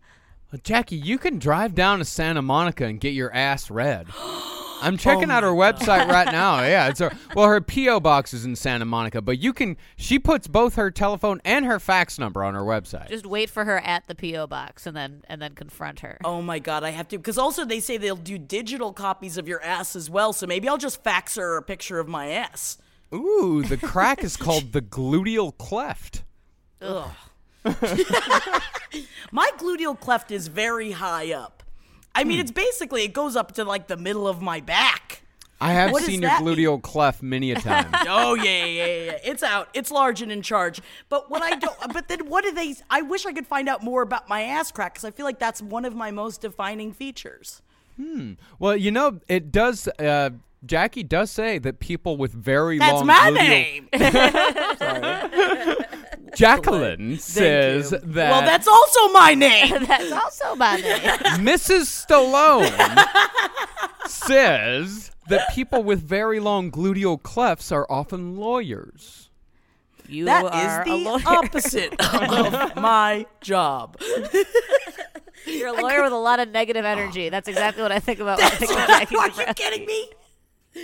Well, 0.51 0.59
Jackie, 0.63 0.95
you 0.95 1.19
can 1.19 1.37
drive 1.37 1.75
down 1.75 1.99
to 1.99 2.05
Santa 2.05 2.41
Monica 2.41 2.85
and 2.85 2.99
get 2.99 3.13
your 3.13 3.31
ass 3.33 3.69
read. 3.69 4.07
I'm 4.81 4.97
checking 4.97 5.29
Oh 5.29 5.33
out 5.33 5.43
her 5.43 5.49
oh, 5.49 5.55
my 5.57 5.71
website 5.73 6.07
right 6.07 6.25
now. 6.31 6.61
Yeah, 6.63 6.87
it's 6.87 6.99
her. 6.99 7.11
Well, 7.35 7.47
her 7.47 7.61
PO 7.61 7.99
box 7.99 8.33
is 8.33 8.45
in 8.45 8.55
Santa 8.55 8.85
Monica, 8.85 9.21
but 9.21 9.37
you 9.37 9.53
can. 9.53 9.77
She 9.97 10.17
puts 10.17 10.47
both 10.47 10.75
her 10.75 10.89
telephone 10.89 11.41
and 11.43 11.65
her 11.65 11.79
fax 11.79 12.17
number 12.17 12.43
on 12.43 12.53
her 12.53 12.61
website. 12.61 13.09
Just 13.09 13.25
wait 13.25 13.49
for 13.49 13.65
her 13.65 13.79
at 13.79 14.07
the 14.07 14.15
PO 14.15 14.47
box 14.47 14.87
and 14.87 14.95
then 14.95 15.23
and 15.27 15.41
then 15.41 15.53
confront 15.53 15.99
her. 15.99 16.17
Oh 16.23 16.41
my 16.41 16.59
god, 16.59 16.83
I 16.83 16.91
have 16.91 17.09
to 17.09 17.17
because 17.17 17.37
also 17.37 17.65
they 17.65 17.81
say 17.81 17.97
they'll 17.97 18.15
do 18.15 18.37
digital 18.37 18.93
copies 18.93 19.37
of 19.37 19.47
your 19.47 19.61
ass 19.61 19.95
as 19.95 20.09
well. 20.09 20.31
So 20.33 20.47
maybe 20.47 20.69
I'll 20.69 20.77
just 20.77 21.03
fax 21.03 21.35
her 21.35 21.57
a 21.57 21.61
picture 21.61 21.99
of 21.99 22.07
my 22.07 22.29
ass. 22.29 22.77
Ooh, 23.13 23.63
the 23.63 23.77
crack 23.77 24.23
is 24.23 24.37
called 24.37 24.71
the 24.71 24.81
gluteal 24.81 25.57
cleft. 25.57 26.23
Ugh. 26.81 27.11
my 29.31 29.49
gluteal 29.57 29.99
cleft 29.99 30.31
is 30.31 30.47
very 30.47 30.91
high 30.91 31.33
up. 31.33 31.63
I 32.15 32.23
mean, 32.23 32.39
it's 32.39 32.51
basically 32.51 33.03
it 33.03 33.13
goes 33.13 33.35
up 33.35 33.53
to 33.53 33.63
like 33.63 33.87
the 33.87 33.97
middle 33.97 34.27
of 34.27 34.41
my 34.41 34.59
back. 34.59 35.23
I 35.61 35.73
have 35.73 35.91
What 35.91 35.99
does 35.99 36.07
seen 36.07 36.21
your 36.21 36.29
that 36.31 36.41
gluteal 36.41 36.81
cleft 36.81 37.21
many 37.21 37.51
a 37.51 37.55
time. 37.59 37.89
Oh 38.07 38.33
yeah, 38.33 38.43
yeah, 38.43 38.65
yeah, 38.65 38.85
yeah. 38.85 39.17
It's 39.25 39.43
out. 39.43 39.67
It's 39.73 39.91
large 39.91 40.21
and 40.21 40.31
in 40.31 40.41
charge. 40.41 40.81
But 41.09 41.29
what 41.29 41.41
I 41.43 41.55
don't. 41.55 41.75
But 41.93 42.07
then 42.07 42.27
what 42.29 42.43
do 42.45 42.51
they? 42.51 42.75
I 42.89 43.01
wish 43.01 43.25
I 43.25 43.33
could 43.33 43.45
find 43.45 43.67
out 43.67 43.83
more 43.83 44.01
about 44.01 44.29
my 44.29 44.41
ass 44.43 44.71
crack 44.71 44.93
because 44.93 45.03
I 45.05 45.11
feel 45.11 45.25
like 45.25 45.37
that's 45.39 45.61
one 45.61 45.83
of 45.85 45.93
my 45.95 46.11
most 46.11 46.41
defining 46.41 46.93
features. 46.93 47.61
Hmm. 47.97 48.33
Well, 48.57 48.77
you 48.77 48.91
know, 48.91 49.19
it 49.27 49.51
does. 49.51 49.87
Uh, 49.99 50.29
Jackie 50.65 51.03
does 51.03 51.29
say 51.31 51.57
that 51.59 51.79
people 51.79 52.15
with 52.17 52.31
very 52.33 52.79
That's 52.79 52.93
long 52.93 53.07
my 53.07 53.31
gluteal- 53.31 53.89
name. 53.93 55.85
Jacqueline 56.35 57.17
says 57.19 57.89
that 57.91 58.03
Well, 58.31 58.41
that's 58.41 58.67
also 58.67 59.07
my 59.09 59.33
name. 59.33 59.83
That's 59.85 60.11
also 60.11 60.55
my 60.55 60.75
name. 60.77 60.99
Mrs. 61.39 62.05
Stallone 62.05 62.69
says 64.07 65.11
that 65.29 65.49
people 65.53 65.83
with 65.83 66.01
very 66.01 66.39
long 66.39 66.71
gluteal 66.71 67.21
clefts 67.21 67.71
are 67.71 67.85
often 67.89 68.35
lawyers. 68.35 69.29
You 70.07 70.25
That 70.25 70.45
are 70.45 70.81
is 70.81 70.85
the 70.87 70.95
lawyer. 70.95 71.21
opposite 71.25 71.93
of 72.13 72.75
my 72.75 73.25
job. 73.41 73.97
You're 75.45 75.67
a 75.69 75.73
lawyer 75.81 76.03
with 76.03 76.11
a 76.13 76.17
lot 76.17 76.39
of 76.39 76.49
negative 76.49 76.83
energy. 76.83 77.29
That's 77.29 77.47
exactly 77.47 77.83
what 77.83 77.91
I 77.91 77.99
think 77.99 78.19
about 78.19 78.39
when 78.39 78.47
I 78.47 78.55
think 78.55 78.71
of 78.71 78.77
Jackie 78.87 79.15
Are 79.15 79.27
you 79.27 79.33
Zebrowski. 79.33 79.55
kidding 79.55 79.85
me? 79.85 80.09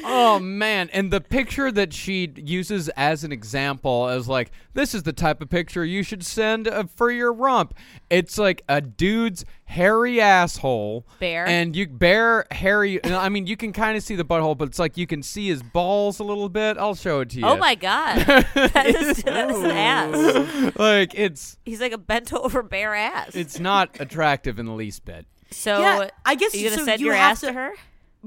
Oh 0.03 0.39
man, 0.39 0.89
and 0.93 1.12
the 1.12 1.21
picture 1.21 1.71
that 1.71 1.93
she 1.93 2.31
uses 2.36 2.89
as 2.89 3.23
an 3.23 3.31
example 3.31 4.10
is 4.10 4.27
like 4.27 4.51
this 4.73 4.93
is 4.93 5.03
the 5.03 5.13
type 5.13 5.41
of 5.41 5.49
picture 5.49 5.86
you 5.86 6.03
should 6.03 6.23
send 6.25 6.67
uh, 6.67 6.84
for 6.95 7.10
your 7.12 7.31
rump. 7.34 7.73
It's 8.10 8.38
like 8.38 8.62
a 8.69 8.81
dude's 8.81 9.45
hairy 9.65 10.21
asshole, 10.21 11.05
Bare. 11.19 11.47
and 11.47 11.75
you 11.75 11.88
bare 11.88 12.45
hairy. 12.51 13.03
I 13.03 13.29
mean, 13.29 13.47
you 13.47 13.58
can 13.58 13.73
kind 13.73 13.97
of 13.97 14.03
see 14.03 14.15
the 14.15 14.25
butthole, 14.25 14.58
but 14.58 14.67
it's 14.67 14.79
like 14.79 14.97
you 14.97 15.08
can 15.08 15.23
see 15.23 15.47
his 15.47 15.63
balls 15.63 16.19
a 16.19 16.23
little 16.23 16.49
bit. 16.49 16.77
I'll 16.77 16.95
show 16.95 17.21
it 17.21 17.29
to 17.31 17.39
you. 17.39 17.45
Oh 17.45 17.58
my 17.58 17.75
god, 17.75 18.19
that 18.25 18.86
is, 18.88 19.23
that 19.23 19.49
is 19.49 19.60
an 19.63 19.71
ass. 19.71 20.75
Like 20.77 21.13
it's 21.15 21.58
He's 21.65 21.81
like 21.81 21.91
a 21.93 21.97
bent 21.97 22.31
over 22.34 22.62
bare 22.62 22.93
ass. 22.95 23.36
it's 23.36 23.60
not 23.60 23.89
attractive 23.99 24.60
in 24.60 24.65
the 24.65 24.73
least 24.73 25.05
bit. 25.05 25.25
so 25.51 25.79
Yeah, 25.79 26.10
I 26.25 26.36
guess 26.36 26.53
are 26.53 26.58
you 26.58 26.69
gonna 26.69 26.79
so 26.79 26.86
send 26.86 26.99
you 27.01 27.08
your 27.08 27.15
ass 27.15 27.39
to- 27.41 27.47
to 27.47 27.53
her? 27.53 27.73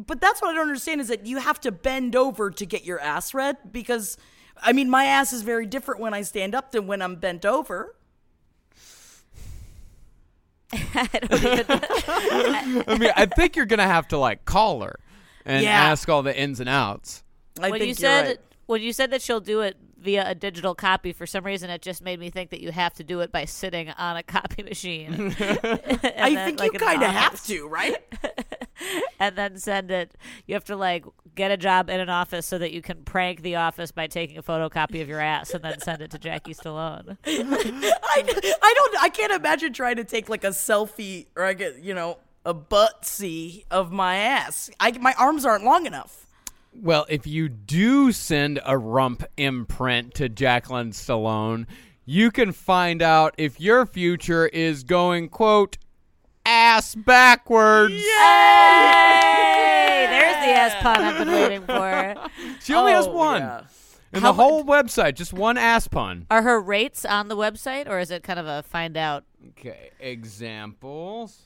But 0.07 0.21
that's 0.21 0.41
what 0.41 0.51
I 0.51 0.55
don't 0.55 0.69
understand 0.69 1.01
is 1.01 1.09
that 1.09 1.27
you 1.27 1.39
have 1.39 1.59
to 1.61 1.73
bend 1.73 2.15
over 2.15 2.51
to 2.51 2.65
get 2.65 2.85
your 2.85 3.01
ass 3.01 3.35
read 3.35 3.57
because, 3.73 4.17
I 4.63 4.73
mean, 4.73 4.89
my 4.89 5.05
ass 5.07 5.33
is 5.33 5.43
very 5.43 5.67
different 5.67 6.01
when 6.01 6.15
I 6.15 6.23
stand 6.23 6.55
up 6.55 6.71
than 6.71 6.87
when 6.87 7.03
I'm 7.03 7.17
bent 7.17 7.45
over. 7.45 7.97
I 10.73 11.09
mean, 12.99 13.11
I 13.17 13.27
think 13.27 13.57
you're 13.57 13.67
gonna 13.67 13.87
have 13.87 14.09
to 14.09 14.19
like 14.19 14.45
call 14.45 14.83
her 14.83 14.99
and 15.45 15.65
Yeah. 15.65 15.71
ask 15.73 16.09
all 16.09 16.23
the 16.23 16.37
ins 16.39 16.61
and 16.61 16.69
outs. 16.69 17.23
I 17.61 17.71
when 17.71 17.81
think 17.81 17.89
you 17.89 17.95
said 17.95 18.27
right. 18.27 18.39
when 18.67 18.83
you 18.83 18.93
said 18.93 19.11
that 19.13 19.23
she'll 19.23 19.41
do 19.41 19.61
it 19.63 19.77
via 20.01 20.29
a 20.29 20.35
digital 20.35 20.75
copy, 20.75 21.13
for 21.13 21.27
some 21.27 21.45
reason 21.45 21.71
it 21.71 21.83
just 21.83 22.03
made 22.03 22.21
me 22.21 22.31
think 22.31 22.51
that 22.51 22.61
you 22.61 22.71
have 22.71 22.95
to 22.95 23.05
do 23.05 23.21
it 23.21 23.33
by 23.33 23.45
sitting 23.45 23.91
on 23.91 24.17
a 24.17 24.23
copy 24.23 24.63
machine. 24.65 25.35
I 25.41 26.35
think 26.35 26.63
you 26.63 26.71
kind 26.73 27.03
of 27.03 27.11
have 27.11 27.45
to, 27.47 27.67
right? 27.69 27.97
and 29.21 29.37
then 29.37 29.59
send 29.59 29.91
it. 29.91 30.15
You 30.47 30.55
have 30.55 30.65
to 30.65 30.77
like 30.77 31.05
get 31.35 31.51
a 31.51 31.57
job 31.57 31.91
in 31.91 32.01
an 32.01 32.09
office 32.09 32.47
so 32.47 32.59
that 32.59 32.73
you 32.73 32.83
can 32.83 33.05
prank 33.05 33.43
the 33.43 33.57
office 33.57 33.93
by 33.93 34.07
taking 34.07 34.39
a 34.39 34.43
photocopy 34.43 35.03
of 35.03 35.09
your 35.09 35.21
ass 35.21 35.51
and 35.51 35.63
then 35.63 35.81
send 35.81 36.03
it 36.03 36.11
to 36.13 36.19
Jackie 36.19 36.55
Stallone. 36.55 37.17
I, 37.27 38.57
I 38.63 38.75
don't 38.75 39.03
I 39.03 39.09
can't 39.09 39.33
imagine 39.33 39.73
trying 39.73 39.97
to 39.97 40.05
take 40.05 40.29
like 40.29 40.45
a 40.45 40.49
selfie 40.49 41.27
or 41.37 41.45
I 41.45 41.55
get 41.55 41.83
you 41.83 41.95
know 41.95 42.19
a 42.45 42.55
butt 42.55 43.05
see 43.05 43.65
of 43.71 43.93
my 43.93 44.17
ass. 44.17 44.71
I 44.81 44.93
my 44.99 45.15
arms 45.19 45.45
aren't 45.45 45.65
long 45.65 45.87
enough. 45.87 46.28
Well, 46.81 47.07
if 47.09 47.27
you 47.27 47.49
do 47.49 48.13
send 48.13 48.61
a 48.65 48.79
rump 48.79 49.25
imprint 49.37 50.15
to 50.15 50.29
Jacqueline 50.29 50.93
Stallone, 50.93 51.67
you 52.05 52.31
can 52.31 52.53
find 52.53 53.03
out 53.03 53.35
if 53.37 53.61
your 53.61 53.85
future 53.85 54.47
is 54.47 54.85
going, 54.85 55.29
quote, 55.29 55.77
ass 56.47 56.95
backwards. 56.95 57.95
Hey, 57.95 58.01
there's 60.09 60.37
the 60.37 60.53
ass 60.53 60.75
pun 60.83 61.03
I've 61.03 61.19
been 61.19 61.33
waiting 61.33 61.63
for. 61.63 62.15
She 62.63 62.75
only 62.75 62.93
has 62.93 63.09
one. 63.09 63.43
yeah. 63.43 63.63
In 64.13 64.23
How 64.23 64.29
the 64.33 64.35
whole 64.35 64.63
website, 64.65 65.17
just 65.17 65.33
one 65.35 65.59
ass 65.59 65.89
pun. 65.89 66.27
Are 66.31 66.43
her 66.43 66.61
rates 66.61 67.05
on 67.05 67.27
the 67.29 67.37
website, 67.37 67.89
or 67.89 67.99
is 67.99 68.11
it 68.13 68.23
kind 68.23 68.39
of 68.39 68.47
a 68.47 68.63
find 68.63 68.97
out? 68.97 69.25
Okay, 69.51 69.91
examples. 70.01 71.43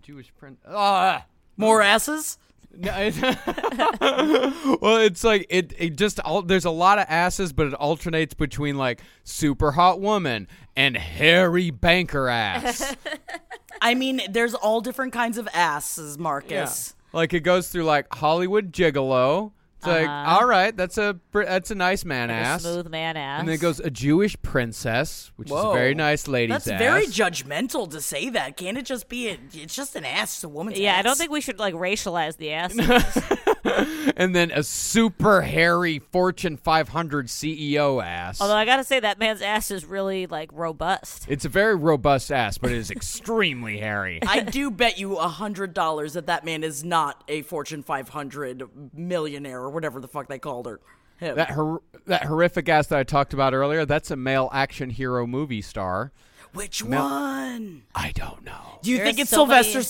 Jewish 0.00 0.32
print. 0.38 0.58
Ah! 0.66 1.26
More 1.58 1.82
asses? 1.82 2.38
No, 2.76 2.92
it- 2.96 3.16
well, 4.80 4.96
it's 4.98 5.24
like 5.24 5.46
it. 5.50 5.72
It 5.78 5.96
just 5.96 6.20
all, 6.20 6.42
there's 6.42 6.64
a 6.64 6.70
lot 6.70 6.98
of 6.98 7.06
asses, 7.08 7.52
but 7.52 7.66
it 7.68 7.74
alternates 7.74 8.34
between 8.34 8.76
like 8.76 9.00
super 9.24 9.72
hot 9.72 10.00
woman 10.00 10.46
and 10.76 10.96
hairy 10.96 11.70
banker 11.70 12.28
ass. 12.28 12.94
I 13.80 13.94
mean, 13.94 14.20
there's 14.30 14.54
all 14.54 14.80
different 14.80 15.12
kinds 15.12 15.38
of 15.38 15.48
asses, 15.54 16.18
Marcus. 16.18 16.94
Like 17.12 17.32
it 17.32 17.40
goes 17.40 17.68
through 17.68 17.84
like 17.84 18.12
Hollywood 18.14 18.72
gigolo. 18.72 19.52
It's 19.78 19.86
like 19.86 20.08
Uh-huh. 20.08 20.36
all 20.40 20.44
right, 20.46 20.76
that's 20.76 20.98
a 20.98 21.14
br- 21.30 21.44
that's 21.44 21.70
a 21.70 21.74
nice 21.76 22.04
man 22.04 22.30
A 22.30 22.32
ass. 22.34 22.62
smooth 22.62 22.88
man 22.88 23.16
ass. 23.16 23.38
And 23.40 23.48
then 23.48 23.54
it 23.54 23.60
goes 23.60 23.78
a 23.78 23.90
Jewish 23.90 24.36
princess, 24.42 25.30
which 25.36 25.46
is 25.46 25.52
a 25.52 25.54
Whoa. 25.54 25.72
very 25.72 25.94
nice 25.94 26.26
lady's 26.26 26.54
That's 26.64 26.68
ass. 26.68 26.78
very 26.80 27.06
judgmental 27.06 27.88
to 27.92 28.00
say 28.00 28.28
that. 28.30 28.56
Can't 28.56 28.76
it 28.76 28.86
just 28.86 29.08
be 29.08 29.28
a, 29.28 29.38
it's 29.54 29.76
just 29.76 29.94
an 29.94 30.04
ass, 30.04 30.34
it's 30.34 30.44
a 30.44 30.48
woman's 30.48 30.80
Yeah, 30.80 30.94
ass. 30.94 30.98
I 30.98 31.02
don't 31.02 31.16
think 31.16 31.30
we 31.30 31.40
should 31.40 31.60
like 31.60 31.74
racialize 31.74 32.36
the 32.38 32.50
ass. 32.52 32.74
and 34.16 34.34
then 34.34 34.50
a 34.50 34.62
super 34.62 35.42
hairy 35.42 35.98
Fortune 35.98 36.56
500 36.56 37.26
CEO 37.26 38.04
ass. 38.04 38.40
Although 38.40 38.56
I 38.56 38.64
gotta 38.64 38.84
say 38.84 39.00
that 39.00 39.18
man's 39.18 39.42
ass 39.42 39.70
is 39.70 39.84
really 39.84 40.26
like 40.26 40.50
robust. 40.52 41.26
It's 41.28 41.44
a 41.44 41.48
very 41.48 41.74
robust 41.74 42.30
ass, 42.32 42.58
but 42.58 42.70
it 42.70 42.76
is 42.78 42.90
extremely 42.90 43.78
hairy. 43.78 44.20
I 44.26 44.40
do 44.40 44.70
bet 44.70 44.98
you 44.98 45.16
a 45.16 45.28
hundred 45.28 45.74
dollars 45.74 46.14
that 46.14 46.26
that 46.26 46.44
man 46.44 46.62
is 46.64 46.84
not 46.84 47.24
a 47.28 47.42
Fortune 47.42 47.82
500 47.82 48.92
millionaire 48.94 49.60
or 49.60 49.70
whatever 49.70 50.00
the 50.00 50.08
fuck 50.08 50.28
they 50.28 50.38
called 50.38 50.66
her. 50.66 50.80
Him. 51.18 51.34
That 51.34 51.50
hor- 51.50 51.82
that 52.06 52.26
horrific 52.26 52.68
ass 52.68 52.86
that 52.88 52.98
I 52.98 53.02
talked 53.02 53.34
about 53.34 53.52
earlier, 53.52 53.84
that's 53.84 54.10
a 54.12 54.16
male 54.16 54.48
action 54.52 54.90
hero 54.90 55.26
movie 55.26 55.62
star. 55.62 56.12
Which 56.54 56.82
one? 56.82 57.82
I 57.94 58.12
don't 58.12 58.44
know. 58.44 58.78
Do 58.82 58.90
you 58.90 58.98
There's 58.98 59.08
think 59.08 59.18
it's 59.18 59.30
so 59.30 59.44
many- 59.44 59.64
Sylvester 59.64 59.82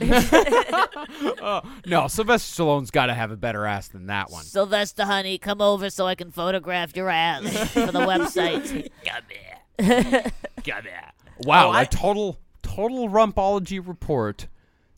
Stallone? 0.00 1.36
Oh, 1.40 1.62
no, 1.86 2.08
Sylvester 2.08 2.62
Stallone's 2.62 2.90
got 2.90 3.06
to 3.06 3.14
have 3.14 3.30
a 3.30 3.36
better 3.36 3.64
ass 3.66 3.88
than 3.88 4.06
that 4.06 4.30
one. 4.30 4.42
Sylvester, 4.44 5.04
honey, 5.04 5.38
come 5.38 5.60
over 5.60 5.88
so 5.90 6.06
I 6.06 6.14
can 6.14 6.30
photograph 6.30 6.94
your 6.96 7.08
ass 7.08 7.42
for 7.70 7.86
the 7.86 8.00
website. 8.00 8.90
Come 9.04 9.22
here. 9.28 10.22
Come 10.66 10.82
here. 10.82 11.12
Wow, 11.40 11.68
Oh, 11.68 11.70
I- 11.72 11.82
a 11.82 11.86
total 11.86 12.38
total 12.62 13.08
rumpology 13.08 13.86
report. 13.86 14.48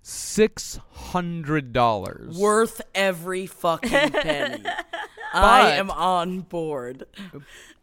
Six 0.03 0.79
hundred 0.93 1.73
dollars. 1.75 2.39
Worth 2.39 2.81
every 2.95 3.47
fucking 3.47 3.91
penny. 4.11 4.65
I 5.35 5.73
am 5.73 5.91
on 5.91 6.41
board. 6.41 7.05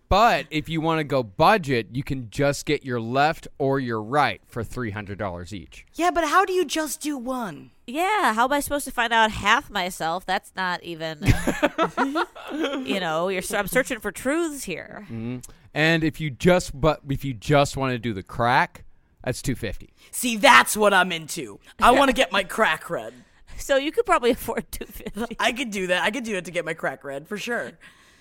But 0.07 0.45
if 0.49 0.69
you 0.69 0.81
want 0.81 0.99
to 0.99 1.03
go 1.03 1.23
budget, 1.23 1.87
you 1.91 2.03
can 2.03 2.29
just 2.29 2.65
get 2.65 2.85
your 2.85 3.01
left 3.01 3.47
or 3.57 3.79
your 3.79 4.01
right 4.01 4.41
for 4.45 4.63
three 4.63 4.91
hundred 4.91 5.17
dollars 5.17 5.53
each. 5.53 5.85
Yeah, 5.93 6.11
but 6.11 6.25
how 6.25 6.45
do 6.45 6.53
you 6.53 6.65
just 6.65 7.01
do 7.01 7.17
one? 7.17 7.71
yeah, 7.87 8.33
how 8.33 8.45
am 8.45 8.51
I 8.51 8.59
supposed 8.61 8.85
to 8.85 8.91
find 8.91 9.13
out 9.13 9.31
half 9.31 9.69
myself? 9.69 10.25
That's 10.25 10.51
not 10.55 10.81
even. 10.83 11.19
you 12.85 12.99
know, 12.99 13.29
you're. 13.29 13.43
I'm 13.53 13.67
searching 13.67 13.99
for 13.99 14.11
truths 14.11 14.63
here. 14.63 15.01
Mm-hmm. 15.03 15.39
And 15.73 16.03
if 16.03 16.19
you 16.19 16.31
just 16.31 16.79
but 16.79 17.01
if 17.07 17.23
you 17.23 17.33
just 17.33 17.77
want 17.77 17.91
to 17.91 17.99
do 17.99 18.13
the 18.13 18.23
crack, 18.23 18.85
that's 19.23 19.41
two 19.41 19.55
fifty. 19.55 19.93
See, 20.11 20.35
that's 20.37 20.75
what 20.75 20.93
I'm 20.93 21.11
into. 21.11 21.59
I 21.79 21.91
want 21.91 22.09
to 22.09 22.13
get 22.15 22.31
my 22.31 22.43
crack 22.43 22.89
red. 22.89 23.13
So 23.57 23.77
you 23.77 23.91
could 23.91 24.05
probably 24.05 24.31
afford 24.31 24.71
two 24.71 24.85
fifty. 24.85 25.35
I 25.39 25.51
could 25.51 25.69
do 25.69 25.87
that. 25.87 26.03
I 26.03 26.09
could 26.09 26.23
do 26.23 26.35
it 26.35 26.45
to 26.45 26.51
get 26.51 26.65
my 26.65 26.73
crack 26.73 27.03
red 27.03 27.27
for 27.27 27.37
sure. 27.37 27.73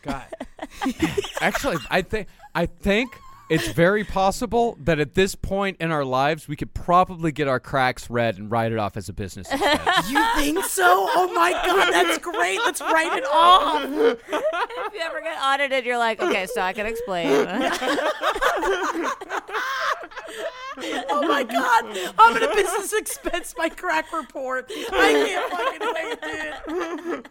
God. 0.05 0.27
Actually, 1.41 1.77
I 1.91 2.03
think 2.03 2.29
I 2.55 2.67
think 2.67 3.11
it's 3.51 3.69
very 3.69 4.05
possible 4.05 4.79
that 4.85 4.99
at 4.99 5.15
this 5.15 5.35
point 5.35 5.77
in 5.79 5.91
our 5.91 6.05
lives, 6.05 6.49
we 6.49 6.57
could 6.57 6.73
probably 6.73 7.31
get 7.31 7.47
our 7.47 7.61
cracks 7.61 8.09
read 8.09 8.39
and 8.39 8.51
write 8.51 8.73
it 8.73 8.79
off 8.79 8.97
as 8.97 9.09
a 9.09 9.13
business 9.13 9.51
expense. 9.53 10.11
You 10.11 10.25
think 10.37 10.65
so? 10.65 10.85
Oh 10.87 11.31
my 11.35 11.53
god, 11.53 11.93
that's 11.93 12.19
great. 12.19 12.59
Let's 12.65 12.81
write 12.81 13.19
it 13.19 13.25
off. 13.27 13.85
if 13.85 14.95
you 14.95 15.01
ever 15.01 15.21
get 15.21 15.39
audited, 15.43 15.85
you're 15.85 15.99
like, 15.99 16.23
okay, 16.23 16.47
so 16.47 16.63
I 16.63 16.73
can 16.73 16.87
explain. 16.87 17.29
Oh 20.77 21.27
my 21.27 21.43
god, 21.45 21.85
I'm 22.19 22.35
gonna 22.35 22.55
business 22.55 22.93
expense 22.93 23.55
my 23.57 23.69
crack 23.69 24.13
report. 24.13 24.71
I 24.93 25.13
can't 25.27 25.53
fucking 25.53 25.83
wait, 25.95 27.25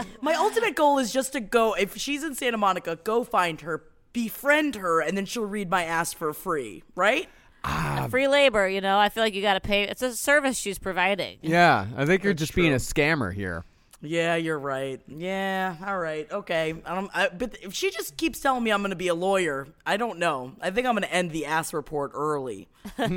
dude. 0.00 0.16
my 0.22 0.34
ultimate 0.34 0.74
goal 0.74 0.98
is 0.98 1.12
just 1.12 1.32
to 1.32 1.40
go. 1.40 1.74
If 1.74 1.96
she's 1.96 2.24
in 2.24 2.34
Santa 2.34 2.56
Monica, 2.56 2.96
go 3.04 3.24
find 3.24 3.60
her, 3.62 3.84
befriend 4.12 4.76
her, 4.76 5.00
and 5.00 5.16
then 5.16 5.26
she'll 5.26 5.44
read 5.44 5.70
my 5.70 5.84
ass 5.84 6.12
for 6.12 6.32
free. 6.32 6.82
Right? 6.94 7.28
Ah. 7.62 8.06
Free 8.10 8.26
labor, 8.28 8.66
you 8.68 8.80
know. 8.80 8.98
I 8.98 9.10
feel 9.10 9.22
like 9.22 9.34
you 9.34 9.42
got 9.42 9.54
to 9.54 9.60
pay. 9.60 9.82
It's 9.82 10.02
a 10.02 10.16
service 10.16 10.56
she's 10.56 10.78
providing. 10.78 11.38
yeah, 11.42 11.86
I 11.96 12.06
think 12.06 12.24
you're 12.24 12.32
just 12.32 12.54
being 12.54 12.72
a 12.72 12.76
scammer 12.76 13.32
here. 13.32 13.64
Yeah, 14.02 14.36
you're 14.36 14.58
right. 14.58 15.00
Yeah, 15.08 15.76
all 15.84 15.98
right, 15.98 16.30
okay. 16.32 16.74
I 16.86 16.94
don't, 16.94 17.10
I, 17.12 17.28
but 17.28 17.58
if 17.62 17.74
she 17.74 17.90
just 17.90 18.16
keeps 18.16 18.40
telling 18.40 18.64
me 18.64 18.70
I'm 18.70 18.80
going 18.80 18.90
to 18.90 18.96
be 18.96 19.08
a 19.08 19.14
lawyer, 19.14 19.68
I 19.84 19.98
don't 19.98 20.18
know. 20.18 20.52
I 20.60 20.70
think 20.70 20.86
I'm 20.86 20.94
going 20.94 21.02
to 21.02 21.12
end 21.12 21.32
the 21.32 21.44
ass 21.44 21.74
report 21.74 22.12
early. 22.14 22.68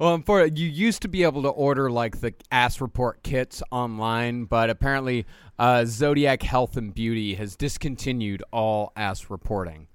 Well, 0.00 0.22
for 0.24 0.46
you 0.46 0.66
used 0.66 1.02
to 1.02 1.08
be 1.08 1.22
able 1.22 1.42
to 1.42 1.48
order 1.48 1.90
like 1.90 2.20
the 2.20 2.32
ass 2.50 2.80
report 2.80 3.22
kits 3.22 3.62
online, 3.70 4.44
but 4.44 4.70
apparently 4.70 5.26
uh, 5.58 5.84
Zodiac 5.84 6.42
Health 6.42 6.76
and 6.76 6.94
Beauty 6.94 7.34
has 7.34 7.56
discontinued 7.56 8.42
all 8.52 8.92
ass 8.96 9.28
reporting. 9.28 9.88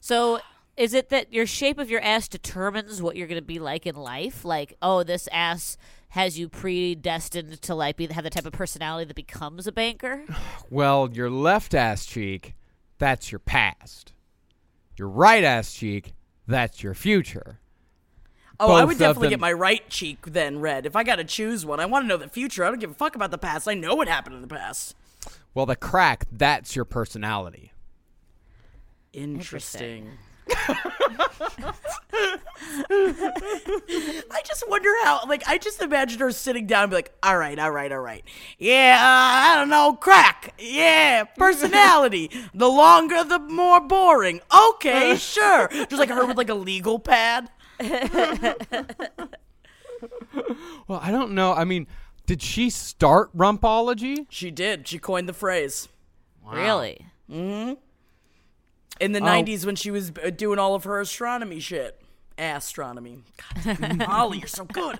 So, 0.00 0.40
is 0.76 0.92
it 0.92 1.08
that 1.08 1.32
your 1.32 1.46
shape 1.46 1.78
of 1.78 1.90
your 1.90 2.02
ass 2.02 2.28
determines 2.28 3.00
what 3.00 3.16
you're 3.16 3.26
going 3.26 3.40
to 3.40 3.46
be 3.46 3.58
like 3.58 3.86
in 3.86 3.96
life? 3.96 4.44
Like, 4.44 4.76
oh, 4.82 5.02
this 5.02 5.28
ass 5.32 5.78
has 6.10 6.38
you 6.38 6.48
predestined 6.48 7.60
to 7.62 7.74
like 7.74 7.96
be 7.96 8.06
have 8.06 8.24
the 8.24 8.30
type 8.30 8.46
of 8.46 8.52
personality 8.52 9.06
that 9.06 9.14
becomes 9.14 9.66
a 9.66 9.72
banker? 9.72 10.24
Well, 10.68 11.08
your 11.12 11.30
left 11.30 11.74
ass 11.74 12.06
cheek, 12.06 12.54
that's 12.98 13.30
your 13.30 13.38
past. 13.38 14.12
Your 14.96 15.08
right 15.08 15.44
ass 15.44 15.72
cheek, 15.72 16.12
that's 16.48 16.82
your 16.82 16.94
future. 16.94 17.60
Oh, 18.58 18.72
I 18.72 18.84
would 18.84 18.98
definitely 18.98 19.26
them- 19.26 19.32
get 19.34 19.40
my 19.40 19.52
right 19.52 19.88
cheek 19.88 20.26
then 20.26 20.58
red. 20.60 20.86
If 20.86 20.96
I 20.96 21.04
got 21.04 21.16
to 21.16 21.24
choose 21.24 21.64
one, 21.64 21.78
I 21.78 21.86
want 21.86 22.04
to 22.04 22.08
know 22.08 22.16
the 22.16 22.28
future. 22.28 22.64
I 22.64 22.68
don't 22.68 22.80
give 22.80 22.90
a 22.90 22.94
fuck 22.94 23.14
about 23.14 23.30
the 23.30 23.38
past. 23.38 23.68
I 23.68 23.74
know 23.74 23.94
what 23.94 24.08
happened 24.08 24.34
in 24.36 24.42
the 24.42 24.48
past. 24.48 24.96
Well, 25.54 25.66
the 25.66 25.76
crack, 25.76 26.24
that's 26.32 26.74
your 26.74 26.84
personality. 26.84 27.72
Interesting. 29.12 30.18
I 34.28 34.42
just 34.44 34.68
wonder 34.68 34.88
how, 35.04 35.20
like, 35.26 35.42
I 35.46 35.58
just 35.58 35.80
imagine 35.82 36.20
her 36.20 36.30
sitting 36.32 36.66
down 36.66 36.84
and 36.84 36.90
be 36.90 36.96
like, 36.96 37.12
all 37.22 37.36
right, 37.36 37.58
all 37.58 37.70
right, 37.70 37.90
all 37.90 38.00
right. 38.00 38.24
Yeah, 38.58 38.96
uh, 39.00 39.04
I 39.04 39.56
don't 39.56 39.68
know, 39.68 39.94
crack. 39.94 40.54
Yeah, 40.58 41.24
personality. 41.24 42.30
the 42.54 42.68
longer, 42.68 43.24
the 43.24 43.38
more 43.38 43.80
boring. 43.80 44.40
Okay, 44.74 45.16
sure. 45.16 45.68
Just 45.68 45.92
like 45.92 46.10
her 46.10 46.24
with, 46.26 46.36
like, 46.36 46.50
a 46.50 46.54
legal 46.54 46.98
pad. 46.98 47.50
Well, 50.88 51.00
I 51.02 51.10
don't 51.10 51.32
know. 51.32 51.52
I 51.52 51.64
mean, 51.64 51.86
did 52.26 52.40
she 52.42 52.70
start 52.70 53.36
rumpology? 53.36 54.26
She 54.28 54.50
did. 54.50 54.86
She 54.86 54.98
coined 54.98 55.28
the 55.28 55.32
phrase. 55.32 55.88
Really? 56.48 57.06
In 59.00 59.12
the 59.12 59.20
Oh. 59.20 59.24
90s 59.24 59.64
when 59.66 59.76
she 59.76 59.90
was 59.90 60.12
uh, 60.24 60.30
doing 60.30 60.58
all 60.58 60.74
of 60.74 60.84
her 60.84 61.00
astronomy 61.00 61.60
shit. 61.60 62.00
Astronomy. 62.38 63.22
God, 63.64 63.98
Molly, 64.08 64.38
you're 64.38 64.46
so 64.48 64.64
good. 64.64 64.98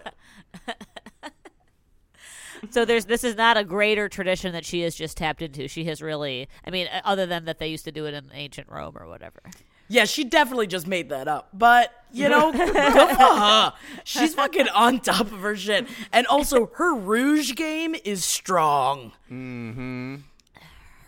So 2.71 2.87
there's 2.87 3.05
this 3.05 3.23
is 3.23 3.37
not 3.37 3.59
a 3.59 3.65
greater 3.65 4.09
tradition 4.09 4.53
that 4.53 4.65
she 4.65 4.81
has 4.81 4.95
just 4.95 5.19
tapped 5.19 5.43
into. 5.43 5.69
She 5.69 5.85
has 5.85 6.01
really, 6.01 6.49
I 6.67 6.71
mean, 6.71 6.87
uh, 6.91 7.03
other 7.05 7.27
than 7.27 7.45
that 7.45 7.59
they 7.59 7.69
used 7.69 7.85
to 7.85 7.93
do 7.93 8.07
it 8.07 8.15
in 8.15 8.31
ancient 8.33 8.69
Rome 8.71 8.97
or 8.99 9.07
whatever. 9.07 9.41
Yeah, 9.89 10.05
she 10.07 10.25
definitely 10.25 10.67
just 10.67 10.87
made 10.87 11.11
that 11.11 11.29
up. 11.29 11.51
But, 11.53 11.93
you 12.11 12.29
know, 12.31 12.51
good 12.57 12.67
for 12.73 12.75
her. 12.75 13.73
She's 14.05 14.35
fucking 14.35 14.69
on 14.71 15.01
top 15.01 15.31
of 15.31 15.41
her 15.41 15.55
shit. 15.55 15.87
And 16.13 16.27
also, 16.27 16.71
her 16.77 16.95
rouge 16.95 17.55
game 17.55 17.95
is 18.05 18.25
strong. 18.25 19.13
Hmm. 19.29 20.17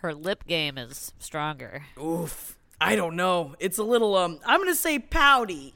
Her 0.02 0.14
lip 0.14 0.44
game 0.46 0.76
is 0.78 1.12
stronger. 1.18 1.84
Oof. 2.00 2.57
I 2.80 2.96
don't 2.96 3.16
know. 3.16 3.54
It's 3.58 3.78
a 3.78 3.82
little, 3.82 4.16
um, 4.16 4.38
I'm 4.46 4.60
going 4.60 4.70
to 4.70 4.76
say 4.76 4.98
pouty. 4.98 5.74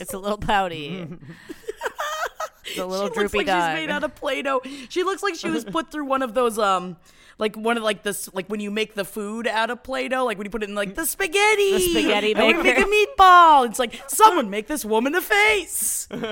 It's 0.00 0.14
a 0.14 0.18
little 0.18 0.38
pouty. 0.38 0.88
it's 2.64 2.78
a 2.78 2.86
little 2.86 3.08
she 3.08 3.14
looks 3.14 3.16
droopy 3.18 3.38
like 3.38 3.46
dog. 3.48 3.70
she's 3.70 3.74
made 3.80 3.90
out 3.90 4.04
of 4.04 4.14
Play-Doh. 4.14 4.60
She 4.88 5.02
looks 5.02 5.22
like 5.22 5.34
she 5.34 5.50
was 5.50 5.64
put 5.64 5.90
through 5.90 6.04
one 6.04 6.22
of 6.22 6.32
those, 6.34 6.58
um, 6.60 6.96
like 7.38 7.56
one 7.56 7.76
of 7.76 7.82
like 7.82 8.04
this, 8.04 8.32
like 8.32 8.46
when 8.46 8.60
you 8.60 8.70
make 8.70 8.94
the 8.94 9.04
food 9.04 9.48
out 9.48 9.70
of 9.70 9.82
Play-Doh, 9.82 10.24
like 10.24 10.38
when 10.38 10.44
you 10.44 10.50
put 10.50 10.62
it 10.62 10.68
in 10.68 10.76
like 10.76 10.94
the 10.94 11.04
spaghetti, 11.04 11.72
The 11.72 11.80
spaghetti 11.80 12.34
and 12.34 12.56
we 12.56 12.62
make 12.62 12.78
a 12.78 12.82
meatball. 12.84 13.66
It's 13.68 13.80
like 13.80 14.00
someone 14.08 14.48
make 14.48 14.68
this 14.68 14.84
woman 14.84 15.16
a 15.16 15.20
face. 15.20 16.06
and 16.10 16.22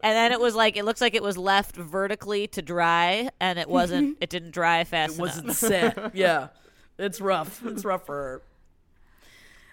then 0.00 0.32
it 0.32 0.40
was 0.40 0.54
like 0.54 0.78
it 0.78 0.86
looks 0.86 1.02
like 1.02 1.14
it 1.14 1.22
was 1.22 1.36
left 1.36 1.76
vertically 1.76 2.46
to 2.48 2.62
dry, 2.62 3.28
and 3.40 3.58
it 3.58 3.68
wasn't. 3.68 4.16
it 4.22 4.30
didn't 4.30 4.52
dry 4.52 4.84
fast 4.84 5.18
It 5.18 5.20
wasn't 5.20 5.52
set. 5.52 6.14
Yeah. 6.14 6.48
It's 6.98 7.20
rough. 7.20 7.62
It's 7.64 7.84
rough 7.84 8.06
for 8.06 8.14
her. 8.14 8.42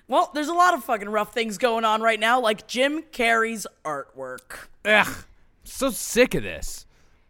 Well, 0.08 0.32
there's 0.34 0.48
a 0.48 0.54
lot 0.54 0.74
of 0.74 0.84
fucking 0.84 1.10
rough 1.10 1.34
things 1.34 1.58
going 1.58 1.84
on 1.84 2.02
right 2.02 2.20
now, 2.20 2.39
like 2.39 2.67
Jim 2.67 3.04
Carrey's 3.12 3.67
artwork. 3.84 4.67
Ugh, 4.86 5.26
so 5.63 5.89
sick 5.89 6.34
of 6.34 6.43
this. 6.43 6.86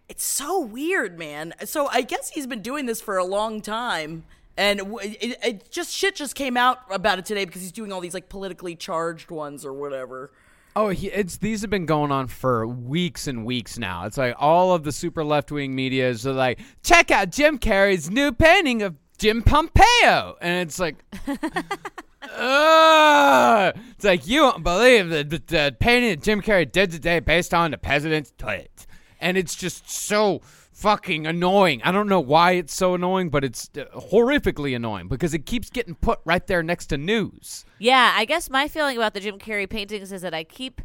It's 0.09 0.23
so 0.23 0.59
weird, 0.59 1.17
man. 1.17 1.53
So 1.65 1.87
I 1.87 2.01
guess 2.01 2.29
he's 2.29 2.47
been 2.47 2.61
doing 2.61 2.85
this 2.85 3.01
for 3.01 3.17
a 3.17 3.25
long 3.25 3.61
time. 3.61 4.23
And 4.55 4.81
it, 5.03 5.37
it 5.43 5.71
just 5.71 5.91
shit 5.91 6.15
just 6.15 6.33
came 6.33 6.57
out 6.57 6.79
about 6.89 7.19
it 7.19 7.25
today 7.25 7.45
because 7.45 7.61
he's 7.61 7.71
doing 7.71 7.91
all 7.91 7.99
these 7.99 8.13
like 8.13 8.29
politically 8.29 8.75
charged 8.75 9.29
ones 9.29 9.65
or 9.65 9.73
whatever. 9.73 10.31
Oh, 10.75 10.89
he, 10.89 11.07
it's 11.07 11.37
these 11.37 11.61
have 11.61 11.69
been 11.69 11.87
going 11.87 12.11
on 12.11 12.27
for 12.27 12.67
weeks 12.67 13.27
and 13.27 13.45
weeks 13.45 13.79
now. 13.79 14.05
It's 14.05 14.17
like 14.17 14.35
all 14.37 14.73
of 14.73 14.83
the 14.83 14.91
super 14.91 15.23
left 15.23 15.51
wing 15.51 15.75
media 15.75 16.07
is 16.07 16.25
like, 16.25 16.59
check 16.83 17.09
out 17.11 17.31
Jim 17.31 17.57
Carrey's 17.57 18.09
new 18.09 18.31
painting 18.31 18.83
of 18.83 18.95
Jim 19.17 19.41
Pompeo, 19.41 20.37
and 20.39 20.67
it's 20.67 20.77
like, 20.77 20.95
Ugh. 22.38 23.73
it's 23.95 24.06
like 24.06 24.28
you 24.28 24.43
won't 24.43 24.63
believe 24.63 25.10
the, 25.10 25.23
the, 25.23 25.41
the 25.45 25.76
painting 25.80 26.12
that 26.12 26.21
Jim 26.21 26.41
Carrey 26.41 26.71
did 26.71 26.91
today 26.91 27.19
based 27.19 27.54
on 27.54 27.71
the 27.71 27.78
president's 27.78 28.32
tweet, 28.38 28.86
and 29.19 29.38
it's 29.38 29.56
just 29.56 29.89
so 29.89 30.41
fucking 30.78 31.26
annoying. 31.26 31.82
I 31.84 31.91
don't 31.91 32.08
know 32.08 32.19
why 32.19 32.52
it's 32.52 32.73
so 32.73 32.93
annoying, 32.93 33.30
but 33.30 33.43
it's 33.43 33.69
uh, 33.76 33.86
horrifically 33.95 34.76
annoying 34.76 35.08
because 35.08 35.34
it 35.34 35.47
keeps 35.47 35.71
getting 35.71 35.95
put 35.95 36.19
right 36.23 36.45
there 36.45 36.62
next 36.62 36.88
to 36.88 36.97
news. 36.97 37.65
Yeah, 37.80 38.13
I 38.15 38.26
guess 38.26 38.50
my 38.50 38.67
feeling 38.67 38.95
about 38.95 39.15
the 39.15 39.19
Jim 39.19 39.39
Carrey 39.39 39.67
paintings 39.67 40.12
is 40.12 40.21
that 40.21 40.34
I 40.36 40.43
keep. 40.43 40.82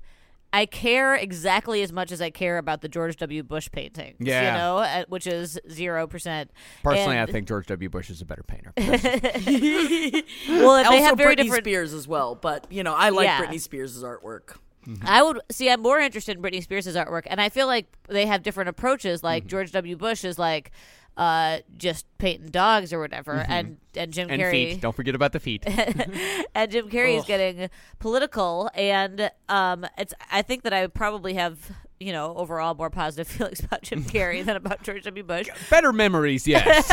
I 0.52 0.66
care 0.66 1.14
exactly 1.14 1.82
as 1.82 1.92
much 1.92 2.12
as 2.12 2.20
I 2.20 2.28
care 2.30 2.58
about 2.58 2.82
the 2.82 2.88
George 2.88 3.16
W. 3.16 3.42
Bush 3.42 3.70
paintings. 3.72 4.16
Yeah. 4.20 4.52
You 4.52 4.58
know, 4.58 4.78
uh, 4.78 5.04
which 5.08 5.26
is 5.26 5.58
0%. 5.68 6.48
Personally, 6.82 7.16
And- 7.16 7.28
I 7.28 7.32
think 7.32 7.48
George 7.48 7.66
W. 7.68 7.88
Bush 7.88 8.10
is 8.10 8.20
a 8.20 8.26
better 8.26 8.42
painter. 8.42 8.72
Well, 10.48 10.90
they 10.90 11.00
have 11.02 11.16
very 11.16 11.34
Britney 11.34 11.44
different. 11.44 11.64
Spears 11.64 11.92
as 11.94 12.06
well, 12.08 12.34
but 12.34 12.66
you 12.70 12.82
know 12.82 12.94
I 12.94 13.08
like 13.10 13.24
Yeah. 13.26 13.44
Britney 13.44 13.60
Spears' 13.60 14.02
artwork. 14.02 14.56
I 15.04 15.22
would 15.22 15.40
see. 15.50 15.70
I'm 15.70 15.80
more 15.80 16.00
interested 16.00 16.36
in 16.36 16.42
Britney 16.42 16.62
Spears' 16.62 16.86
artwork, 16.88 17.22
and 17.26 17.40
I 17.40 17.48
feel 17.48 17.66
like 17.68 17.86
they 18.08 18.26
have 18.26 18.42
different 18.42 18.68
approaches. 18.68 19.18
Mm-hmm. 19.20 19.26
Like 19.26 19.46
George 19.46 19.70
W. 19.72 19.96
Bush 19.96 20.24
is 20.24 20.38
like 20.38 20.72
uh, 21.16 21.58
just 21.76 22.06
painting 22.18 22.48
dogs 22.50 22.92
or 22.92 22.98
whatever, 23.00 23.44
and 23.48 23.76
and 23.96 24.12
Jim 24.12 24.28
Mm-hmm. 24.28 24.32
and 24.34 24.42
Carrey 24.42 24.50
feet. 24.72 24.80
Don't 24.80 24.96
forget 24.96 25.14
about 25.14 25.32
the 25.32 25.40
feet. 25.40 25.62
and 26.54 26.70
Jim 26.70 26.88
Carrey 26.88 27.18
is 27.18 27.24
getting 27.24 27.68
political, 27.98 28.70
and 28.74 29.30
um, 29.48 29.86
it's. 29.98 30.14
I 30.30 30.42
think 30.42 30.62
that 30.62 30.72
I 30.72 30.86
probably 30.86 31.34
have 31.34 31.70
you 32.00 32.12
know 32.12 32.34
overall 32.36 32.74
more 32.74 32.88
positive 32.90 33.28
feelings 33.32 33.60
about 33.60 33.82
Jim 33.82 34.04
Carrey 34.14 34.44
than 34.44 34.56
about 34.56 34.82
George 34.82 35.04
W. 35.04 35.22
Bush. 35.22 35.48
Better 35.70 35.92
memories, 35.92 36.46
yes. 36.48 36.90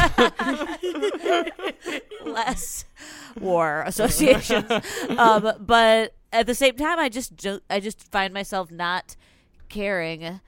less 2.25 2.85
war 3.39 3.83
associations. 3.85 4.65
um, 5.17 5.51
but 5.59 6.13
at 6.31 6.45
the 6.45 6.55
same 6.55 6.75
time, 6.75 6.99
I 6.99 7.09
just 7.09 7.35
ju- 7.35 7.61
I 7.69 7.79
just 7.79 8.11
find 8.11 8.33
myself 8.33 8.69
not 8.71 9.15
caring 9.69 10.41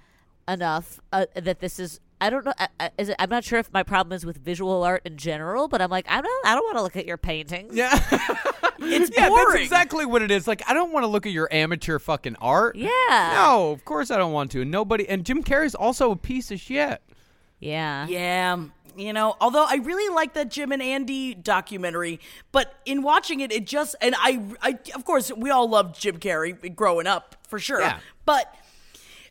enough 0.48 1.00
uh, 1.14 1.26
that 1.36 1.60
this 1.60 1.80
is. 1.80 2.00
I 2.22 2.30
don't 2.30 2.46
know. 2.46 2.54
I, 2.58 2.68
I, 2.80 2.92
is 2.98 3.10
it, 3.10 3.16
I'm 3.20 3.30
not 3.30 3.44
sure 3.44 3.60
if 3.60 3.74
my 3.74 3.84
problem 3.84 4.16
is 4.16 4.26
with 4.26 4.38
visual 4.38 4.84
art 4.84 5.02
in 5.06 5.18
general, 5.18 5.68
but 5.68 5.82
I'm 5.82 5.90
like, 5.90 6.06
I 6.10 6.22
don't. 6.22 6.48
I 6.48 6.54
don't 6.56 6.64
want 6.64 6.78
to 6.78 6.84
look 6.84 6.96
at 6.96 7.06
your 7.06 7.18
paintings. 7.18 7.76
yeah. 7.76 8.00
It's 8.84 9.16
yeah, 9.16 9.30
boring. 9.30 9.46
that's 9.50 9.62
exactly 9.62 10.08
what 10.08 10.24
it 10.24 10.32
is. 10.32 10.48
Like, 10.48 10.64
I 10.68 10.74
don't 10.74 10.92
want 10.92 11.04
to 11.04 11.08
look 11.08 11.28
at 11.28 11.32
your 11.32 11.48
amateur 11.52 12.00
fucking 12.00 12.36
art. 12.42 12.76
Yeah. 12.76 12.90
No, 13.36 13.72
of 13.72 13.86
course 13.86 14.10
I 14.10 14.18
don't 14.18 14.32
want 14.34 14.50
to. 14.54 14.66
Nobody. 14.66 15.08
And 15.08 15.24
Jim 15.24 15.44
Carrey's 15.44 15.76
also 15.76 16.10
a 16.10 16.16
piece 16.16 16.50
of 16.50 16.60
shit. 16.60 17.00
Yeah. 17.60 18.08
Yeah, 18.08 18.64
you 18.98 19.14
know, 19.14 19.36
although 19.40 19.66
I 19.70 19.76
really 19.76 20.12
like 20.16 20.34
that 20.34 20.50
Jim 20.50 20.72
and 20.72 20.82
Andy 20.82 21.36
documentary, 21.36 22.20
but 22.52 22.74
in 22.86 23.04
watching 23.04 23.40
it, 23.42 23.52
it 23.52 23.68
just 23.68 23.96
and 24.02 24.16
I, 24.18 24.42
I 24.64 24.80
of 24.96 25.06
course 25.06 25.32
we 25.38 25.52
all 25.52 25.70
loved 25.70 26.00
Jim 26.02 26.18
Carrey 26.18 26.76
growing 26.76 27.06
up 27.06 27.36
for 27.48 27.60
sure, 27.60 27.82
Yeah. 27.82 28.00
but. 28.26 28.54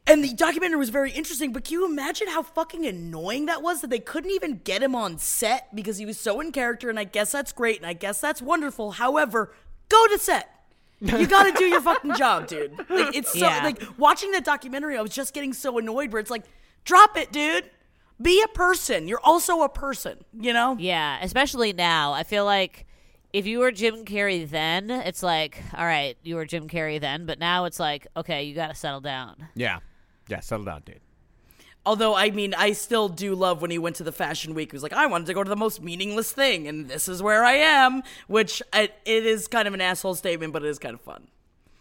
And 0.06 0.24
the 0.24 0.32
documentary 0.34 0.78
was 0.78 0.88
very 0.88 1.12
interesting, 1.12 1.52
but 1.52 1.64
can 1.64 1.74
you 1.74 1.84
imagine 1.86 2.26
how 2.28 2.42
fucking 2.42 2.84
annoying 2.84 3.46
that 3.46 3.62
was 3.62 3.80
that 3.80 3.90
they 3.90 4.00
couldn't 4.00 4.30
even 4.32 4.60
get 4.64 4.82
him 4.82 4.96
on 4.96 5.18
set 5.18 5.74
because 5.74 5.98
he 5.98 6.06
was 6.06 6.18
so 6.18 6.40
in 6.40 6.50
character? 6.52 6.90
And 6.90 6.98
I 6.98 7.04
guess 7.04 7.30
that's 7.30 7.52
great, 7.52 7.76
and 7.76 7.86
I 7.86 7.92
guess 7.92 8.20
that's 8.20 8.42
wonderful. 8.42 8.92
However, 8.92 9.52
go 9.88 10.06
to 10.08 10.18
set. 10.18 10.48
You 11.00 11.26
got 11.26 11.44
to 11.44 11.52
do 11.52 11.64
your 11.64 11.80
fucking 11.80 12.14
job, 12.16 12.46
dude. 12.48 12.76
Like 12.90 13.14
it's 13.14 13.32
so 13.32 13.38
Yeah. 13.46 13.62
like 13.64 13.82
watching 13.98 14.32
that 14.32 14.44
documentary. 14.44 14.98
I 14.98 15.02
was 15.02 15.12
just 15.12 15.32
getting 15.32 15.52
so 15.52 15.78
annoyed 15.78 16.12
where 16.12 16.20
it's 16.20 16.30
like, 16.30 16.44
drop 16.84 17.16
it, 17.16 17.30
dude. 17.32 17.70
Be 18.20 18.42
a 18.42 18.48
person. 18.48 19.08
You're 19.08 19.20
also 19.22 19.62
a 19.62 19.68
person. 19.68 20.18
You 20.38 20.52
know? 20.52 20.76
Yeah, 20.78 21.18
especially 21.22 21.72
now. 21.72 22.12
I 22.12 22.22
feel 22.24 22.44
like 22.44 22.86
if 23.32 23.46
you 23.46 23.60
were 23.60 23.70
Jim 23.70 24.04
Carrey 24.04 24.46
then, 24.48 24.90
it's 24.90 25.22
like, 25.22 25.62
all 25.74 25.86
right, 25.86 26.18
you 26.22 26.34
were 26.34 26.44
Jim 26.44 26.68
Carrey 26.68 27.00
then, 27.00 27.24
but 27.26 27.38
now 27.38 27.64
it's 27.64 27.78
like, 27.80 28.06
okay, 28.16 28.42
you 28.42 28.54
got 28.54 28.68
to 28.68 28.74
settle 28.74 29.00
down. 29.00 29.48
Yeah. 29.54 29.78
Yeah, 30.30 30.40
settle 30.40 30.64
down, 30.64 30.82
dude. 30.86 31.00
Although 31.84 32.14
I 32.14 32.30
mean, 32.30 32.54
I 32.54 32.72
still 32.72 33.08
do 33.08 33.34
love 33.34 33.62
when 33.62 33.70
he 33.70 33.78
went 33.78 33.96
to 33.96 34.04
the 34.04 34.12
fashion 34.12 34.54
week. 34.54 34.70
He 34.70 34.76
was 34.76 34.82
like, 34.82 34.92
I 34.92 35.06
wanted 35.06 35.26
to 35.26 35.34
go 35.34 35.42
to 35.42 35.48
the 35.48 35.56
most 35.56 35.82
meaningless 35.82 36.30
thing, 36.30 36.68
and 36.68 36.88
this 36.88 37.08
is 37.08 37.22
where 37.22 37.44
I 37.44 37.54
am. 37.54 38.02
Which 38.28 38.62
I, 38.72 38.90
it 39.04 39.26
is 39.26 39.48
kind 39.48 39.66
of 39.66 39.74
an 39.74 39.80
asshole 39.80 40.14
statement, 40.14 40.52
but 40.52 40.62
it 40.62 40.68
is 40.68 40.78
kind 40.78 40.94
of 40.94 41.00
fun. 41.00 41.28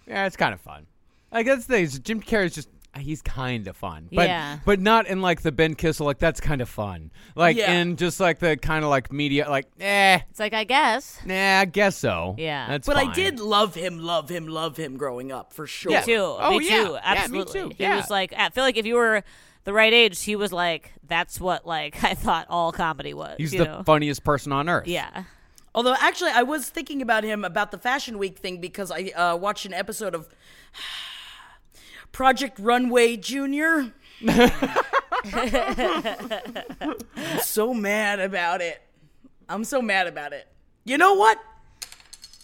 Yeah, 0.08 0.26
it's 0.26 0.38
kind 0.38 0.54
of 0.54 0.62
fun. 0.62 0.88
I 1.32 1.44
guess 1.44 1.66
the 1.66 1.74
thing 1.74 1.84
is, 1.84 2.00
Jim 2.00 2.22
Carrey's 2.22 2.56
just 2.56 2.70
he's 2.98 3.22
kind 3.22 3.68
of 3.68 3.78
fun, 3.78 4.10
but 4.12 4.28
Yeah. 4.28 4.60
but 4.66 4.80
not 4.80 5.08
in 5.08 5.22
like 5.22 5.42
the 5.42 5.52
Ben 5.52 5.76
Kissel 5.76 6.06
like 6.06 6.18
that's 6.20 6.40
kind 6.42 6.62
of 6.62 6.68
fun. 6.70 7.12
Like 7.36 7.56
Yeah. 7.56 7.72
in 7.74 7.96
just 7.98 8.20
like 8.20 8.40
the 8.40 8.58
kind 8.58 8.84
of 8.84 8.90
like 8.90 9.12
media 9.14 9.50
like 9.50 9.68
eh, 9.80 10.20
It's 10.30 10.40
like, 10.40 10.54
I 10.54 10.64
guess. 10.64 11.20
nah, 11.26 11.60
I 11.60 11.66
guess 11.66 11.96
so. 11.98 12.36
Yeah. 12.38 12.68
that's 12.68 12.88
But 12.88 12.98
I 12.98 13.12
did 13.14 13.40
love 13.40 13.76
him, 13.76 14.00
love 14.00 14.30
him, 14.30 14.48
love 14.48 14.76
him 14.78 14.98
growing 14.98 15.32
up 15.32 15.54
for 15.54 15.68
sure. 15.68 15.92
Yeah. 15.92 16.00
Me 16.02 16.06
too. 16.06 16.36
Oh, 16.40 16.58
me 16.60 16.68
yeah. 16.68 16.84
too. 16.84 16.92
Yeah, 16.94 17.28
me 17.28 17.40
Absolutely. 17.40 17.62
too. 17.62 17.72
He 17.78 17.90
was 17.90 18.10
like, 18.10 18.34
I 18.36 18.50
feel 18.50 18.64
like 18.64 18.78
if 18.78 18.86
you 18.86 18.96
were 18.96 19.24
the 19.66 19.74
right 19.74 19.94
age, 19.94 20.24
he 20.24 20.36
was 20.36 20.52
like, 20.52 20.92
that's 21.08 21.40
what 21.40 21.66
like 21.68 22.04
I 22.04 22.16
thought 22.16 22.48
all 22.50 22.72
comedy 22.72 23.14
was. 23.14 23.36
He's 23.38 23.54
you 23.54 23.60
the 23.60 23.66
know? 23.66 23.84
funniest 23.86 24.24
person 24.24 24.52
on 24.52 24.68
earth. 24.68 24.88
Yeah. 24.88 25.26
Although 25.76 25.96
actually, 26.00 26.32
I 26.32 26.42
was 26.42 26.68
thinking 26.68 27.02
about 27.04 27.24
him 27.24 27.46
about 27.46 27.70
the 27.70 27.78
Fashion 27.78 28.18
Week 28.18 28.40
thing 28.40 28.60
because 28.60 28.90
I 28.92 29.12
uh, 29.16 29.36
watched 29.38 29.66
an 29.68 29.74
episode 29.76 30.16
of 30.16 30.28
Project 32.12 32.60
Runway 32.60 33.18
Junior. 33.18 33.94
I'm 34.28 34.52
so 37.42 37.74
mad 37.74 38.20
about 38.20 38.62
it. 38.62 38.82
I'm 39.48 39.64
so 39.64 39.82
mad 39.82 40.08
about 40.08 40.34
it. 40.34 40.48
You 40.84 40.98
know 40.98 41.14
what? 41.14 41.40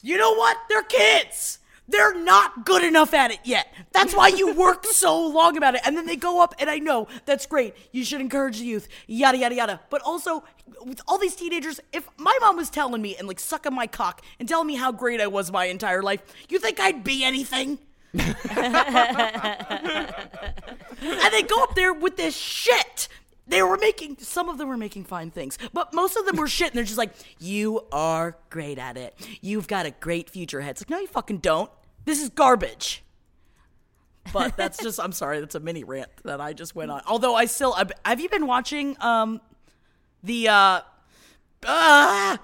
You 0.01 0.17
know 0.17 0.34
what? 0.34 0.58
They're 0.69 0.84
kids. 0.84 1.60
They're 1.88 2.15
not 2.15 2.65
good 2.65 2.84
enough 2.84 3.13
at 3.13 3.30
it 3.32 3.39
yet. 3.43 3.71
That's 3.91 4.15
why 4.15 4.30
you 4.30 4.54
work 4.54 4.86
so 4.91 5.28
long 5.28 5.56
about 5.56 5.75
it. 5.75 5.82
And 5.86 5.95
then 5.95 6.08
they 6.08 6.15
go 6.15 6.41
up, 6.41 6.56
and 6.58 6.69
I 6.69 6.80
know 6.80 7.08
that's 7.25 7.45
great. 7.45 7.75
You 7.91 8.04
should 8.04 8.21
encourage 8.21 8.60
the 8.60 8.65
youth, 8.65 8.88
yada, 9.08 9.38
yada, 9.38 9.56
yada. 9.56 9.80
But 9.91 10.01
also, 10.01 10.43
with 10.84 10.99
all 11.08 11.19
these 11.19 11.36
teenagers, 11.36 11.80
if 11.93 12.08
my 12.17 12.36
mom 12.41 12.58
was 12.58 12.69
telling 12.71 13.01
me 13.01 13.15
and 13.17 13.28
like 13.28 13.39
sucking 13.39 13.73
my 13.73 13.86
cock 13.88 14.23
and 14.39 14.49
telling 14.49 14.67
me 14.67 14.75
how 14.75 14.91
great 14.91 15.21
I 15.21 15.28
was 15.28 15.51
my 15.51 15.65
entire 15.65 16.01
life, 16.01 16.21
you 16.49 16.58
think 16.60 16.80
I'd 16.80 17.04
be 17.04 17.23
anything? 17.23 17.78
And 18.19 18.36
they 21.34 21.43
go 21.43 21.63
up 21.63 21.75
there 21.75 21.93
with 21.93 22.17
this 22.17 22.36
shit. 22.36 23.08
They 23.47 23.62
were 23.62 23.78
making 23.78 24.17
some 24.19 24.49
of 24.49 24.58
them 24.58 24.69
were 24.69 24.78
making 24.78 25.04
fine 25.04 25.30
things, 25.30 25.58
but 25.71 25.93
most 25.93 26.17
of 26.17 26.25
them 26.25 26.38
were 26.38 26.47
shit. 26.47 26.69
And 26.69 26.78
they're 26.78 26.84
just 26.84 26.97
like, 26.97 27.12
"You 27.39 27.82
are 27.91 28.38
great 28.49 28.80
at 28.80 28.97
it. 28.97 29.13
You've 29.41 29.67
got 29.67 29.86
a 29.86 29.91
great 29.91 30.30
future 30.30 30.60
ahead." 30.60 30.71
It's 30.71 30.82
like, 30.82 30.89
no, 30.89 30.99
you 30.99 31.08
fucking 31.08 31.39
don't. 31.39 31.69
This 32.06 32.21
is 32.21 32.30
garbage. 32.30 33.04
But 34.34 34.58
that's 34.58 34.82
just. 34.82 34.99
I'm 34.99 35.12
sorry. 35.12 35.39
That's 35.39 35.54
a 35.54 35.60
mini 35.60 35.84
rant 35.84 36.10
that 36.23 36.41
I 36.41 36.54
just 36.54 36.75
went 36.75 36.89
on. 36.89 37.01
Although 37.06 37.36
I 37.36 37.45
still. 37.45 37.73
I've- 37.78 37.93
Have 38.04 38.19
you 38.19 38.30
been 38.30 38.47
watching 38.47 38.97
um 38.99 39.39
the 40.23 40.47
uh 40.47 40.82
ah 41.67 42.39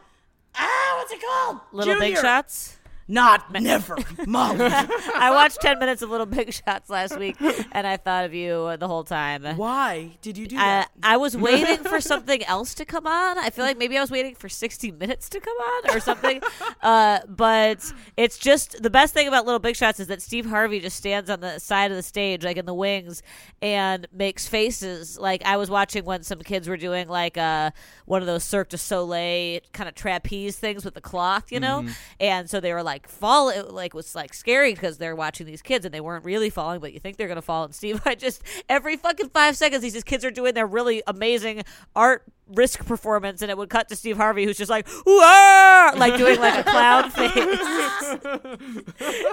ah 0.55 0.93
what's 0.97 1.11
it 1.11 1.19
called? 1.21 1.59
Little 1.71 1.93
Big 1.99 2.13
Shots. 2.21 2.77
Not 3.11 3.51
never, 3.51 3.97
Molly. 4.25 4.59
I 4.61 5.31
watched 5.31 5.59
10 5.59 5.79
minutes 5.79 6.01
of 6.01 6.09
Little 6.09 6.25
Big 6.25 6.53
Shots 6.53 6.89
last 6.89 7.19
week 7.19 7.35
and 7.73 7.85
I 7.85 7.97
thought 7.97 8.23
of 8.23 8.33
you 8.33 8.77
the 8.77 8.87
whole 8.87 9.03
time. 9.03 9.43
Why 9.57 10.11
did 10.21 10.37
you 10.37 10.47
do 10.47 10.55
that? 10.55 10.91
I 11.03 11.17
was 11.17 11.35
waiting 11.51 11.83
for 11.83 11.99
something 11.99 12.41
else 12.45 12.73
to 12.75 12.85
come 12.85 13.05
on. 13.05 13.37
I 13.37 13.49
feel 13.49 13.65
like 13.65 13.77
maybe 13.77 13.97
I 13.97 14.01
was 14.01 14.11
waiting 14.11 14.35
for 14.35 14.47
60 14.47 14.93
minutes 14.93 15.27
to 15.27 15.41
come 15.41 15.57
on 15.57 15.97
or 15.97 15.99
something. 15.99 16.41
uh, 16.81 17.19
but 17.27 17.91
it's 18.15 18.37
just 18.37 18.81
the 18.81 18.89
best 18.89 19.13
thing 19.13 19.27
about 19.27 19.45
Little 19.45 19.59
Big 19.59 19.75
Shots 19.75 19.99
is 19.99 20.07
that 20.07 20.21
Steve 20.21 20.45
Harvey 20.45 20.79
just 20.79 20.95
stands 20.95 21.29
on 21.29 21.41
the 21.41 21.59
side 21.59 21.91
of 21.91 21.97
the 21.97 22.03
stage, 22.03 22.45
like 22.45 22.55
in 22.55 22.65
the 22.65 22.73
wings, 22.73 23.23
and 23.61 24.07
makes 24.13 24.47
faces. 24.47 25.19
Like 25.19 25.43
I 25.45 25.57
was 25.57 25.69
watching 25.69 26.05
when 26.05 26.23
some 26.23 26.39
kids 26.39 26.69
were 26.69 26.77
doing 26.77 27.09
like 27.09 27.37
uh, 27.37 27.71
one 28.05 28.21
of 28.21 28.27
those 28.27 28.45
Cirque 28.45 28.69
du 28.69 28.77
Soleil 28.77 29.59
kind 29.73 29.89
of 29.89 29.95
trapeze 29.95 30.57
things 30.57 30.85
with 30.85 30.93
the 30.93 31.01
cloth, 31.01 31.51
you 31.51 31.59
know? 31.59 31.85
And 32.21 32.49
so 32.49 32.61
they 32.61 32.71
were 32.71 32.83
like 32.83 33.00
fall 33.07 33.49
it 33.49 33.71
like 33.71 33.93
was 33.93 34.15
like 34.15 34.33
scary 34.33 34.73
because 34.73 34.97
they're 34.97 35.15
watching 35.15 35.45
these 35.45 35.61
kids 35.61 35.85
and 35.85 35.93
they 35.93 36.01
weren't 36.01 36.25
really 36.25 36.49
falling, 36.49 36.79
but 36.79 36.93
you 36.93 36.99
think 36.99 37.17
they're 37.17 37.27
gonna 37.27 37.41
fall. 37.41 37.65
And 37.65 37.75
Steve, 37.75 38.01
I 38.05 38.15
just 38.15 38.43
every 38.69 38.97
fucking 38.97 39.29
five 39.29 39.57
seconds 39.57 39.81
these 39.81 40.03
kids 40.03 40.25
are 40.25 40.31
doing 40.31 40.53
their 40.53 40.67
really 40.67 41.03
amazing 41.07 41.63
art 41.95 42.23
risk 42.53 42.85
performance, 42.85 43.41
and 43.41 43.49
it 43.49 43.57
would 43.57 43.69
cut 43.69 43.87
to 43.89 43.95
Steve 43.95 44.17
Harvey 44.17 44.43
who's 44.45 44.57
just 44.57 44.69
like 44.69 44.87
Whoa! 45.05 45.97
like 45.97 46.17
doing 46.17 46.39
like 46.39 46.59
a 46.59 46.69
clown 46.69 47.09
face. 47.11 47.59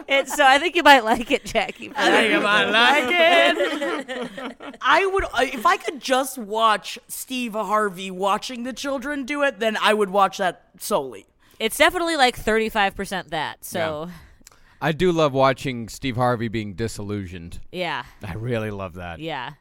and 0.08 0.28
so 0.28 0.44
I 0.46 0.58
think 0.58 0.76
you 0.76 0.82
might 0.82 1.04
like 1.04 1.30
it, 1.30 1.44
Jackie. 1.44 1.90
I 1.96 2.10
think 2.10 2.32
you 2.32 2.40
might 2.40 2.64
like 2.70 3.08
it. 3.10 4.76
I 4.80 5.06
would, 5.06 5.24
if 5.52 5.66
I 5.66 5.76
could 5.76 6.00
just 6.00 6.38
watch 6.38 6.98
Steve 7.08 7.52
Harvey 7.52 8.10
watching 8.10 8.62
the 8.62 8.72
children 8.72 9.24
do 9.24 9.42
it, 9.42 9.58
then 9.58 9.76
I 9.80 9.94
would 9.94 10.10
watch 10.10 10.38
that 10.38 10.64
solely. 10.78 11.26
It's 11.58 11.76
definitely 11.76 12.16
like 12.16 12.36
thirty 12.36 12.68
five 12.68 12.94
percent 12.94 13.30
that. 13.30 13.64
So 13.64 14.10
I 14.80 14.92
do 14.92 15.10
love 15.12 15.32
watching 15.32 15.88
Steve 15.88 16.16
Harvey 16.16 16.48
being 16.48 16.74
disillusioned. 16.74 17.60
yeah, 17.72 18.04
I 18.22 18.34
really 18.34 18.70
love 18.70 18.94
that. 18.94 19.18
yeah. 19.18 19.52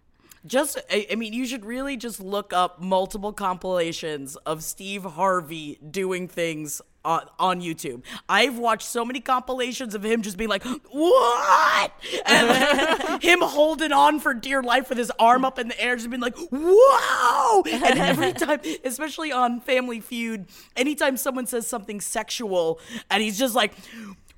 Just, 0.46 0.80
I, 0.90 1.08
I 1.12 1.16
mean, 1.16 1.34
you 1.34 1.46
should 1.46 1.66
really 1.66 1.98
just 1.98 2.22
look 2.22 2.54
up 2.54 2.80
multiple 2.80 3.34
compilations 3.34 4.38
of 4.46 4.64
Steve 4.64 5.04
Harvey 5.04 5.78
doing 5.92 6.30
things 6.30 6.82
on, 7.08 7.26
on 7.40 7.62
YouTube. 7.62 8.04
I've 8.28 8.58
watched 8.58 8.86
so 8.86 9.06
many 9.06 9.22
compilations 9.22 9.96
of 9.96 10.04
him 10.04 10.22
just 10.22 10.38
being 10.38 10.50
like, 10.50 10.64
"What?" 10.92 11.92
and 12.26 13.24
him 13.24 13.40
holding 13.42 13.94
on 13.94 14.20
for 14.20 14.34
dear 14.34 14.62
life 14.62 14.90
with 14.90 14.98
his 14.98 15.12
arm 15.18 15.46
up 15.46 15.58
in 15.58 15.70
the 15.70 15.82
air, 15.82 15.96
just 15.96 16.10
being 16.10 16.22
like, 16.22 16.38
"Whoa!" 16.52 17.64
And 17.66 17.84
every 18.00 18.34
time, 18.34 18.60
especially 18.84 19.32
on 19.32 19.62
Family 19.62 20.02
Feud, 20.02 20.48
anytime 20.76 21.16
someone 21.16 21.48
says 21.48 21.66
something 21.66 22.02
sexual, 22.02 22.80
and 23.10 23.24
he's 23.24 23.40
just 23.40 23.56
like. 23.56 23.74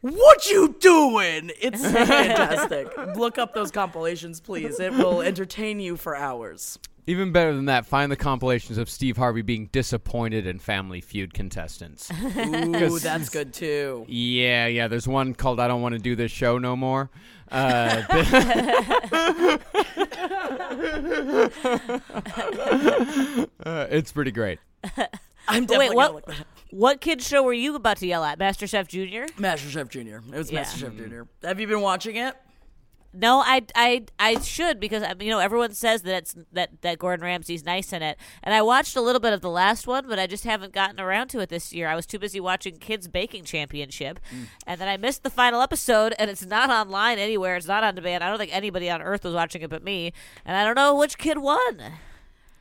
What 0.01 0.49
you 0.49 0.75
doing? 0.79 1.51
It's 1.61 1.81
fantastic. 1.91 2.87
Look 3.15 3.37
up 3.37 3.53
those 3.53 3.71
compilations, 3.71 4.39
please. 4.39 4.79
It 4.79 4.93
will 4.93 5.21
entertain 5.21 5.79
you 5.79 5.97
for 5.97 6.15
hours. 6.15 6.79
Even 7.05 7.31
better 7.31 7.55
than 7.55 7.65
that, 7.65 7.85
find 7.87 8.11
the 8.11 8.15
compilations 8.15 8.77
of 8.77 8.87
Steve 8.89 9.17
Harvey 9.17 9.41
being 9.41 9.65
disappointed 9.71 10.45
in 10.45 10.59
Family 10.59 11.01
Feud 11.01 11.33
contestants. 11.33 12.11
Ooh, 12.37 12.99
that's 12.99 13.29
good 13.29 13.51
too. 13.51 14.05
yeah, 14.07 14.67
yeah. 14.67 14.87
There's 14.87 15.07
one 15.07 15.33
called 15.33 15.59
"I 15.59 15.67
Don't 15.67 15.81
Want 15.81 15.93
to 15.93 15.99
Do 15.99 16.15
This 16.15 16.31
Show 16.31 16.59
No 16.59 16.75
More." 16.75 17.09
Uh, 17.51 18.03
uh, 23.65 23.87
it's 23.89 24.11
pretty 24.11 24.31
great. 24.31 24.59
I'm 25.47 25.65
But 25.65 25.79
wait, 25.79 25.89
definitely 25.89 25.95
what? 25.95 26.35
Gonna 26.69 26.83
look 26.83 27.01
that 27.01 27.01
up. 27.01 27.01
What 27.01 27.01
kids 27.01 27.27
show 27.27 27.43
were 27.43 27.53
you 27.53 27.75
about 27.75 27.97
to 27.97 28.07
yell 28.07 28.23
at? 28.23 28.39
MasterChef 28.39 28.87
Junior? 28.87 29.27
MasterChef 29.37 29.89
Junior. 29.89 30.21
It 30.31 30.37
was 30.37 30.51
Yeah. 30.51 30.63
MasterChef 30.63 30.91
mm. 30.91 30.97
Junior. 30.97 31.27
Have 31.43 31.59
you 31.59 31.67
been 31.67 31.81
watching 31.81 32.15
it? 32.15 32.35
No, 33.11 33.39
I, 33.39 33.63
I, 33.73 34.05
I 34.19 34.39
should 34.39 34.79
because 34.79 35.01
I 35.01 35.15
you 35.19 35.31
know 35.31 35.39
everyone 35.39 35.73
says 35.73 36.03
that 36.03 36.15
it's 36.15 36.35
that 36.51 36.81
that 36.81 36.99
Gordon 36.99 37.25
Ramsay's 37.25 37.65
nice 37.65 37.91
in 37.91 38.03
it, 38.03 38.19
and 38.43 38.53
I 38.53 38.61
watched 38.61 38.95
a 38.95 39.01
little 39.01 39.19
bit 39.19 39.33
of 39.33 39.41
the 39.41 39.49
last 39.49 39.87
one, 39.87 40.07
but 40.07 40.19
I 40.19 40.27
just 40.27 40.43
haven't 40.43 40.73
gotten 40.73 40.99
around 40.99 41.29
to 41.29 41.39
it 41.39 41.49
this 41.49 41.73
year. 41.73 41.87
I 41.87 41.95
was 41.95 42.05
too 42.05 42.19
busy 42.19 42.39
watching 42.39 42.77
Kids 42.77 43.07
Baking 43.07 43.45
Championship, 43.45 44.19
mm. 44.31 44.45
and 44.67 44.79
then 44.79 44.87
I 44.87 44.97
missed 44.97 45.23
the 45.23 45.31
final 45.31 45.61
episode, 45.61 46.13
and 46.19 46.29
it's 46.29 46.45
not 46.45 46.69
online 46.69 47.17
anywhere. 47.17 47.55
It's 47.55 47.65
not 47.65 47.83
on 47.83 47.95
demand. 47.95 48.23
I 48.23 48.29
don't 48.29 48.37
think 48.37 48.55
anybody 48.55 48.91
on 48.91 49.01
earth 49.01 49.23
was 49.23 49.33
watching 49.33 49.63
it 49.63 49.71
but 49.71 49.83
me, 49.83 50.13
and 50.45 50.55
I 50.55 50.63
don't 50.63 50.75
know 50.75 50.95
which 50.95 51.17
kid 51.17 51.39
won. 51.39 51.81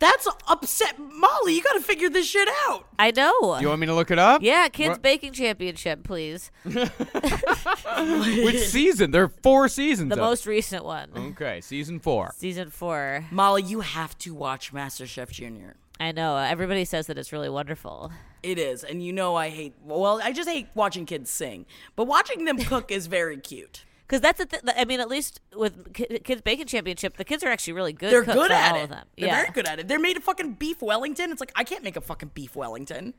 That's 0.00 0.28
upset, 0.46 0.96
Molly. 0.98 1.54
You 1.56 1.62
got 1.62 1.72
to 1.72 1.80
figure 1.80 2.08
this 2.08 2.28
shit 2.28 2.48
out. 2.68 2.86
I 2.98 3.10
know. 3.10 3.58
You 3.58 3.68
want 3.68 3.80
me 3.80 3.86
to 3.88 3.94
look 3.94 4.10
it 4.12 4.18
up? 4.18 4.42
yeah, 4.42 4.68
Kids 4.68 4.90
What- 4.90 5.02
Baking 5.02 5.32
Championship, 5.32 6.04
please. 6.04 6.50
Which 6.64 8.60
season? 8.60 9.10
There 9.10 9.24
are 9.24 9.28
four 9.42 9.68
seasons. 9.68 10.10
The 10.10 10.14
of- 10.16 10.20
most 10.20 10.46
recent 10.46 10.84
one, 10.84 11.10
Okay, 11.16 11.60
season 11.60 11.98
four. 11.98 12.32
season 12.36 12.70
four. 12.70 13.24
Molly, 13.30 13.62
you 13.62 13.80
have 13.80 14.16
to 14.18 14.34
watch 14.34 14.72
MasterChef 14.72 15.30
Junior. 15.30 15.76
I 16.00 16.12
know. 16.12 16.36
Everybody 16.36 16.84
says 16.84 17.08
that 17.08 17.18
it's 17.18 17.32
really 17.32 17.48
wonderful. 17.50 18.12
It 18.42 18.56
is, 18.58 18.84
and 18.84 19.02
you 19.02 19.12
know 19.12 19.34
I 19.34 19.48
hate. 19.48 19.74
Well, 19.82 20.20
I 20.22 20.30
just 20.32 20.48
hate 20.48 20.68
watching 20.74 21.06
kids 21.06 21.28
sing, 21.28 21.66
but 21.96 22.04
watching 22.04 22.44
them 22.44 22.58
cook 22.58 22.92
is 22.92 23.08
very 23.08 23.36
cute. 23.38 23.84
Because 24.08 24.22
that's 24.22 24.38
the 24.38 24.46
th- 24.46 24.62
I 24.74 24.86
mean, 24.86 25.00
at 25.00 25.08
least 25.10 25.40
with 25.54 25.92
Ki- 25.92 26.20
Kids 26.24 26.40
Baking 26.40 26.66
Championship, 26.66 27.18
the 27.18 27.24
kids 27.24 27.44
are 27.44 27.48
actually 27.48 27.74
really 27.74 27.92
good. 27.92 28.10
They're 28.10 28.24
good 28.24 28.50
at 28.50 28.68
at 28.68 28.72
all 28.72 28.78
it. 28.78 28.84
of 28.84 28.88
them. 28.88 29.06
They're 29.18 29.26
yeah. 29.28 29.36
very 29.42 29.50
good 29.52 29.66
at 29.66 29.78
it. 29.80 29.88
They're 29.88 29.98
made 29.98 30.16
a 30.16 30.20
fucking 30.20 30.54
beef 30.54 30.80
Wellington. 30.80 31.30
It's 31.30 31.40
like 31.40 31.52
I 31.54 31.62
can't 31.62 31.84
make 31.84 31.94
a 31.96 32.00
fucking 32.00 32.30
beef 32.32 32.56
Wellington. 32.56 33.12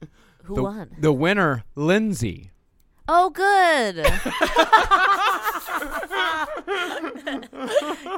Who 0.44 0.54
The, 0.54 0.62
won? 0.62 0.90
the 0.96 1.12
winner, 1.12 1.64
Lindsay. 1.74 2.52
Oh, 3.08 3.30
good. 3.30 4.06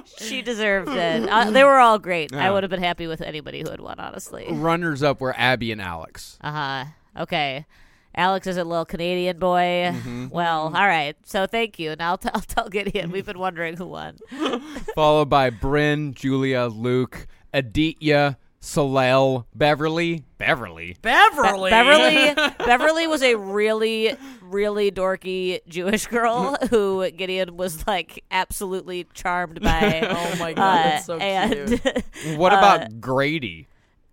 she 0.19 0.43
deserved 0.43 0.89
it. 0.91 1.29
Uh, 1.29 1.51
they 1.51 1.65
were 1.65 1.79
all 1.79 1.99
great. 1.99 2.35
I 2.35 2.51
would 2.51 2.63
have 2.65 2.71
been 2.71 2.83
happy 2.83 3.07
with 3.07 3.21
anybody 3.21 3.63
who 3.63 3.71
had 3.71 3.81
won, 3.81 3.99
honestly. 3.99 4.47
Runners 4.51 5.03
up 5.03 5.21
were 5.21 5.35
Abby 5.39 5.73
and 5.73 5.81
Alex. 5.81 6.37
Uh 6.41 6.53
huh. 6.53 6.85
Okay. 7.23 7.67
Alex 8.15 8.47
is 8.47 8.57
a 8.57 8.65
little 8.65 8.85
Canadian 8.85 9.39
boy. 9.39 9.95
Well, 10.31 10.63
all 10.65 10.87
right. 10.87 11.17
So 11.25 11.47
thank 11.47 11.79
you. 11.79 11.91
And 11.93 12.03
I'll, 12.03 12.19
t- 12.19 12.29
I'll 12.35 12.41
tell 12.41 12.69
Gideon. 12.69 13.11
We've 13.11 13.27
been 13.27 13.39
wondering 13.39 13.77
who 13.77 13.87
won. 13.87 14.19
followed 14.95 15.29
by 15.31 15.51
Bryn, 15.51 16.13
Julia, 16.15 16.67
Luke, 16.67 17.27
Aditya, 17.55 18.37
Soleil, 18.59 19.47
Beverly. 19.55 20.25
Beverly. 20.39 20.93
Be- 20.95 20.99
Beverly. 21.03 21.71
Beverly 21.71 22.35
Beverly 22.59 23.07
was 23.07 23.23
a 23.23 23.35
really 23.37 24.15
really 24.43 24.91
dorky 24.91 25.61
Jewish 25.69 26.07
girl 26.09 26.57
who 26.71 27.09
Gideon 27.13 27.57
was 27.57 27.87
like 27.87 28.25
absolutely 28.31 29.07
charmed 29.15 29.61
by. 29.63 30.01
Oh 30.11 30.39
my 30.39 30.53
god, 30.53 30.79
Uh, 30.79 30.83
that's 30.91 31.07
so 31.07 31.17
and 31.19 31.81
cute. 31.81 32.37
What 32.39 32.53
Uh, 32.53 32.57
about 32.59 33.01
Grady? 33.01 33.69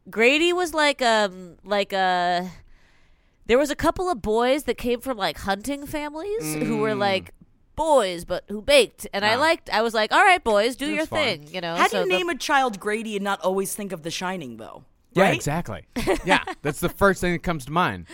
Grady 0.10 0.54
was 0.54 0.74
like 0.74 1.02
um 1.02 1.56
like 1.66 1.92
a 1.92 2.50
there 3.48 3.58
was 3.58 3.70
a 3.72 3.76
couple 3.76 4.10
of 4.10 4.22
boys 4.22 4.64
that 4.64 4.78
came 4.78 5.02
from 5.02 5.18
like 5.18 5.40
hunting 5.40 5.86
families 5.86 6.54
who 6.56 6.78
were 6.78 6.92
mm. 6.92 7.00
like 7.00 7.34
boys 7.76 8.26
but 8.26 8.44
who 8.50 8.62
baked 8.62 9.08
and 9.14 9.24
I 9.24 9.36
liked 9.36 9.70
I 9.70 9.82
was 9.82 9.94
like 9.94 10.12
all 10.12 10.24
right 10.24 10.44
boys 10.44 10.76
do 10.76 10.88
your 10.88 11.06
That's 11.06 11.10
fine. 11.10 11.44
thing 11.44 11.54
you 11.54 11.62
know 11.62 11.76
How 11.76 11.84
do 11.84 11.90
so 11.90 12.00
you 12.00 12.06
the- 12.06 12.10
name 12.18 12.30
a 12.30 12.36
child 12.36 12.80
Grady 12.80 13.16
and 13.16 13.24
not 13.24 13.40
always 13.42 13.74
think 13.76 13.92
of 13.92 14.04
The 14.04 14.12
Shining, 14.12 14.58
though? 14.58 14.84
Yeah, 15.14 15.24
Right? 15.24 15.36
exactly. 15.36 15.86
yeah, 16.26 16.44
that's 16.62 16.80
the 16.80 16.90
first 16.90 17.22
thing 17.22 17.34
that 17.34 17.44
comes 17.44 17.66
to 17.66 17.72
mind. 17.72 18.06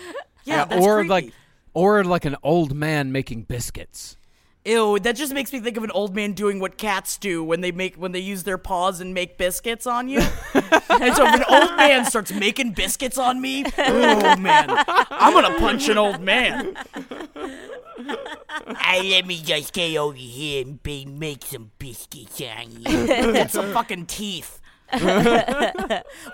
Yeah, 0.46 0.66
that's 0.66 0.86
or 0.86 0.98
creepy. 0.98 1.10
like, 1.10 1.34
or 1.74 2.04
like 2.04 2.26
an 2.26 2.36
old 2.44 2.76
man 2.76 3.12
making 3.12 3.44
biscuits. 3.44 4.18
Ew, 4.66 4.98
that 5.00 5.18
just 5.18 5.34
makes 5.34 5.52
me 5.52 5.60
think 5.60 5.76
of 5.76 5.84
an 5.84 5.92
old 5.92 6.16
man 6.16 6.32
doing 6.32 6.60
what 6.60 6.78
cats 6.78 7.18
do 7.18 7.44
when 7.44 7.60
they 7.60 7.72
make 7.72 7.96
when 7.96 8.14
they 8.14 8.20
use 8.20 8.44
their 8.44 8.58
paws 8.58 9.02
and 9.02 9.14
make 9.14 9.38
biscuits 9.38 9.86
on 9.86 10.08
you. 10.08 10.20
and 10.54 11.16
so 11.16 11.28
if 11.28 11.36
an 11.36 11.44
old 11.50 11.76
man 11.76 12.06
starts 12.06 12.32
making 12.32 12.72
biscuits 12.72 13.18
on 13.18 13.42
me, 13.42 13.66
oh 13.78 14.38
man, 14.38 14.68
I'm 14.88 15.34
gonna 15.34 15.60
punch 15.60 15.90
an 15.90 15.98
old 15.98 16.22
man. 16.22 16.78
Hey, 18.80 19.10
let 19.12 19.26
me 19.28 19.42
just 19.42 19.74
get 19.74 19.98
over 19.98 20.16
here 20.16 20.66
and 20.66 20.82
be, 20.82 21.06
make 21.06 21.44
some 21.44 21.72
biscuits 21.78 22.42
on 22.42 22.72
you. 22.72 23.08
Get 23.08 23.52
some 23.52 23.72
fucking 23.74 24.06
teeth. 24.06 24.62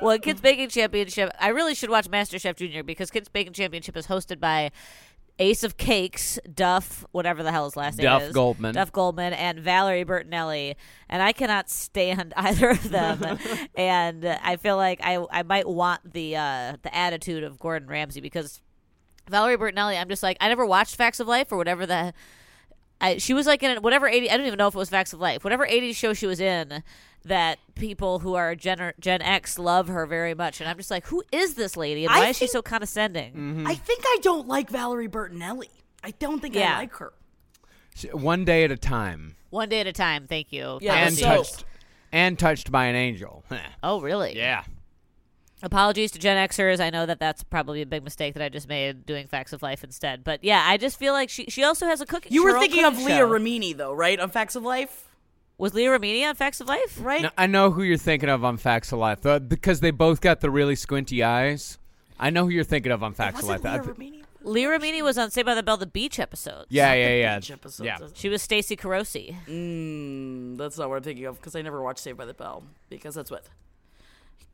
well, 0.02 0.20
Kids 0.22 0.42
Baking 0.42 0.70
Championship. 0.70 1.32
I 1.40 1.50
really 1.50 1.74
should 1.74 1.90
watch 1.90 2.10
MasterChef 2.10 2.58
Junior 2.58 2.84
because 2.84 3.10
Kids 3.10 3.30
Baking 3.30 3.54
Championship 3.54 3.96
is 3.96 4.08
hosted 4.08 4.40
by 4.40 4.72
Ace 5.40 5.64
of 5.64 5.78
Cakes, 5.78 6.38
Duff, 6.54 7.06
whatever 7.12 7.44
the 7.44 7.52
hell 7.52 7.64
his 7.64 7.78
last 7.78 7.98
name 7.98 8.04
Duff 8.04 8.24
is, 8.24 8.34
Goldman. 8.34 8.76
Duff 8.76 8.92
Goldman, 8.92 9.32
and 9.34 9.60
Valerie 9.60 10.04
Bertinelli. 10.04 10.76
And 11.08 11.24
I 11.24 11.32
cannot 11.32 11.70
stand 11.70 12.34
either 12.38 12.70
of 12.72 12.90
them. 12.90 13.40
and 13.76 14.26
I 14.26 14.58
feel 14.58 14.76
like 14.76 15.00
I 15.02 15.26
I 15.32 15.44
might 15.44 15.68
want 15.68 16.14
the 16.14 16.36
uh, 16.36 16.78
the 16.82 16.94
attitude 16.96 17.44
of 17.44 17.58
Gordon 17.58 17.88
Ramsay 17.88 18.20
because 18.20 18.62
Valerie 19.30 19.58
Bertinelli. 19.58 20.00
I'm 20.00 20.10
just 20.10 20.24
like 20.24 20.38
I 20.42 20.50
never 20.50 20.66
watched 20.66 20.96
Facts 20.96 21.20
of 21.20 21.28
Life 21.28 21.52
or 21.52 21.58
whatever 21.58 21.86
the. 21.86 22.14
I, 23.02 23.18
she 23.18 23.34
was 23.34 23.48
like 23.48 23.64
in 23.64 23.82
whatever 23.82 24.10
80 24.10 24.30
I 24.30 24.36
don't 24.36 24.46
even 24.46 24.58
know 24.58 24.68
if 24.68 24.76
it 24.76 24.78
was 24.78 24.90
Facts 24.90 25.14
of 25.14 25.22
Life 25.22 25.46
whatever 25.46 25.66
80s 25.66 25.96
show 25.96 26.14
she 26.14 26.26
was 26.28 26.42
in 26.42 26.84
that 27.26 27.60
people 27.76 28.20
who 28.20 28.36
are 28.36 28.56
Gen, 28.56 28.94
Gen 29.00 29.22
X 29.22 29.60
love 29.60 29.88
her 29.90 30.06
very 30.06 30.34
much 30.34 30.62
and 30.62 30.70
I'm 30.70 30.78
just 30.78 30.90
like 30.92 31.06
who 31.08 31.22
is 31.32 31.54
this 31.56 31.76
lady 31.78 32.06
and 32.06 32.14
I 32.14 32.20
why 32.20 32.28
is 32.30 32.38
she 32.38 32.48
so 32.48 32.62
condescending 32.62 33.34
Mm-hmm. 33.34 33.68
I 33.68 33.76
think 33.76 34.04
I 34.06 34.18
don't 34.22 34.48
like 34.48 34.70
Valerie 34.70 35.10
Bertinelli. 35.10 35.70
I 36.04 36.12
don't 36.12 36.40
think 36.42 36.56
Yeah. 36.56 36.76
I 36.76 36.80
like 36.80 36.94
her. 36.96 37.14
Sh- 37.96 38.06
One 38.14 38.46
day 38.46 38.64
at 38.64 38.72
a 38.72 38.78
time. 38.78 39.36
one 39.50 39.68
day 39.70 39.82
at 39.82 39.88
a 39.88 39.94
time 39.94 40.28
thank 40.28 40.52
you 40.54 40.80
Yeah, 40.82 40.96
and 40.96 41.14
so- 41.16 41.26
touched 41.26 41.66
and 42.12 42.40
touched 42.40 42.72
by 42.72 42.86
an 42.86 42.96
angel. 42.96 43.44
oh 43.84 44.00
really 44.02 44.36
yeah. 44.38 44.64
apologies 45.62 46.12
to 46.12 46.20
Gen 46.20 46.38
Xers 46.48 46.80
I 46.80 46.90
know 46.90 47.06
that 47.06 47.20
that's 47.20 47.44
probably 47.44 47.82
a 47.82 47.86
big 47.86 48.04
mistake 48.04 48.34
that 48.36 48.44
I 48.44 48.50
just 48.50 48.68
made 48.70 49.06
doing 49.06 49.28
Facts 49.28 49.52
of 49.54 49.62
Life 49.62 49.84
instead 49.84 50.24
but 50.24 50.44
yeah 50.44 50.64
I 50.66 50.78
just 50.78 50.98
feel 50.98 51.14
like 51.14 51.30
she 51.30 51.46
she 51.50 51.64
also 51.64 51.86
has 51.86 52.00
a 52.02 52.06
cooking 52.06 52.32
You 52.34 52.44
were 52.46 52.58
thinking 52.60 52.86
of 52.86 52.94
cooking 52.94 53.08
Leah 53.08 53.18
show. 53.18 53.30
Remini, 53.30 53.76
though, 53.76 53.94
right? 53.94 54.20
On 54.20 54.30
Facts 54.30 54.56
of 54.56 54.64
Life, 54.64 55.09
was 55.60 55.76
Leah 55.76 55.90
Remini 55.90 56.28
on 56.28 56.34
Facts 56.34 56.62
of 56.62 56.68
Life 56.68 56.98
right? 57.02 57.22
No, 57.22 57.30
I 57.38 57.46
know 57.46 57.70
who 57.70 57.84
you're 57.84 57.98
thinking 57.98 58.30
of 58.30 58.44
on 58.44 58.58
Facts 58.58 58.92
of 58.92 58.98
Life 59.00 59.24
uh, 59.26 59.38
because 59.40 59.82
they 59.82 59.92
both 59.92 60.22
got 60.22 60.40
the 60.40 60.50
really 60.50 60.76
squinty 60.76 61.24
eyes. 61.24 61.78
I 62.20 62.32
know 62.32 62.46
who 62.46 62.50
you're 62.50 62.64
thinking 62.64 62.92
of 62.92 63.04
on 63.04 63.14
Facts 63.14 63.42
of 63.42 63.48
Wasn't 63.48 63.64
Life. 63.64 63.84
Leah 63.84 63.84
I 63.84 63.86
th- 63.86 64.14
Remini? 64.14 64.24
Leah 64.42 64.70
Remini 64.70 65.04
was 65.04 65.18
on 65.18 65.30
Saved 65.32 65.46
by 65.46 65.54
the 65.54 65.62
Bell 65.62 65.78
the 65.78 65.86
beach 65.86 66.18
episodes 66.18 66.68
yeah, 66.70 66.94
yeah, 66.94 67.16
yeah. 67.16 67.40
beach 67.40 67.52
episodes, 67.52 67.86
yeah. 67.86 67.98
she 68.14 68.30
was 68.30 68.42
Stacy 68.42 68.78
Carosi 68.78 69.36
Mm, 69.48 70.58
that's 70.58 70.78
not 70.78 70.90
what 70.90 70.96
I'm 70.96 71.04
thinking 71.04 71.26
of 71.26 71.36
because 71.36 71.56
I 71.56 71.62
never 71.62 71.82
watched 71.82 72.00
Saved 72.00 72.18
by 72.18 72.26
the 72.26 72.34
Bell 72.34 72.64
because 72.90 73.16
that's 73.16 73.30
what 73.30 73.46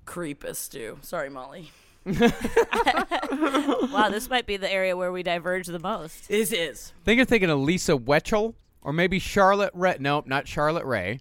creepists 0.05 0.69
do. 0.69 0.97
Sorry, 1.01 1.29
Molly. 1.29 1.71
wow 2.05 4.09
this 4.11 4.29
might 4.29 4.45
be 4.45 4.57
the 4.57 4.71
area 4.71 4.95
where 4.95 5.11
we 5.11 5.23
diverge 5.23 5.65
the 5.65 5.79
most 5.79 6.27
This 6.27 6.51
is. 6.51 6.93
I 7.01 7.05
think 7.05 7.17
you're 7.17 7.25
thinking 7.25 7.49
of 7.49 7.59
Lisa 7.59 7.93
Whelchel 7.93 8.53
or 8.85 8.93
maybe 8.93 9.19
Charlotte 9.19 9.71
Rae. 9.73 9.97
Nope, 9.99 10.27
not 10.27 10.47
Charlotte 10.47 10.85
Rae. 10.85 11.19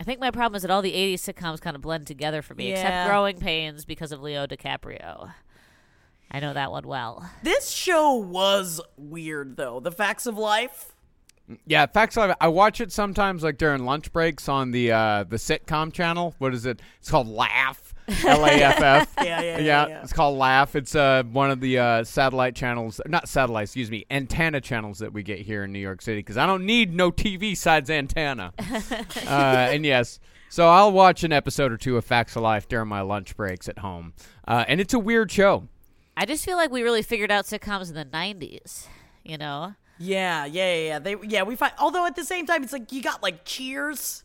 I 0.00 0.04
think 0.04 0.20
my 0.20 0.30
problem 0.30 0.56
is 0.56 0.62
that 0.62 0.70
all 0.70 0.82
the 0.82 0.92
80s 0.92 1.14
sitcoms 1.14 1.60
kind 1.60 1.74
of 1.74 1.82
blend 1.82 2.06
together 2.06 2.42
for 2.42 2.54
me, 2.54 2.68
Yeah. 2.68 2.74
except 2.74 3.08
Growing 3.08 3.38
Pains 3.38 3.84
because 3.84 4.12
of 4.12 4.20
Leo 4.22 4.46
DiCaprio. 4.46 5.32
I 6.30 6.40
know 6.40 6.52
that 6.52 6.70
one 6.70 6.86
well. 6.86 7.30
This 7.42 7.70
show 7.70 8.14
was 8.14 8.80
weird 8.96 9.56
though. 9.56 9.80
The 9.80 9.90
Facts 9.90 10.26
of 10.26 10.36
Life. 10.36 10.92
Yeah, 11.66 11.86
Facts 11.86 12.16
of 12.18 12.28
Life. 12.28 12.36
I 12.40 12.48
watch 12.48 12.80
it 12.82 12.92
sometimes, 12.92 13.42
like 13.42 13.56
during 13.56 13.84
lunch 13.86 14.12
breaks 14.12 14.48
on 14.48 14.70
the 14.72 14.92
uh, 14.92 15.24
the 15.24 15.36
sitcom 15.36 15.90
channel. 15.92 16.34
What 16.38 16.52
is 16.52 16.66
it? 16.66 16.82
It's 17.00 17.10
called 17.10 17.28
Laff. 17.28 17.87
L 18.24 18.44
A 18.44 18.50
F 18.50 18.80
F. 18.80 19.14
Yeah, 19.24 19.42
yeah, 19.42 19.58
yeah, 19.58 19.86
yeah. 19.88 20.02
It's 20.02 20.12
called 20.12 20.38
Laff. 20.38 20.74
It's 20.74 20.94
uh, 20.94 21.22
one 21.30 21.50
of 21.50 21.60
the 21.60 21.78
uh, 21.78 22.04
satellite 22.04 22.54
channels, 22.54 23.00
not 23.06 23.28
satellite, 23.28 23.64
excuse 23.64 23.90
me, 23.90 24.06
antenna 24.10 24.60
channels 24.60 25.00
that 25.00 25.12
we 25.12 25.22
get 25.22 25.40
here 25.40 25.64
in 25.64 25.72
New 25.72 25.78
York 25.78 26.00
City 26.00 26.20
because 26.20 26.36
I 26.36 26.46
don't 26.46 26.64
need 26.64 26.94
no 26.94 27.10
TV 27.10 27.56
sides 27.56 27.90
antenna. 27.90 28.52
uh, 29.26 29.26
and 29.26 29.84
yes, 29.84 30.20
so 30.48 30.68
I'll 30.68 30.92
watch 30.92 31.24
an 31.24 31.32
episode 31.32 31.72
or 31.72 31.76
two 31.76 31.96
of 31.96 32.04
Facts 32.04 32.36
of 32.36 32.42
Life 32.42 32.68
during 32.68 32.88
my 32.88 33.02
lunch 33.02 33.36
breaks 33.36 33.68
at 33.68 33.80
home, 33.80 34.14
uh, 34.46 34.64
and 34.66 34.80
it's 34.80 34.94
a 34.94 34.98
weird 34.98 35.30
show. 35.30 35.68
I 36.16 36.24
just 36.24 36.44
feel 36.44 36.56
like 36.56 36.70
we 36.70 36.82
really 36.82 37.02
figured 37.02 37.30
out 37.30 37.44
sitcoms 37.44 37.90
in 37.90 37.94
the 37.94 38.04
90s, 38.04 38.86
you 39.24 39.36
know? 39.38 39.74
Yeah, 39.98 40.46
yeah, 40.46 40.74
yeah, 40.74 40.86
yeah. 40.86 40.98
They 41.00 41.16
yeah, 41.24 41.42
we 41.42 41.56
find 41.56 41.72
although 41.78 42.06
at 42.06 42.16
the 42.16 42.24
same 42.24 42.46
time 42.46 42.62
it's 42.62 42.72
like 42.72 42.92
you 42.92 43.02
got 43.02 43.22
like 43.22 43.44
Cheers. 43.44 44.24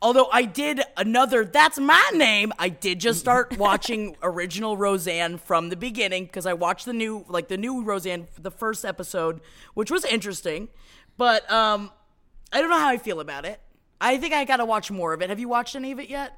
Although 0.00 0.28
I 0.32 0.44
did 0.44 0.80
another 0.96 1.44
that's 1.44 1.78
my 1.78 2.10
name. 2.14 2.52
I 2.58 2.68
did 2.68 2.98
just 3.00 3.20
start 3.20 3.56
watching 3.58 4.16
original 4.22 4.76
Roseanne 4.76 5.38
from 5.38 5.68
the 5.68 5.76
beginning 5.76 6.24
because 6.26 6.46
I 6.46 6.54
watched 6.54 6.86
the 6.86 6.92
new 6.92 7.24
like 7.28 7.48
the 7.48 7.56
new 7.56 7.82
Roseanne 7.82 8.26
the 8.40 8.50
first 8.50 8.84
episode, 8.84 9.40
which 9.74 9.90
was 9.90 10.04
interesting. 10.04 10.68
But 11.16 11.50
um 11.50 11.90
I 12.52 12.60
don't 12.60 12.70
know 12.70 12.78
how 12.78 12.88
I 12.88 12.98
feel 12.98 13.20
about 13.20 13.44
it. 13.44 13.60
I 14.00 14.18
think 14.18 14.34
I 14.34 14.44
got 14.44 14.56
to 14.56 14.64
watch 14.64 14.90
more 14.90 15.12
of 15.12 15.22
it. 15.22 15.30
Have 15.30 15.38
you 15.38 15.48
watched 15.48 15.76
any 15.76 15.92
of 15.92 16.00
it 16.00 16.10
yet? 16.10 16.36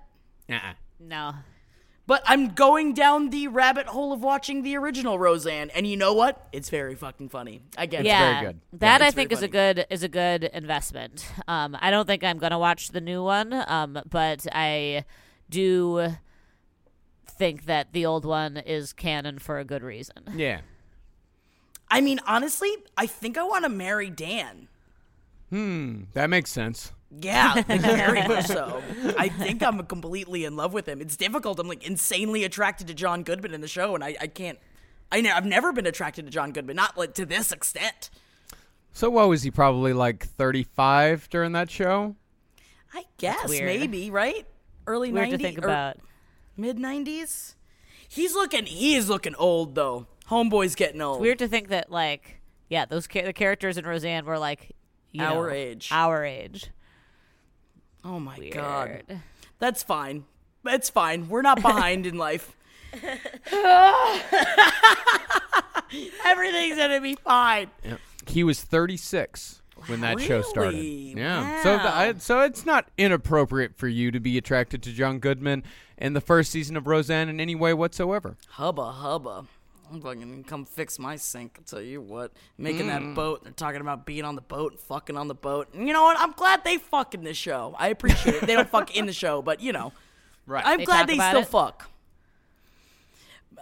Uh-uh. 0.51 0.75
No. 1.01 1.33
But 2.07 2.23
I'm 2.27 2.49
going 2.49 2.93
down 2.93 3.31
the 3.31 3.49
rabbit 3.49 3.87
hole 3.87 4.13
of 4.13 4.23
watching 4.23 4.63
the 4.63 4.77
original 4.77 5.19
Roseanne, 5.19 5.71
and 5.71 5.87
you 5.87 5.97
know 5.97 6.13
what? 6.13 6.49
It's 6.53 6.69
very 6.69 6.95
fucking 6.95 7.31
funny. 7.31 7.63
I 7.79 7.87
get 7.87 8.01
it. 8.01 8.07
yeah, 8.07 8.41
very 8.41 8.47
good. 8.47 8.61
that 8.75 9.01
Yeah, 9.01 9.07
I 9.07 9.11
think 9.11 9.31
very 9.31 9.39
is 9.39 9.43
a 9.43 9.49
good 9.49 9.87
is 9.89 10.03
a 10.03 10.09
good 10.09 10.45
investment. 10.45 11.27
Um, 11.49 11.77
I 11.81 11.91
don't 11.91 12.07
think 12.07 12.23
I'm 12.23 12.39
gonna 12.39 12.59
watch 12.59 12.91
the 12.91 13.01
new 13.01 13.23
one, 13.23 13.55
um, 13.69 13.99
but 14.11 14.47
I 14.53 15.05
do 15.49 16.15
think 17.27 17.65
that 17.67 17.93
the 17.93 18.07
old 18.07 18.25
one 18.25 18.57
is 18.57 18.93
canon 18.93 19.39
for 19.39 19.59
a 19.59 19.65
good 19.65 19.83
reason. 19.83 20.25
Yeah. 20.37 20.61
I 21.91 22.01
mean, 22.01 22.21
honestly, 22.27 22.71
I 22.97 23.07
think 23.07 23.37
I 23.37 23.45
want 23.45 23.65
to 23.65 23.69
marry 23.69 24.11
Dan. 24.11 24.69
Hmm. 25.51 26.03
That 26.15 26.31
makes 26.31 26.51
sense. 26.51 26.93
Yeah, 27.21 27.55
like, 27.55 27.67
very 27.81 28.27
much 28.27 28.47
so. 28.47 28.83
I 29.19 29.29
think 29.29 29.63
I'm 29.63 29.85
completely 29.87 30.45
in 30.45 30.57
love 30.57 30.73
with 30.73 30.89
him. 30.89 31.01
It's 31.01 31.17
difficult. 31.17 31.59
I'm 31.59 31.69
like 31.69 31.87
insanely 31.87 32.45
attracted 32.45 32.87
to 32.89 32.95
John 32.95 33.23
Goodman 33.23 33.55
in 33.55 33.61
the 33.61 33.69
show, 33.69 33.95
and 33.95 34.03
I, 34.03 34.17
I 34.21 34.27
can't. 34.27 34.59
I 35.13 35.21
ne- 35.21 35.31
I've 35.31 35.45
never 35.47 35.73
been 35.73 35.87
attracted 35.87 36.25
to 36.27 36.31
John 36.31 36.53
Goodman, 36.53 36.77
not 36.77 36.97
like 36.97 37.15
to 37.15 37.27
this 37.27 37.53
extent. 37.53 38.11
So 38.93 39.11
what 39.11 39.29
was 39.29 39.43
he 39.43 39.51
probably 39.51 39.93
like 39.93 40.27
35 40.27 41.29
during 41.31 41.53
that 41.53 41.71
show? 41.71 42.17
I 42.93 43.05
guess 43.19 43.49
maybe 43.49 44.11
right, 44.11 44.47
early 44.87 45.13
Weird 45.13 45.29
90s 45.29 45.31
to 45.33 45.39
think 45.39 45.59
er, 45.59 45.65
about. 45.65 45.97
mid 46.57 46.79
90s. 46.79 47.55
He's 48.09 48.35
looking. 48.35 48.67
He 48.67 48.95
is 48.95 49.09
looking 49.09 49.35
old 49.35 49.75
though. 49.75 50.07
Homeboy's 50.31 50.75
getting 50.75 51.01
old. 51.01 51.21
Weird 51.21 51.39
to 51.41 51.49
think 51.49 51.69
that 51.69 51.91
like 51.91 52.41
yeah, 52.69 52.85
those 52.87 53.07
cha- 53.07 53.23
the 53.25 53.33
characters 53.33 53.77
in 53.77 53.85
Roseanne 53.85 54.25
were 54.25 54.39
like 54.39 54.75
you 55.11 55.23
Our 55.23 55.49
know, 55.49 55.55
age. 55.55 55.89
Our 55.91 56.25
age. 56.25 56.71
Oh 58.05 58.21
my 58.21 58.37
Weird. 58.39 58.55
god. 58.55 59.03
That's 59.59 59.83
fine. 59.83 60.25
It's 60.67 60.91
fine. 60.91 61.29
We're 61.29 61.43
not 61.43 61.63
behind 61.63 62.07
in 62.07 62.19
life. 62.19 62.57
Everything's 66.25 66.77
gonna 66.77 67.01
be 67.01 67.17
fine. 67.17 67.71
Yeah. 67.85 67.97
He 68.27 68.45
was 68.45 68.63
36 68.63 69.63
when 69.87 70.01
that 70.01 70.21
show 70.21 70.43
started. 70.43 70.75
Really? 70.75 71.15
Yeah. 71.17 71.63
So 71.63 71.79
th- 71.79 71.93
I, 71.93 72.15
so 72.19 72.41
it's 72.41 72.65
not 72.65 72.89
inappropriate 72.97 73.77
for 73.77 73.89
you 73.89 74.11
to 74.11 74.21
be 74.21 74.39
attracted 74.39 74.83
to 74.85 74.93
John 74.93 75.19
Goodman 75.19 75.63
in 75.99 76.15
the 76.15 76.21
first 76.21 76.51
season 76.51 76.77
of 76.77 76.87
Roseanne 76.87 77.29
in 77.29 77.41
any 77.41 77.55
way 77.55 77.75
whatsoever. 77.75 78.37
Hubba 78.51 78.93
hubba. 78.93 79.45
I'm 79.93 80.01
fucking 80.01 80.45
come 80.45 80.65
fix 80.65 80.99
my 80.99 81.17
sink. 81.17 81.57
I'll 81.59 81.65
tell 81.65 81.81
you 81.81 82.01
what. 82.01 82.33
Making 82.59 82.87
that 82.89 83.15
boat. 83.15 83.45
They're 83.45 83.53
talking 83.53 83.81
about 83.81 84.07
being 84.07 84.25
on 84.25 84.35
the 84.35 84.41
boat 84.41 84.73
and 84.73 84.81
fucking 84.81 85.17
on 85.17 85.29
the 85.29 85.35
boat. 85.35 85.69
And 85.75 85.87
you 85.87 85.93
know 85.93 86.03
what? 86.05 86.19
I'm 86.19 86.33
glad 86.33 86.65
they 86.65 86.79
fuck 86.79 87.15
in 87.15 87.23
this 87.25 87.37
show. 87.37 87.75
I 87.79 87.89
appreciate 87.89 88.37
it. 88.37 88.47
They 88.47 88.55
don't 88.55 88.69
fuck 88.69 88.97
in 88.97 89.07
the 89.07 89.13
show, 89.13 89.43
but 89.43 89.61
you 89.61 89.73
know. 89.73 89.93
Right. 90.47 90.63
I'm 90.67 90.79
They 90.81 90.85
glad 90.85 91.07
they 91.07 91.15
still 91.17 91.39
it? 91.41 91.49
fuck. 91.49 91.89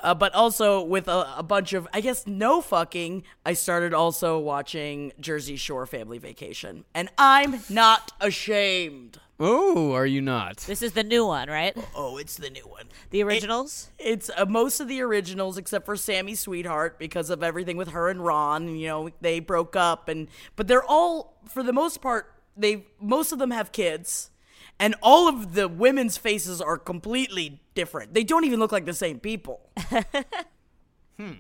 Uh, 0.03 0.15
but 0.15 0.35
also 0.35 0.83
with 0.83 1.07
a, 1.07 1.39
a 1.39 1.43
bunch 1.45 1.73
of, 1.75 1.87
I 1.93 2.01
guess, 2.01 2.27
no 2.27 2.61
fucking, 2.61 3.23
I 3.47 3.53
started 3.53 3.95
also 3.95 4.37
watching 4.41 5.13
Jersey 5.21 5.55
Shore 5.55 5.87
Family 5.87 6.19
Vacation. 6.19 6.85
And 6.93 7.09
I'm 7.17 7.61
not 7.71 8.11
ashamed. 8.21 9.21
Oh, 9.43 9.93
are 9.93 10.07
you 10.07 10.21
not? 10.21 10.59
This 10.59 10.83
is 10.83 10.93
the 10.93 11.03
new 11.03 11.27
one, 11.27 11.49
right? 11.49 11.77
Oh, 11.95 12.17
it's 12.17 12.37
the 12.37 12.51
new 12.51 12.67
one. 12.67 12.87
The 13.11 13.23
originals? 13.23 13.91
It's 13.99 14.31
uh, 14.37 14.47
most 14.47 14.81
of 14.81 14.89
the 14.89 15.01
originals 15.01 15.59
except 15.59 15.85
for 15.85 15.97
Sammy 15.97 16.35
Sweetheart 16.35 16.99
because 16.99 17.29
of 17.29 17.43
everything 17.43 17.77
with 17.77 17.89
her 17.89 18.09
and 18.09 18.25
Ron. 18.25 18.69
And, 18.69 18.81
you 18.81 18.87
know, 18.87 19.11
they 19.21 19.41
broke 19.41 19.77
up, 19.77 20.09
and 20.09 20.29
but 20.57 20.69
they're 20.69 20.85
all, 20.85 21.37
for 21.49 21.63
the 21.63 21.73
most 21.73 22.01
part, 22.01 22.33
they 22.57 22.87
most 23.01 23.33
of 23.33 23.39
them 23.39 23.51
have 23.51 23.73
kids, 23.73 24.31
and 24.79 24.95
all 25.03 25.29
of 25.29 25.55
the 25.55 25.69
women's 25.69 26.17
faces 26.17 26.61
are 26.61 26.79
completely 26.79 27.61
different. 27.75 28.15
They 28.15 28.25
don't 28.25 28.45
even 28.45 28.61
look 28.61 28.73
like 28.73 28.87
the 28.87 28.95
same 28.95 29.19
people. 29.19 29.61
hmm. 31.19 31.33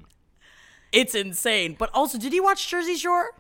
It's 0.92 1.14
insane. 1.14 1.74
But 1.78 1.90
also, 1.94 2.18
did 2.18 2.34
you 2.34 2.42
watch 2.42 2.68
Jersey 2.68 2.96
Shore? 2.96 3.32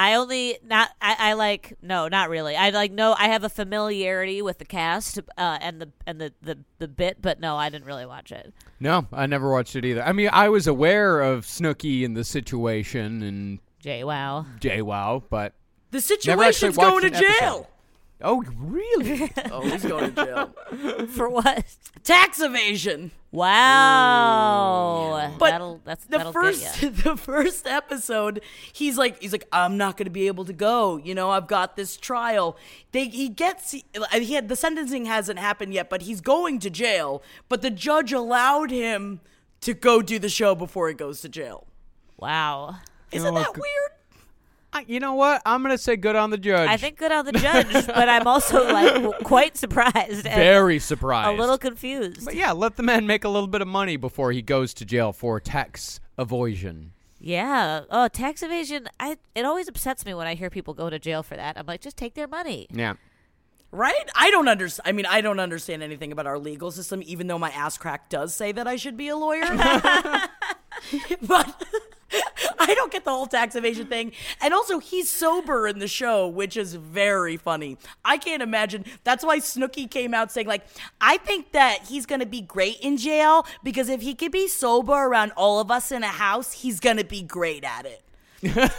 I 0.00 0.14
only 0.14 0.56
not 0.64 0.88
I, 1.00 1.16
I 1.18 1.32
like 1.34 1.74
no 1.82 2.08
not 2.08 2.30
really 2.30 2.56
I 2.56 2.70
like 2.70 2.90
no 2.90 3.14
I 3.18 3.28
have 3.28 3.44
a 3.44 3.50
familiarity 3.50 4.40
with 4.40 4.56
the 4.58 4.64
cast 4.64 5.18
uh, 5.18 5.58
and 5.60 5.80
the 5.80 5.90
and 6.06 6.18
the, 6.18 6.32
the 6.40 6.58
the 6.78 6.88
bit 6.88 7.18
but 7.20 7.38
no 7.38 7.56
I 7.56 7.68
didn't 7.68 7.84
really 7.84 8.06
watch 8.06 8.32
it 8.32 8.54
No, 8.80 9.06
I 9.12 9.26
never 9.26 9.52
watched 9.52 9.76
it 9.76 9.84
either. 9.84 10.02
I 10.02 10.12
mean, 10.12 10.30
I 10.32 10.48
was 10.48 10.66
aware 10.66 11.20
of 11.20 11.44
Snooki 11.44 12.02
and 12.04 12.16
the 12.16 12.24
situation 12.24 13.22
and 13.22 13.58
Jay 13.78 14.02
wow 14.02 14.46
JWoww, 14.58 15.24
but 15.28 15.52
The 15.90 16.00
situation's 16.00 16.76
going 16.76 17.02
to 17.02 17.10
jail. 17.10 17.22
episode. 17.28 17.66
Jail. 18.20 18.28
oh, 18.30 18.44
really? 18.58 19.32
Oh, 19.52 19.62
he's 19.62 19.84
going 19.84 20.14
to 20.14 20.24
jail. 20.24 21.06
for 21.08 21.28
what 21.28 21.64
Tax 22.04 22.40
evasion. 22.40 23.10
wow 24.00 25.34
But 25.38 25.50
that'll 25.50 25.80
that's 25.84 26.04
the 26.04 26.18
that'll 26.18 26.32
first 26.32 26.80
get 26.80 26.96
the 27.04 27.16
first 27.16 27.66
episode 27.66 28.40
he's 28.72 28.96
like 28.98 29.20
he's 29.22 29.32
like 29.32 29.46
i'm 29.52 29.76
not 29.76 29.96
going 29.96 30.06
to 30.06 30.10
be 30.10 30.26
able 30.26 30.44
to 30.44 30.52
go 30.52 30.96
you 30.96 31.14
know 31.14 31.30
i've 31.30 31.46
got 31.46 31.76
this 31.76 31.96
trial 31.96 32.56
they 32.92 33.06
he 33.08 33.28
gets 33.28 33.70
he 33.72 34.34
had 34.34 34.48
the 34.48 34.56
sentencing 34.56 35.04
hasn't 35.04 35.38
happened 35.38 35.72
yet 35.74 35.88
but 35.88 36.02
he's 36.02 36.20
going 36.20 36.58
to 36.58 36.70
jail 36.70 37.22
but 37.48 37.62
the 37.62 37.70
judge 37.70 38.12
allowed 38.12 38.70
him 38.70 39.20
to 39.60 39.74
go 39.74 40.02
do 40.02 40.18
the 40.18 40.28
show 40.28 40.54
before 40.54 40.88
he 40.88 40.94
goes 40.94 41.20
to 41.20 41.28
jail 41.28 41.66
wow 42.16 42.76
isn't 43.12 43.32
know 43.34 43.40
that 43.40 43.54
weird 43.54 43.90
I- 43.92 43.94
you 44.86 45.00
know 45.00 45.14
what? 45.14 45.42
I'm 45.44 45.62
gonna 45.62 45.78
say 45.78 45.96
good 45.96 46.16
on 46.16 46.30
the 46.30 46.38
judge. 46.38 46.68
I 46.68 46.76
think 46.76 46.96
good 46.98 47.12
on 47.12 47.24
the 47.24 47.32
judge 47.32 47.72
but 47.86 48.08
I'm 48.08 48.26
also 48.26 48.64
like 48.72 49.18
quite 49.24 49.56
surprised 49.56 50.24
Very 50.24 50.78
surprised. 50.78 51.36
a 51.36 51.40
little 51.40 51.58
confused 51.58 52.24
But 52.24 52.34
yeah, 52.34 52.52
let 52.52 52.76
the 52.76 52.82
man 52.82 53.06
make 53.06 53.24
a 53.24 53.28
little 53.28 53.48
bit 53.48 53.62
of 53.62 53.68
money 53.68 53.96
before 53.96 54.32
he 54.32 54.42
goes 54.42 54.72
to 54.74 54.84
jail 54.84 55.12
for 55.12 55.40
tax 55.40 56.00
evasion. 56.18 56.92
yeah 57.18 57.82
oh 57.90 58.08
tax 58.08 58.42
evasion 58.42 58.88
I 58.98 59.16
it 59.34 59.44
always 59.44 59.68
upsets 59.68 60.04
me 60.06 60.14
when 60.14 60.26
I 60.26 60.34
hear 60.34 60.50
people 60.50 60.74
go 60.74 60.88
to 60.90 60.98
jail 60.98 61.22
for 61.22 61.36
that 61.36 61.58
I'm 61.58 61.66
like 61.66 61.80
just 61.80 61.96
take 61.96 62.14
their 62.14 62.28
money 62.28 62.66
Yeah. 62.72 62.94
right 63.72 64.08
i 64.14 64.30
don't 64.30 64.48
understand 64.48 64.88
i 64.88 64.92
mean 64.92 65.06
i 65.06 65.20
don't 65.20 65.38
understand 65.40 65.82
anything 65.82 66.10
about 66.12 66.26
our 66.26 66.38
legal 66.38 66.70
system 66.72 67.02
even 67.04 67.26
though 67.28 67.38
my 67.38 67.50
ass 67.50 67.78
crack 67.78 68.08
does 68.08 68.34
say 68.34 68.50
that 68.52 68.66
i 68.66 68.74
should 68.76 68.96
be 68.96 69.08
a 69.08 69.16
lawyer 69.16 69.44
but 71.22 71.62
I 72.58 72.74
don't 72.74 72.90
get 72.90 73.04
the 73.04 73.10
whole 73.10 73.26
tax 73.26 73.54
evasion 73.54 73.86
thing. 73.86 74.12
And 74.40 74.52
also, 74.52 74.78
he's 74.80 75.08
sober 75.08 75.68
in 75.68 75.78
the 75.78 75.86
show, 75.88 76.26
which 76.26 76.56
is 76.56 76.74
very 76.74 77.36
funny. 77.36 77.78
I 78.04 78.18
can't 78.18 78.42
imagine. 78.42 78.84
That's 79.04 79.24
why 79.24 79.38
Snooki 79.38 79.88
came 79.90 80.12
out 80.12 80.32
saying, 80.32 80.46
like, 80.48 80.66
I 81.00 81.18
think 81.18 81.52
that 81.52 81.86
he's 81.88 82.06
going 82.06 82.20
to 82.20 82.26
be 82.26 82.40
great 82.40 82.80
in 82.80 82.96
jail 82.96 83.46
because 83.62 83.88
if 83.88 84.02
he 84.02 84.14
could 84.14 84.32
be 84.32 84.48
sober 84.48 84.92
around 84.92 85.32
all 85.36 85.60
of 85.60 85.70
us 85.70 85.92
in 85.92 86.02
a 86.02 86.08
house, 86.08 86.52
he's 86.52 86.80
going 86.80 86.96
to 86.96 87.04
be 87.04 87.22
great 87.22 87.64
at 87.64 87.86
it. 87.86 88.02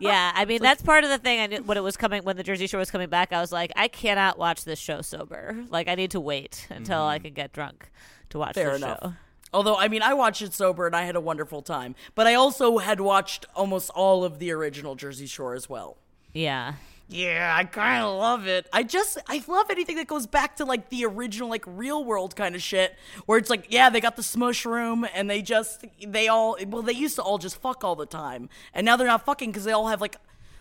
Yeah, 0.00 0.30
I 0.32 0.44
mean 0.44 0.62
that's 0.62 0.80
part 0.80 1.02
of 1.02 1.10
the 1.10 1.18
thing. 1.18 1.40
I 1.40 1.46
knew 1.48 1.62
when 1.64 1.76
it 1.76 1.80
was 1.80 1.96
coming, 1.96 2.22
when 2.22 2.36
the 2.36 2.44
Jersey 2.44 2.68
Shore 2.68 2.78
was 2.78 2.88
coming 2.90 3.08
back, 3.08 3.32
I 3.32 3.40
was 3.40 3.50
like, 3.50 3.72
I 3.74 3.88
cannot 3.88 4.38
watch 4.38 4.64
this 4.64 4.78
show 4.78 5.00
sober. 5.02 5.56
Like, 5.70 5.88
I 5.88 5.96
need 5.96 6.12
to 6.12 6.20
wait 6.20 6.68
until 6.70 7.02
I 7.02 7.18
can 7.18 7.32
get 7.34 7.52
drunk 7.52 7.90
to 8.30 8.38
watch 8.38 8.54
Mm-hmm. 8.54 8.60
Fair 8.60 8.72
this 8.74 8.82
enough. 8.82 8.98
show. 9.02 9.12
Although, 9.52 9.76
I 9.76 9.88
mean, 9.88 10.02
I 10.02 10.14
watched 10.14 10.42
it 10.42 10.52
sober 10.54 10.86
and 10.86 10.94
I 10.94 11.02
had 11.02 11.16
a 11.16 11.20
wonderful 11.20 11.62
time. 11.62 11.94
But 12.14 12.26
I 12.26 12.34
also 12.34 12.78
had 12.78 13.00
watched 13.00 13.46
almost 13.54 13.90
all 13.90 14.24
of 14.24 14.38
the 14.38 14.50
original 14.52 14.94
Jersey 14.94 15.26
Shore 15.26 15.54
as 15.54 15.68
well. 15.68 15.96
Yeah, 16.32 16.74
Yeah, 17.08 17.54
I 17.56 17.64
kind 17.64 18.04
of 18.04 18.18
love 18.18 18.46
it. 18.46 18.68
I 18.70 18.82
just 18.82 19.16
I 19.26 19.42
love 19.48 19.70
anything 19.70 19.96
that 19.96 20.06
goes 20.06 20.26
back 20.26 20.56
to 20.56 20.66
like 20.66 20.90
the 20.90 21.06
original 21.06 21.48
like 21.48 21.64
real 21.66 22.04
world 22.04 22.36
kind 22.36 22.54
of 22.54 22.60
shit 22.60 22.94
where 23.24 23.38
it's 23.38 23.48
like 23.48 23.66
yeah, 23.70 23.88
they 23.88 24.00
got 24.00 24.16
the 24.16 24.22
smush 24.22 24.66
room 24.66 25.06
and 25.14 25.28
they 25.30 25.40
just 25.40 25.86
they 26.06 26.28
all 26.28 26.58
well 26.66 26.82
they 26.82 26.92
used 26.92 27.16
to 27.16 27.22
all 27.22 27.38
just 27.38 27.56
fuck 27.56 27.82
all 27.82 27.96
the 27.96 28.04
time. 28.06 28.50
And 28.74 28.84
now 28.84 28.96
they're 28.96 29.06
not 29.06 29.24
fucking 29.24 29.54
cuz 29.54 29.64
they 29.64 29.72
all 29.72 29.88
have 29.88 30.02
like 30.02 30.16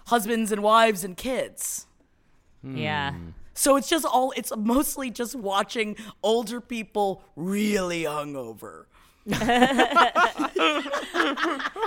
husbands 0.08 0.54
and 0.54 0.64
wives 0.64 1.04
and 1.04 1.18
kids. 1.18 1.86
yeah. 2.64 3.12
Hmm. 3.12 3.30
So 3.58 3.76
it's 3.76 3.90
just 3.90 4.06
all 4.06 4.32
it's 4.38 4.54
mostly 4.56 5.10
just 5.10 5.36
watching 5.36 5.98
older 6.22 6.62
people 6.62 7.24
really 7.36 8.04
hungover. 8.04 8.86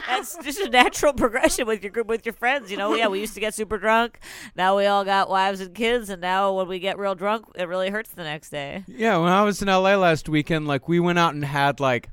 That's 0.09 0.37
just 0.45 0.61
a 0.61 0.69
natural 0.69 1.13
progression 1.15 1.67
with 1.67 1.83
your 1.83 1.91
group 1.91 2.09
with 2.09 2.27
your 2.27 2.33
friends. 2.35 2.71
You 2.71 2.77
know, 2.77 2.95
yeah, 2.95 3.07
we 3.07 3.21
used 3.21 3.35
to 3.35 3.41
get 3.41 3.55
super 3.55 3.79
drunk. 3.79 4.19
Now 4.57 4.77
we 4.77 4.87
all 4.87 5.05
got 5.05 5.31
wives 5.31 5.61
and 5.61 5.75
kids, 5.75 6.11
and 6.11 6.21
now 6.21 6.53
when 6.53 6.69
we 6.69 6.81
get 6.81 6.99
real 6.99 7.15
drunk, 7.15 7.47
it 7.55 7.69
really 7.69 7.89
hurts 7.89 8.11
the 8.11 8.25
next 8.25 8.51
day. 8.51 8.85
Yeah, 8.87 9.17
when 9.19 9.33
I 9.33 9.43
was 9.43 9.63
in 9.63 9.69
LA 9.69 9.95
last 9.97 10.29
weekend, 10.29 10.67
like 10.67 10.89
we 10.89 11.01
went 11.01 11.19
out 11.19 11.35
and 11.35 11.45
had 11.45 11.81
like 11.81 12.11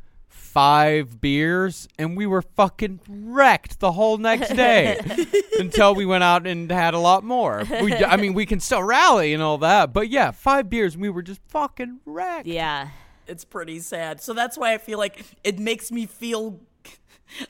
five 0.58 1.22
beers 1.22 1.88
and 2.00 2.18
we 2.18 2.26
were 2.26 2.42
fucking 2.42 3.00
wrecked 3.08 3.80
the 3.80 3.92
whole 3.92 4.18
next 4.18 4.56
day 4.56 5.00
until 5.60 5.94
we 5.94 6.04
went 6.04 6.24
out 6.24 6.48
and 6.48 6.72
had 6.72 6.96
a 6.96 6.98
lot 6.98 7.24
more. 7.24 7.64
We, 7.70 7.94
I 7.94 8.18
mean, 8.18 8.34
we 8.34 8.48
can 8.48 8.60
still 8.60 8.82
rally 8.82 9.36
and 9.36 9.44
all 9.44 9.60
that, 9.60 9.94
but 9.94 10.10
yeah, 10.10 10.32
five 10.32 10.68
beers 10.68 10.96
and 10.96 11.04
we 11.04 11.10
were 11.10 11.22
just 11.22 11.42
fucking 11.50 12.00
wrecked. 12.08 12.48
Yeah, 12.48 12.90
It's 13.28 13.46
pretty 13.46 13.80
sad. 13.82 14.20
So 14.20 14.34
that's 14.34 14.58
why 14.58 14.74
I 14.74 14.80
feel 14.80 14.98
like 14.98 15.24
it 15.44 15.60
makes 15.60 15.92
me 15.92 16.08
feel 16.08 16.60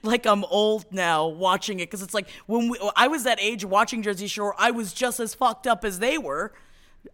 like 0.03 0.25
I'm 0.25 0.43
old 0.43 0.91
now 0.91 1.27
watching 1.27 1.79
it 1.79 1.85
because 1.85 2.01
it's 2.01 2.13
like 2.13 2.27
when 2.45 2.67
we, 2.67 2.91
I 2.97 3.07
was 3.07 3.23
that 3.23 3.39
age 3.39 3.63
watching 3.63 4.01
Jersey 4.01 4.27
Shore, 4.27 4.53
I 4.57 4.71
was 4.71 4.91
just 4.91 5.21
as 5.21 5.33
fucked 5.33 5.65
up 5.65 5.85
as 5.85 5.99
they 5.99 6.17
were. 6.17 6.51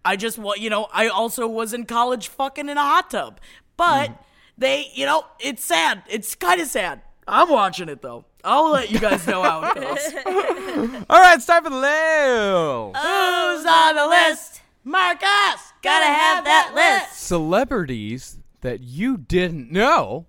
I 0.04 0.16
just 0.16 0.40
wa 0.40 0.56
you 0.56 0.72
know, 0.72 0.88
I 0.92 1.08
also 1.08 1.48
was 1.48 1.72
in 1.72 1.86
college 1.86 2.30
fucking 2.30 2.68
in 2.68 2.80
a 2.80 2.82
hot 2.82 3.12
tub. 3.12 3.40
But 3.78 4.10
mm. 4.10 4.18
They, 4.58 4.90
you 4.94 5.06
know, 5.06 5.26
it's 5.40 5.64
sad. 5.64 6.04
It's 6.10 6.36
kind 6.36 6.62
of 6.62 6.68
sad. 6.68 7.02
I'm 7.28 7.50
watching 7.50 7.90
it 7.90 8.02
though. 8.02 8.26
I'll 8.44 8.72
let 8.72 8.92
you 8.92 9.00
guys 9.00 9.26
know 9.26 9.42
how 9.42 9.64
it 9.64 9.76
goes. 9.76 11.04
All 11.10 11.20
right, 11.20 11.36
it's 11.38 11.46
time 11.46 11.64
for 11.64 11.70
the 11.70 11.78
list. 11.78 12.98
Who's 12.98 13.66
on 13.66 13.96
the 13.96 14.08
list? 14.08 14.62
Marcus! 14.84 15.72
Gotta 15.82 16.06
have 16.06 16.44
that 16.44 16.72
list! 16.76 17.22
Celebrities 17.26 18.40
that 18.62 18.82
you 18.82 19.16
didn't 19.18 19.72
know 19.72 20.26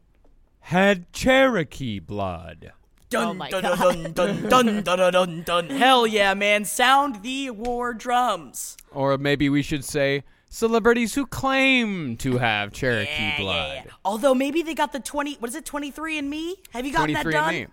had 0.61 1.13
Cherokee 1.13 1.99
blood. 1.99 2.73
Dun, 3.11 3.29
Oh 3.29 3.35
my 3.35 3.51
dun, 3.51 3.63
God. 3.63 3.79
dun, 3.79 4.13
dun, 4.13 4.49
dun, 4.49 4.83
dun, 4.83 4.99
dun, 4.99 5.13
dun, 5.13 5.43
dun. 5.43 5.71
Hell 5.71 6.07
yeah, 6.07 6.35
man. 6.35 6.65
Sound 6.65 7.23
the 7.23 7.51
war 7.51 7.93
drums. 7.95 8.77
Or 8.93 9.19
maybe 9.19 9.49
we 9.49 9.63
should 9.63 9.85
say 9.85 10.23
celebrities 10.55 11.15
who 11.15 11.27
claim 11.27 12.17
to 12.19 12.39
have 12.39 12.73
Cherokee 12.73 13.11
Yeah, 13.11 13.41
blood. 13.41 13.73
yeah, 13.75 13.83
yeah. 13.87 13.91
Although 14.05 14.35
maybe 14.35 14.63
they 14.63 14.75
got 14.75 14.93
the 14.93 15.01
20, 15.01 15.35
what 15.41 15.49
is 15.49 15.57
it, 15.57 15.65
23 15.65 16.19
and 16.19 16.31
me? 16.31 16.57
Have 16.71 16.87
you 16.87 16.93
gotten 16.93 17.13
that 17.15 17.27
done? 17.29 17.55
me. 17.55 17.67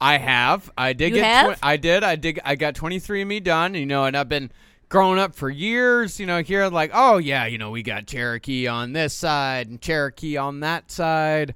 I 0.00 0.18
have. 0.18 0.70
I 0.78 0.92
did 0.92 1.10
You 1.10 1.16
get. 1.16 1.58
I 1.62 1.76
did. 1.76 2.02
I 2.04 2.16
did. 2.16 2.40
I 2.44 2.54
got 2.56 2.74
23 2.74 3.22
and 3.22 3.28
me 3.28 3.40
done. 3.40 3.74
You 3.74 3.86
know, 3.86 4.04
and 4.04 4.16
I've 4.16 4.28
been 4.28 4.50
growing 4.88 5.18
up 5.18 5.34
for 5.34 5.48
years, 5.48 6.18
you 6.20 6.26
know, 6.26 6.42
here 6.42 6.66
like, 6.68 6.90
oh 6.92 7.18
yeah, 7.18 7.46
you 7.46 7.58
know, 7.58 7.70
we 7.70 7.82
got 7.82 8.06
Cherokee 8.06 8.66
on 8.66 8.92
this 8.92 9.14
side 9.14 9.68
and 9.68 9.80
Cherokee 9.80 10.36
on 10.36 10.60
that 10.60 10.90
side. 10.90 11.54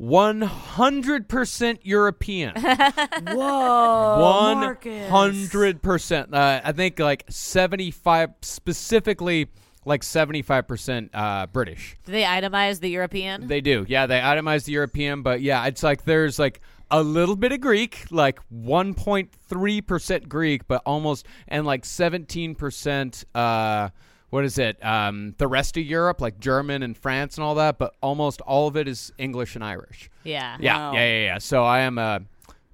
100% 0.00 1.78
European. 1.82 2.54
Whoa, 3.28 4.76
hundred 5.08 5.80
percent. 5.82 6.34
Uh, 6.34 6.60
I 6.64 6.72
think 6.72 6.98
like 6.98 7.24
seventy-five, 7.28 8.30
specifically 8.42 9.48
like 9.84 10.02
seventy-five 10.02 10.66
percent 10.68 11.10
uh, 11.14 11.46
British. 11.46 11.96
Do 12.04 12.12
they 12.12 12.22
itemize 12.22 12.80
the 12.80 12.90
European? 12.90 13.46
They 13.46 13.60
do, 13.60 13.84
yeah. 13.88 14.06
They 14.06 14.18
itemize 14.20 14.64
the 14.64 14.72
European, 14.72 15.22
but 15.22 15.40
yeah, 15.40 15.66
it's 15.66 15.82
like 15.82 16.04
there's 16.04 16.38
like 16.38 16.60
a 16.90 17.02
little 17.02 17.36
bit 17.36 17.52
of 17.52 17.60
Greek, 17.60 18.04
like 18.10 18.38
one 18.50 18.94
point 18.94 19.32
three 19.48 19.80
percent 19.80 20.28
Greek, 20.28 20.66
but 20.68 20.82
almost 20.86 21.26
and 21.48 21.66
like 21.66 21.84
seventeen 21.84 22.54
percent. 22.54 23.24
Uh, 23.34 23.88
what 24.30 24.44
is 24.46 24.56
it? 24.56 24.82
Um, 24.82 25.34
the 25.36 25.46
rest 25.46 25.76
of 25.76 25.84
Europe, 25.84 26.22
like 26.22 26.40
German 26.40 26.82
and 26.82 26.96
France 26.96 27.36
and 27.36 27.44
all 27.44 27.56
that, 27.56 27.76
but 27.78 27.94
almost 28.02 28.40
all 28.40 28.66
of 28.66 28.76
it 28.78 28.88
is 28.88 29.12
English 29.18 29.56
and 29.56 29.62
Irish. 29.64 30.08
yeah. 30.24 30.56
Yeah, 30.58 30.76
Wow. 30.78 30.92
yeah, 30.94 31.06
yeah, 31.06 31.24
yeah. 31.24 31.38
So 31.38 31.64
I 31.64 31.80
am 31.80 31.98
uh, 31.98 32.20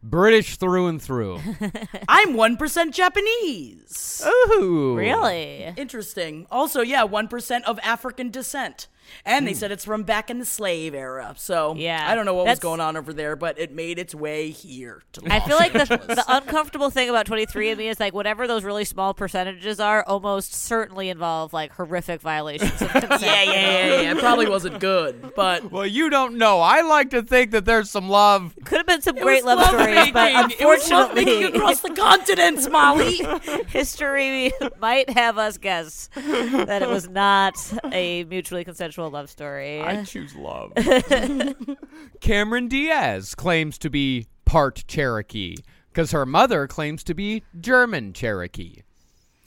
British 0.03 0.57
through 0.57 0.87
and 0.87 1.03
through. 1.03 1.37
I'm 2.09 2.35
1% 2.35 2.93
Japanese. 2.93 4.23
Ooh. 4.27 4.95
Really? 4.97 5.73
Interesting. 5.77 6.47
Also, 6.51 6.81
yeah, 6.81 7.07
1% 7.07 7.63
of 7.65 7.79
African 7.81 8.31
descent. 8.31 8.87
And 9.25 9.47
they 9.47 9.53
hmm. 9.53 9.59
said 9.59 9.73
it's 9.73 9.85
from 9.85 10.03
back 10.03 10.31
in 10.31 10.39
the 10.39 10.45
slave 10.45 10.95
era. 10.95 11.35
So 11.37 11.75
Yeah, 11.77 12.05
I 12.09 12.15
don't 12.15 12.25
know 12.25 12.35
what 12.35 12.45
that's- 12.45 12.59
was 12.59 12.63
going 12.63 12.81
on 12.81 12.97
over 12.97 13.13
there, 13.13 13.37
but 13.37 13.59
it 13.59 13.73
made 13.73 13.99
its 13.99 14.15
way 14.15 14.51
here. 14.51 15.03
To 15.13 15.23
I 15.27 15.39
Los 15.39 15.47
feel 15.47 15.57
like 15.57 15.73
the, 15.73 15.97
the 16.15 16.25
uncomfortable 16.29 16.91
thing 16.91 17.09
about 17.09 17.27
23andMe 17.27 17.91
is 17.91 18.01
like 18.01 18.15
whatever 18.15 18.47
those 18.47 18.65
really 18.65 18.85
small 18.85 19.15
percentages 19.15 19.81
are, 19.81 20.05
almost 20.05 20.55
certainly 20.55 21.09
involve 21.09 21.53
like 21.53 21.73
horrific 21.73 22.21
violations 22.21 22.81
of 22.83 22.91
consent. 22.91 23.23
yeah, 23.23 23.43
yeah, 23.43 23.53
yeah, 23.53 24.01
yeah. 24.01 24.13
It 24.13 24.19
probably 24.19 24.49
wasn't 24.49 24.81
good, 24.81 25.33
but 25.35 25.71
Well, 25.71 25.87
you 25.87 26.11
don't 26.11 26.37
know. 26.37 26.61
I 26.61 26.83
like 26.83 27.11
to 27.11 27.23
think 27.23 27.51
that 27.53 27.65
there's 27.65 27.91
some 27.91 28.09
love. 28.09 28.55
Could 28.65 28.79
have 28.79 28.87
been 28.87 29.03
some 29.03 29.17
it 29.17 29.23
great 29.23 29.45
was 29.45 29.57
love 29.57 29.67
stories, 29.69 30.13
but 30.13 30.33
lovemaking. 30.33 30.61
It 30.61 30.69
was 30.69 30.91
lovemaking 30.91 31.33
unfortunately, 31.33 31.59
across 31.59 31.81
the 31.81 31.91
continents, 31.91 32.69
Molly. 32.69 33.21
history 33.69 34.53
might 34.81 35.11
have 35.11 35.39
us 35.39 35.59
guess 35.59 36.11
that 36.15 36.83
it 36.83 36.89
was 36.89 37.09
not 37.09 37.55
a 37.93 38.25
mutually 38.25 38.65
consensual 38.99 39.11
love 39.11 39.31
story. 39.31 39.81
I 39.81 40.05
choose 40.05 40.35
love. 40.35 40.73
Cameron 42.21 42.69
Diaz 42.69 43.35
claims 43.35 43.79
to 43.79 43.91
be 43.91 44.27
part 44.45 44.85
Cherokee 44.89 45.57
because 45.93 46.11
her 46.13 46.27
mother 46.27 46.67
claims 46.67 47.05
to 47.05 47.15
be 47.15 47.43
German 47.59 48.13
Cherokee. 48.13 48.83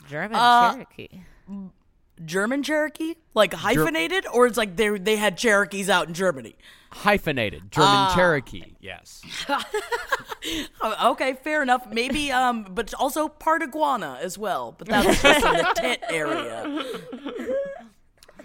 German 0.10 0.36
Uh, 0.36 0.74
Cherokee. 0.74 1.22
German 2.24 2.62
Cherokee, 2.64 3.16
like 3.34 3.54
hyphenated, 3.54 4.26
or 4.32 4.46
it's 4.46 4.58
like 4.58 4.76
they 4.76 4.90
they 4.98 5.16
had 5.16 5.38
Cherokees 5.38 5.90
out 5.90 6.08
in 6.08 6.14
Germany. 6.14 6.56
Hyphenated 6.92 7.72
German 7.72 8.14
Cherokee. 8.16 8.76
Yes. 8.80 9.22
Oh, 10.82 11.12
okay, 11.12 11.34
fair 11.44 11.62
enough. 11.62 11.86
Maybe, 11.92 12.32
um, 12.32 12.66
but 12.72 12.96
also 12.96 13.28
part 13.28 13.62
iguana 13.62 14.18
as 14.24 14.40
well. 14.40 14.74
But 14.76 14.88
that 14.88 15.06
was 15.06 15.22
just 15.22 15.46
in 15.46 15.54
the 15.54 15.74
tit 15.80 16.04
area. 16.10 16.84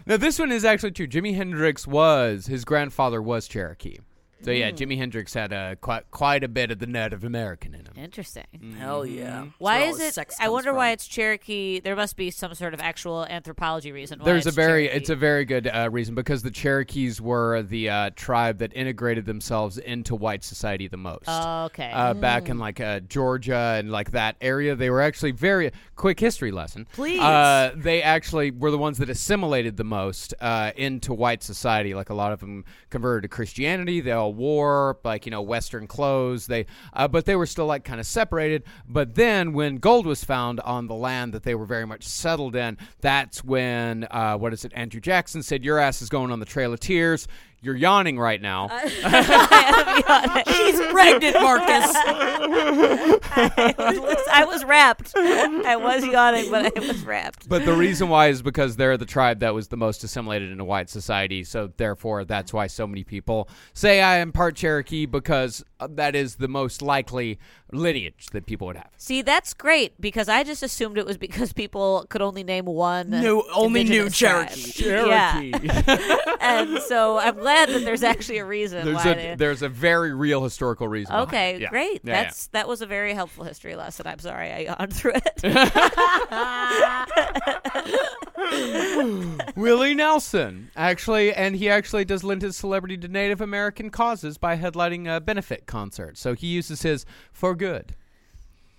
Now 0.09 0.17
this 0.17 0.39
one 0.39 0.53
is 0.53 0.65
actually 0.65 0.93
true. 0.93 1.09
Jimi 1.09 1.35
Hendrix 1.35 1.85
was 1.85 2.47
his 2.47 2.65
grandfather 2.65 3.21
was 3.21 3.49
Cherokee. 3.49 3.99
So 4.43 4.51
yeah, 4.51 4.71
Jimi 4.71 4.97
Hendrix 4.99 5.35
had 5.35 5.53
uh, 5.53 5.75
quite 5.77 6.11
quite 6.11 6.45
a 6.45 6.49
bit 6.49 6.71
of 6.71 6.79
the 6.79 6.87
Native 6.87 7.25
American 7.25 7.75
in 7.75 7.87
him. 7.87 7.93
Interesting. 7.97 8.77
Hell 8.79 9.07
yeah. 9.07 9.47
Why 9.59 9.85
is 9.85 9.99
it? 9.99 10.19
I 10.19 10.25
comes 10.25 10.53
wonder 10.53 10.75
why 10.75 10.91
it's 10.91 11.07
Cherokee. 11.07 11.81
There 11.81 11.97
must 11.97 12.17
be 12.17 12.31
some 12.31 12.55
sort 12.55 12.75
of 12.75 12.81
actual 12.81 13.25
anthropology 13.25 13.93
reason. 13.93 14.19
Why 14.19 14.27
There's 14.27 14.47
a 14.47 14.51
very 14.51 14.85
Cherokee. 14.85 14.99
it's 14.99 15.11
a 15.11 15.17
very 15.17 15.45
good 15.45 15.67
uh, 15.67 15.89
reason 15.91 16.15
because 16.15 16.43
the 16.43 16.51
Cherokees 16.51 17.21
were 17.21 17.63
the 17.63 17.89
uh, 17.89 18.11
tribe 18.15 18.59
that 18.59 18.73
integrated 18.75 19.27
themselves 19.27 19.79
into 19.79 20.15
white 20.15 20.45
society 20.45 20.87
the 20.87 20.97
most. 20.97 21.25
Oh, 21.29 21.65
okay. 21.65 21.91
uh, 21.93 22.15
back 22.15 22.49
in 22.49 22.59
like 22.59 22.81
uh, 22.81 23.01
Georgia 23.01 23.77
and 23.79 23.91
like 23.91 24.13
that 24.13 24.37
area. 24.41 24.77
They 24.77 24.91
were 24.91 25.01
actually 25.01 25.33
very 25.33 25.73
quick 25.97 26.21
history 26.21 26.53
lesson. 26.53 26.87
Please. 26.93 27.21
Uh, 27.21 27.73
they 27.75 28.03
actually 28.03 28.51
were 28.51 28.71
the 28.71 28.79
ones 28.79 28.99
that 28.99 29.09
assimilated 29.09 29.77
the 29.77 29.85
most 29.85 30.35
uh, 30.41 30.73
into 30.77 31.15
white 31.15 31.43
society. 31.43 31.95
Like 31.95 32.11
a 32.11 32.15
lot 32.15 32.33
of 32.33 32.41
them 32.41 32.65
converted 32.91 33.23
to 33.23 33.35
Christianity. 33.35 34.01
They 34.01 34.13
all 34.13 34.26
wore 34.29 34.99
like 35.05 35.27
you 35.27 35.31
know 35.31 35.43
Western 35.43 35.87
clothes. 35.87 36.47
They 36.47 36.67
uh, 36.93 37.09
but 37.09 37.25
they 37.25 37.37
were 37.37 37.47
still 37.47 37.67
like 37.67 37.85
kind 37.85 38.01
of 38.01 38.07
separated. 38.07 38.65
But 38.89 39.15
then 39.15 39.53
when 39.53 39.77
gold 39.77 40.07
was 40.07 40.25
found 40.25 40.61
on 40.61 40.87
the 40.87 40.95
land 40.95 41.33
that 41.33 41.43
they 41.43 41.55
were 41.55 41.67
very 41.67 41.87
much 41.87 42.05
settled 42.05 42.57
in, 42.57 42.79
that's 43.01 43.45
when 43.45 44.07
uh, 44.11 44.37
what 44.37 44.53
is 44.53 44.65
it? 44.65 44.73
Andrew 44.75 45.01
Jackson 45.01 45.43
said, 45.43 45.65
"Your 45.65 45.79
ass 45.79 46.03
is 46.03 46.09
going 46.09 46.31
on 46.31 46.41
the 46.41 46.47
Trail 46.47 46.73
of 46.73 46.81
Tears." 46.81 47.29
You're 47.63 47.75
yawning 47.75 48.19
right 48.19 48.41
now. 48.41 48.69
I 48.71 50.05
am 50.05 50.05
yawning. 50.07 50.45
She's 50.55 50.81
pregnant, 50.93 51.35
Marcus. 51.41 51.93
I 54.33 54.45
was 54.47 54.65
rapt. 54.65 55.13
I 55.17 55.77
was 55.77 56.05
yawning, 56.07 56.51
but 56.51 56.77
I 56.77 56.81
was 56.81 57.05
rapt. 57.05 57.49
But 57.49 57.65
the 57.65 57.73
reason 57.75 58.09
why 58.09 58.29
is 58.29 58.43
because 58.43 58.77
they're 58.77 58.97
the 58.97 59.07
tribe 59.07 59.41
that 59.41 59.55
was 59.55 59.69
the 59.69 59.77
most 59.77 60.05
assimilated 60.05 60.53
into 60.53 60.65
white 60.65 60.91
society. 60.91 61.45
So 61.45 61.73
therefore, 61.77 62.25
that's 62.25 62.53
why 62.53 62.67
so 62.67 62.87
many 62.87 63.05
people 63.05 63.49
say 63.75 64.01
I 64.03 64.19
am 64.19 64.33
part 64.33 64.57
Cherokee 64.57 65.07
because 65.07 65.65
Uh, 65.79 65.87
that 65.91 66.17
is 66.17 66.37
the 66.37 66.49
most 66.49 66.81
likely 66.81 67.39
lineage 67.71 68.29
that 68.33 68.47
people 68.47 68.67
would 68.67 68.77
have. 68.77 68.89
See, 68.97 69.21
that's 69.21 69.53
great 69.53 70.01
because 70.01 70.27
I 70.29 70.43
just 70.43 70.63
assumed 70.63 70.97
it 70.97 71.05
was 71.05 71.19
because 71.19 71.53
people 71.53 72.07
could 72.09 72.23
only 72.23 72.45
name 72.45 72.65
one. 72.65 73.11
New- 73.11 73.45
only 73.55 73.85
new 73.85 74.09
Cherokee. 74.09 74.73
Cherokee. 74.73 75.51
Yeah, 75.51 76.17
and 76.41 76.79
so 76.83 77.19
I'm 77.19 77.37
glad 77.37 77.69
that 77.69 77.85
there's 77.85 78.03
actually 78.03 78.39
a 78.39 78.47
reason 78.47 78.87
there's 78.87 79.05
why. 79.05 79.11
a 79.11 79.15
they- 79.15 79.35
there's 79.35 79.61
a 79.63 79.69
very 79.69 80.15
real 80.15 80.43
historical 80.43 80.89
reason. 80.89 81.15
Okay. 81.15 81.61
Yeah. 81.61 81.69
great. 81.69 82.01
Yeah, 82.05 82.13
yeah. 82.13 82.23
That's 82.25 82.47
that 82.49 82.69
was 82.69 82.81
a 82.81 82.87
very 82.87 83.13
helpful 83.13 83.45
history 83.45 83.77
lesson. 83.77 84.07
I'm 84.07 84.21
sorry 84.21 84.53
I 84.53 84.59
yawned 84.61 84.95
through 84.95 85.13
it. 85.17 85.43
Willie 89.57 89.95
Nelson 89.95 90.71
actually, 90.77 91.35
and 91.35 91.57
he 91.57 91.69
actually 91.69 92.05
does 92.05 92.25
lend 92.25 92.43
his 92.43 92.57
celebrity 92.57 92.97
to 92.99 93.09
Native 93.09 93.41
American 93.41 93.91
causes 93.91 94.39
by 94.39 94.57
headlining 94.57 95.15
a 95.15 95.21
benefit 95.21 95.66
concert. 95.67 96.17
So 96.19 96.35
he 96.35 96.47
uses 96.47 96.83
his 96.83 97.05
for 97.33 97.55
good. 97.55 97.95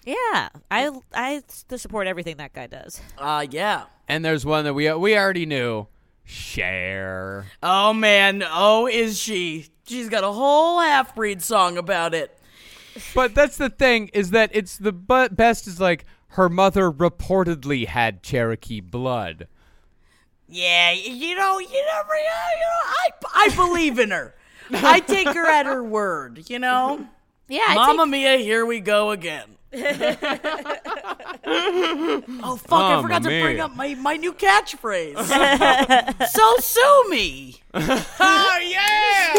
yeah, 0.05 0.49
I 0.71 0.91
I 1.13 1.43
support 1.47 2.07
everything 2.07 2.37
that 2.37 2.53
guy 2.53 2.67
does. 2.67 3.01
Uh, 3.17 3.45
yeah. 3.49 3.85
And 4.07 4.23
there's 4.23 4.45
one 4.45 4.63
that 4.65 4.73
we 4.73 4.91
we 4.93 5.17
already 5.17 5.45
knew. 5.45 5.87
Cher. 6.23 7.45
Oh 7.63 7.93
man, 7.93 8.43
oh 8.45 8.87
is 8.87 9.17
she? 9.17 9.67
She's 9.85 10.09
got 10.09 10.23
a 10.23 10.31
whole 10.31 10.81
half 10.81 11.15
breed 11.15 11.41
song 11.41 11.77
about 11.77 12.13
it. 12.13 12.37
But 13.15 13.33
that's 13.35 13.57
the 13.57 13.69
thing 13.69 14.09
is 14.13 14.31
that 14.31 14.49
it's 14.53 14.77
the 14.77 14.91
bu- 14.91 15.29
best 15.29 15.67
is 15.67 15.79
like 15.79 16.03
her 16.29 16.49
mother 16.49 16.91
reportedly 16.91 17.85
had 17.87 18.23
Cherokee 18.23 18.81
blood. 18.81 19.47
Yeah, 20.49 20.91
you 20.91 21.35
know, 21.35 21.59
you 21.59 21.67
never, 21.67 22.15
you 22.15 22.59
know, 22.59 22.79
I, 22.85 23.09
I 23.35 23.55
believe 23.55 23.99
in 23.99 24.11
her. 24.11 24.33
I 24.71 24.99
take 24.99 25.27
her 25.29 25.45
at 25.47 25.65
her 25.65 25.83
word, 25.83 26.49
you 26.49 26.59
know. 26.59 27.07
Yeah, 27.49 27.61
I 27.65 27.75
Mamma 27.75 28.03
take- 28.03 28.11
Mia, 28.11 28.37
here 28.39 28.65
we 28.65 28.81
go 28.81 29.11
again. 29.11 29.56
oh 29.73 29.81
fuck! 32.57 32.79
I 32.79 32.95
oh, 32.95 33.01
forgot 33.01 33.23
to 33.23 33.29
bring 33.41 33.59
up 33.59 33.75
my, 33.75 33.95
my 33.95 34.15
new 34.15 34.31
catchphrase. 34.33 35.17
so 36.29 36.55
sue 36.59 37.09
me. 37.09 37.55
Oh 37.79 38.59
yeah! 38.63 39.33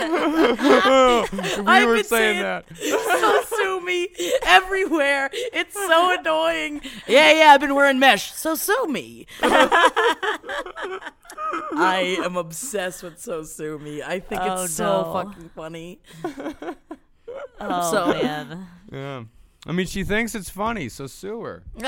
Oh, 0.00 1.26
oh, 1.32 1.62
we 1.62 1.66
I've 1.66 1.88
were 1.88 1.96
been 1.96 2.04
saying 2.04 2.40
saying- 2.40 2.42
that. 2.42 2.64
so 2.76 3.42
sue 3.56 3.80
me 3.84 4.08
everywhere. 4.46 5.28
It's 5.32 5.74
so 5.74 6.16
annoying. 6.18 6.80
Yeah, 7.08 7.32
yeah, 7.32 7.50
I've 7.52 7.60
been 7.60 7.74
wearing 7.74 7.98
mesh. 7.98 8.32
So 8.32 8.54
sue 8.54 8.86
me. 8.88 9.26
I 11.72 12.18
am 12.22 12.36
obsessed 12.36 13.02
with 13.02 13.18
so 13.18 13.42
sue 13.42 13.78
me. 13.80 14.02
I 14.04 14.20
think 14.20 14.40
Oh, 14.44 14.62
it's 14.64 14.74
so 14.74 15.10
fucking 15.12 15.50
funny. 15.56 16.00
Oh 17.60 17.90
So- 17.90 18.12
man. 18.12 18.68
Yeah. 18.92 19.24
I 19.68 19.72
mean, 19.72 19.86
she 19.86 20.02
thinks 20.02 20.34
it's 20.34 20.48
funny, 20.48 20.88
so 20.88 21.06
sue 21.06 21.42
her. 21.42 21.62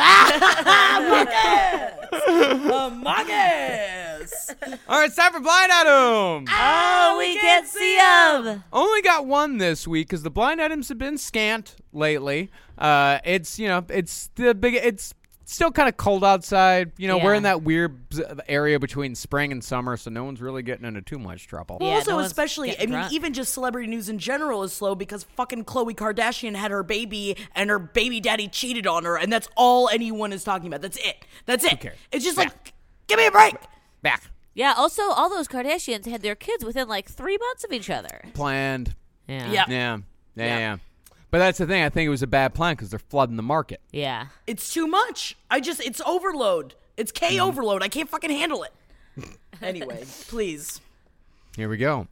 Marcus! 3.03 4.51
All 4.87 4.99
right, 4.99 5.07
it's 5.07 5.16
time 5.16 5.33
for 5.33 5.41
Blind 5.41 5.72
Item. 5.72 6.45
Oh, 6.51 7.16
we 7.18 7.39
can't 7.39 7.66
see 7.66 7.97
him. 7.97 8.62
Only 8.70 9.01
got 9.01 9.24
one 9.24 9.57
this 9.57 9.89
week 9.89 10.09
because 10.09 10.22
the 10.22 10.31
blind 10.31 10.61
items 10.61 10.91
have 10.91 10.99
been 10.99 11.16
scant 11.16 11.76
lately. 11.91 12.51
Uh, 12.76 13.20
it's 13.24 13.59
you 13.59 13.68
know, 13.68 13.83
it's 13.89 14.28
the 14.35 14.55
big, 14.55 14.74
it's 14.74 15.14
still 15.53 15.70
kind 15.72 15.88
of 15.88 15.96
cold 15.96 16.24
outside. 16.24 16.92
You 16.96 17.09
know, 17.09 17.18
we're 17.18 17.34
in 17.34 17.42
that 17.44 17.62
weird 17.62 18.12
z- 18.14 18.22
area 18.48 18.78
between 18.78 19.14
spring 19.14 19.53
and 19.53 19.62
summer, 19.62 19.96
so 19.96 20.11
no 20.11 20.24
one's 20.24 20.40
really 20.40 20.62
getting 20.62 20.84
into 20.84 21.03
too 21.03 21.18
much 21.18 21.46
trouble. 21.46 21.78
Well, 21.80 21.88
Yeah, 21.90 21.96
also, 21.96 22.11
no 22.12 22.16
one's 22.16 22.26
especially, 22.28 22.70
I 22.70 22.72
getting 22.74 22.90
mean, 22.90 22.98
drunk. 23.01 23.12
even 23.12 23.32
just 23.32 23.53
celebrity 23.53 23.88
news 23.88 24.09
in 24.09 24.18
general 24.18 24.62
is 24.62 24.72
slow 24.72 24.94
because 24.94 25.24
fucking 25.24 25.64
Khloe 25.64 25.94
Kardashian 25.94 26.55
had 26.55 26.70
her 26.70 26.82
baby 26.82 27.36
and 27.55 27.68
her 27.70 27.78
baby 27.78 28.20
daddy 28.20 28.48
cheated 28.48 28.86
on 28.86 29.05
her, 29.05 29.16
and 29.18 29.32
that's 29.32 29.48
all 29.57 29.88
anyone 29.88 30.32
is 30.32 30.44
talking 30.44 30.68
about. 30.68 30.80
That's 30.82 30.96
it. 30.98 31.24
That's 31.46 31.64
it. 31.64 31.80
cares? 31.80 31.98
It's 32.12 32.24
just 32.24 32.36
Yeah. 32.38 32.44
like, 32.44 32.72
give 33.09 33.18
me 33.18 33.26
a 33.26 33.30
break. 33.30 33.55
Back 34.03 34.22
Yeah. 34.55 34.74
Also, 34.76 35.03
all 35.03 35.28
those 35.28 35.46
Kardashians 35.48 36.07
had 36.07 36.22
their 36.22 36.34
kids 36.34 36.64
within 36.64 36.88
like 36.88 37.09
three 37.09 37.36
months 37.38 37.64
of 37.64 37.72
each 37.72 37.90
other. 37.90 38.22
planned. 38.34 38.94
Yeah. 39.28 39.51
Yeah. 39.51 39.64
Yeah, 39.68 39.98
yeah, 40.36 40.44
Yeah. 40.59 40.76
Yeah. 41.31 41.33
But 41.33 41.39
that's 41.39 41.59
the 41.59 41.66
thing. 41.66 41.83
I 41.85 41.89
think 41.89 42.07
it 42.07 42.11
was 42.11 42.22
a 42.22 42.26
bad 42.26 42.55
plan 42.55 42.74
because 42.74 42.91
they're 42.91 42.99
flooding 42.99 43.37
the 43.37 43.43
market. 43.43 43.81
Yeah. 43.93 44.26
It's 44.47 44.72
too 44.72 44.87
much. 44.87 45.37
I 45.51 45.61
just, 45.61 45.81
it's 45.81 46.01
overload. 46.03 46.74
It's 46.97 47.12
K 47.12 47.37
Mm-hmm. 47.37 47.47
overload. 47.47 47.83
I 47.83 47.89
can't 47.89 48.09
fucking 48.09 48.31
handle 48.31 48.62
it. 48.64 48.72
anyway, 49.62 50.05
please. 50.28 50.81
Here 51.57 51.68
we 51.68 51.76
go. 51.76 52.09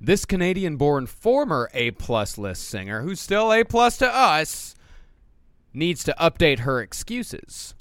This 0.00 0.24
Canadian-born 0.26 1.06
former 1.06 1.70
A-plus 1.72 2.36
list 2.36 2.68
singer, 2.68 3.00
who's 3.02 3.20
still 3.20 3.52
A-plus 3.52 3.96
to 3.98 4.06
us, 4.14 4.74
needs 5.72 6.04
to 6.04 6.14
update 6.20 6.60
her 6.60 6.80
excuses. 6.82 7.74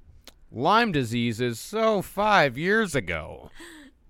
Lyme 0.51 0.91
disease 0.93 1.41
is 1.41 1.59
so 1.59 2.01
five 2.01 2.57
years 2.57 2.95
ago. 2.95 3.49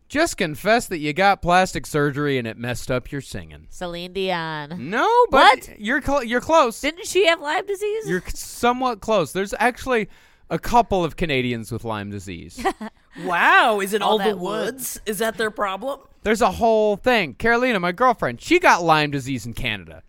Just 0.07 0.37
confess 0.37 0.85
that 0.87 0.99
you 0.99 1.13
got 1.13 1.41
plastic 1.41 1.85
surgery 1.87 2.37
and 2.37 2.47
it 2.47 2.57
messed 2.57 2.91
up 2.91 3.11
your 3.11 3.21
singing. 3.21 3.65
Celine 3.69 4.13
Dion. 4.13 4.89
No, 4.89 5.07
but 5.31 5.67
What? 5.67 5.79
you're 5.79 6.01
cl- 6.01 6.23
you're 6.23 6.41
close. 6.41 6.79
Didn't 6.79 7.07
she 7.07 7.25
have 7.25 7.41
Lyme 7.41 7.65
disease? 7.65 8.07
You're 8.07 8.23
somewhat 8.27 9.01
close. 9.01 9.31
There's 9.33 9.53
actually 9.59 10.07
a 10.51 10.59
couple 10.59 11.03
of 11.03 11.15
Canadians 11.15 11.71
with 11.71 11.83
Lyme 11.83 12.09
disease. 12.11 12.63
Wow, 13.23 13.79
is 13.79 13.93
it 13.93 14.01
all, 14.01 14.17
the 14.17 14.25
that 14.25 14.39
wood. 14.39 14.73
woods? 14.73 14.99
Is 15.05 15.19
that 15.19 15.37
their 15.37 15.49
problem? 15.49 16.01
There's 16.23 16.41
a 16.41 16.51
whole 16.51 16.97
thing. 16.97 17.33
Carolina, 17.35 17.79
my 17.79 17.93
girlfriend, 17.93 18.41
she 18.41 18.59
got 18.59 18.83
Lyme 18.83 19.09
disease 19.09 19.45
in 19.45 19.53
Canada. 19.53 20.03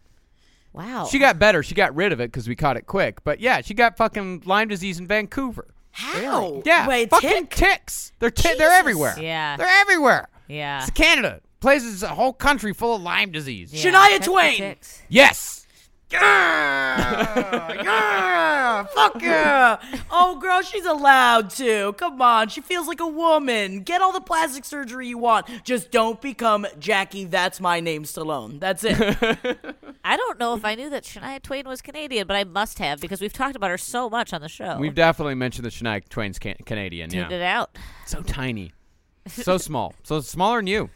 wow. 0.72 1.06
She 1.08 1.20
got 1.20 1.38
better. 1.38 1.62
She 1.62 1.76
got 1.76 1.94
rid 1.94 2.10
of 2.12 2.18
it 2.20 2.32
because 2.32 2.48
we 2.48 2.56
caught 2.56 2.76
it 2.76 2.86
quick. 2.86 3.22
But 3.22 3.38
yeah, 3.38 3.60
she 3.60 3.74
got 3.74 3.96
fucking 3.96 4.42
Lyme 4.44 4.66
disease 4.66 4.98
in 4.98 5.06
Vancouver. 5.06 5.68
How? 5.96 6.62
Yeah, 6.66 6.86
Wait, 6.86 7.08
fucking 7.10 7.46
tick? 7.46 7.50
ticks. 7.50 8.12
They're 8.18 8.30
ti- 8.30 8.54
they're 8.58 8.70
everywhere. 8.70 9.16
Yeah. 9.18 9.56
they're 9.56 9.66
everywhere. 9.80 10.28
Yeah. 10.46 10.82
It's 10.82 10.90
Canada. 10.90 11.40
Places 11.60 12.02
a 12.02 12.08
whole 12.08 12.32
country 12.34 12.74
full 12.74 12.96
of 12.96 13.02
Lyme 13.02 13.30
disease. 13.32 13.72
Yeah, 13.72 13.90
Shania 13.92 14.08
check 14.18 14.22
Twain. 14.24 14.56
ticks. 14.58 15.02
Yes. 15.08 15.65
Yeah, 16.08 17.72
yeah, 17.82 18.84
fuck 18.84 19.20
yeah. 19.20 19.76
Oh, 20.10 20.38
girl, 20.40 20.62
she's 20.62 20.84
allowed 20.84 21.50
to. 21.50 21.92
Come 21.94 22.22
on, 22.22 22.48
she 22.48 22.60
feels 22.60 22.86
like 22.86 23.00
a 23.00 23.06
woman. 23.06 23.80
Get 23.82 24.00
all 24.02 24.12
the 24.12 24.20
plastic 24.20 24.64
surgery 24.64 25.08
you 25.08 25.18
want. 25.18 25.46
Just 25.64 25.90
don't 25.90 26.20
become 26.20 26.66
Jackie. 26.78 27.24
That's 27.24 27.60
my 27.60 27.80
name, 27.80 28.04
Stallone. 28.04 28.60
That's 28.60 28.84
it. 28.84 28.96
I 30.04 30.16
don't 30.16 30.38
know 30.38 30.54
if 30.54 30.64
I 30.64 30.74
knew 30.76 30.88
that 30.90 31.02
Shania 31.04 31.42
Twain 31.42 31.66
was 31.66 31.82
Canadian, 31.82 32.26
but 32.26 32.36
I 32.36 32.44
must 32.44 32.78
have 32.78 33.00
because 33.00 33.20
we've 33.20 33.32
talked 33.32 33.56
about 33.56 33.70
her 33.70 33.78
so 33.78 34.08
much 34.08 34.32
on 34.32 34.40
the 34.40 34.48
show. 34.48 34.78
We've 34.78 34.94
definitely 34.94 35.34
mentioned 35.34 35.64
that 35.66 35.72
Shania 35.72 36.08
Twain's 36.08 36.38
can- 36.38 36.56
Canadian. 36.64 37.10
tuned 37.10 37.30
Yeah, 37.30 37.36
it 37.36 37.42
out. 37.42 37.76
so 38.06 38.22
tiny, 38.22 38.72
so 39.26 39.58
small, 39.58 39.94
so 40.04 40.20
smaller 40.20 40.58
than 40.58 40.68
you. 40.68 40.90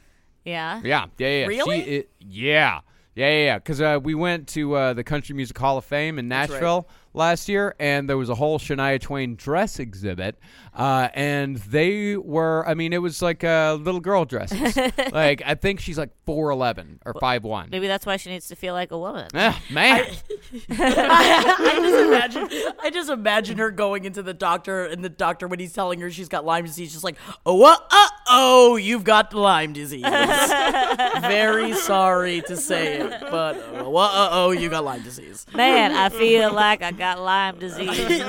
Yeah. 0.45 0.81
Yeah, 0.85 1.07
yeah, 1.19 1.29
yeah. 1.41 1.47
Really? 1.47 1.85
She, 1.85 1.91
it, 1.91 2.11
yeah, 2.21 2.81
yeah, 3.15 3.29
yeah, 3.29 3.45
yeah. 3.45 3.59
Because 3.59 3.81
uh, 3.81 3.99
we 4.03 4.15
went 4.15 4.49
to 4.49 4.75
uh, 4.75 4.93
the 4.93 5.05
Country 5.05 5.35
Music 5.35 5.57
Hall 5.59 5.79
of 5.79 5.85
Fame 5.85 6.19
in 6.19 6.29
right. 6.29 6.49
Nashville 6.49 6.89
last 7.13 7.49
year, 7.49 7.75
and 7.79 8.09
there 8.09 8.17
was 8.17 8.29
a 8.29 8.35
whole 8.35 8.59
Shania 8.59 9.01
Twain 9.01 9.37
dress 9.37 9.79
exhibit, 9.79 10.39
uh, 10.75 11.09
and 11.15 11.57
they 11.57 12.17
were. 12.17 12.67
I 12.67 12.75
mean, 12.75 12.93
it 12.93 13.03
was 13.03 13.23
like 13.23 13.45
uh, 13.45 13.79
little 13.81 14.01
girl 14.01 14.25
dresses. 14.25 14.77
like 15.13 15.43
I 15.45 15.55
think 15.55 15.81
she's 15.81 15.99
like 15.99 16.11
four 16.25 16.51
eleven 16.51 17.01
or 17.05 17.15
five 17.21 17.45
one. 17.45 17.69
Maybe 17.71 17.87
that's 17.87 18.07
why 18.07 18.17
she 18.17 18.31
needs 18.31 18.49
to 18.49 18.57
feel 18.57 18.75
like 18.75 18.91
a 18.93 18.99
woman. 18.99 19.29
Ah, 19.35 19.61
man, 19.71 20.07
I 20.71 21.79
just 21.81 22.07
imagine. 22.07 22.75
I 22.83 22.91
just 22.91 23.11
imagine 23.11 23.59
her 23.59 23.71
going 23.71 24.05
into 24.05 24.23
the 24.23 24.35
doctor, 24.35 24.85
and 24.87 25.05
the 25.05 25.09
doctor, 25.09 25.49
when 25.49 25.59
he's 25.59 25.73
telling 25.73 26.01
her 26.01 26.11
she's 26.11 26.29
got 26.29 26.45
Lyme 26.45 26.65
disease, 26.65 26.93
just 26.93 27.05
like, 27.05 27.17
oh, 27.45 27.65
uh, 27.65 27.77
uh, 27.91 28.09
oh, 28.29 28.77
you've 28.77 29.05
got 29.05 29.33
Lyme 29.35 29.73
disease. 29.73 30.03
Very 31.21 31.73
sorry 31.75 32.43
to 32.43 32.57
say 32.57 32.99
it, 32.99 33.21
but 33.31 33.57
uh, 33.57 33.91
uh, 33.91 34.29
oh, 34.33 34.51
you 34.53 34.69
got 34.69 34.85
Lyme 34.85 35.03
disease. 35.03 35.47
Man, 35.55 35.93
I 35.93 36.09
feel 36.09 36.53
like 36.53 36.83
I 36.83 36.93
got 37.01 37.19
Lyme 37.19 37.59
disease. 37.59 37.89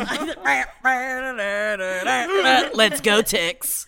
Let's 2.74 3.01
go, 3.01 3.22
ticks. 3.22 3.86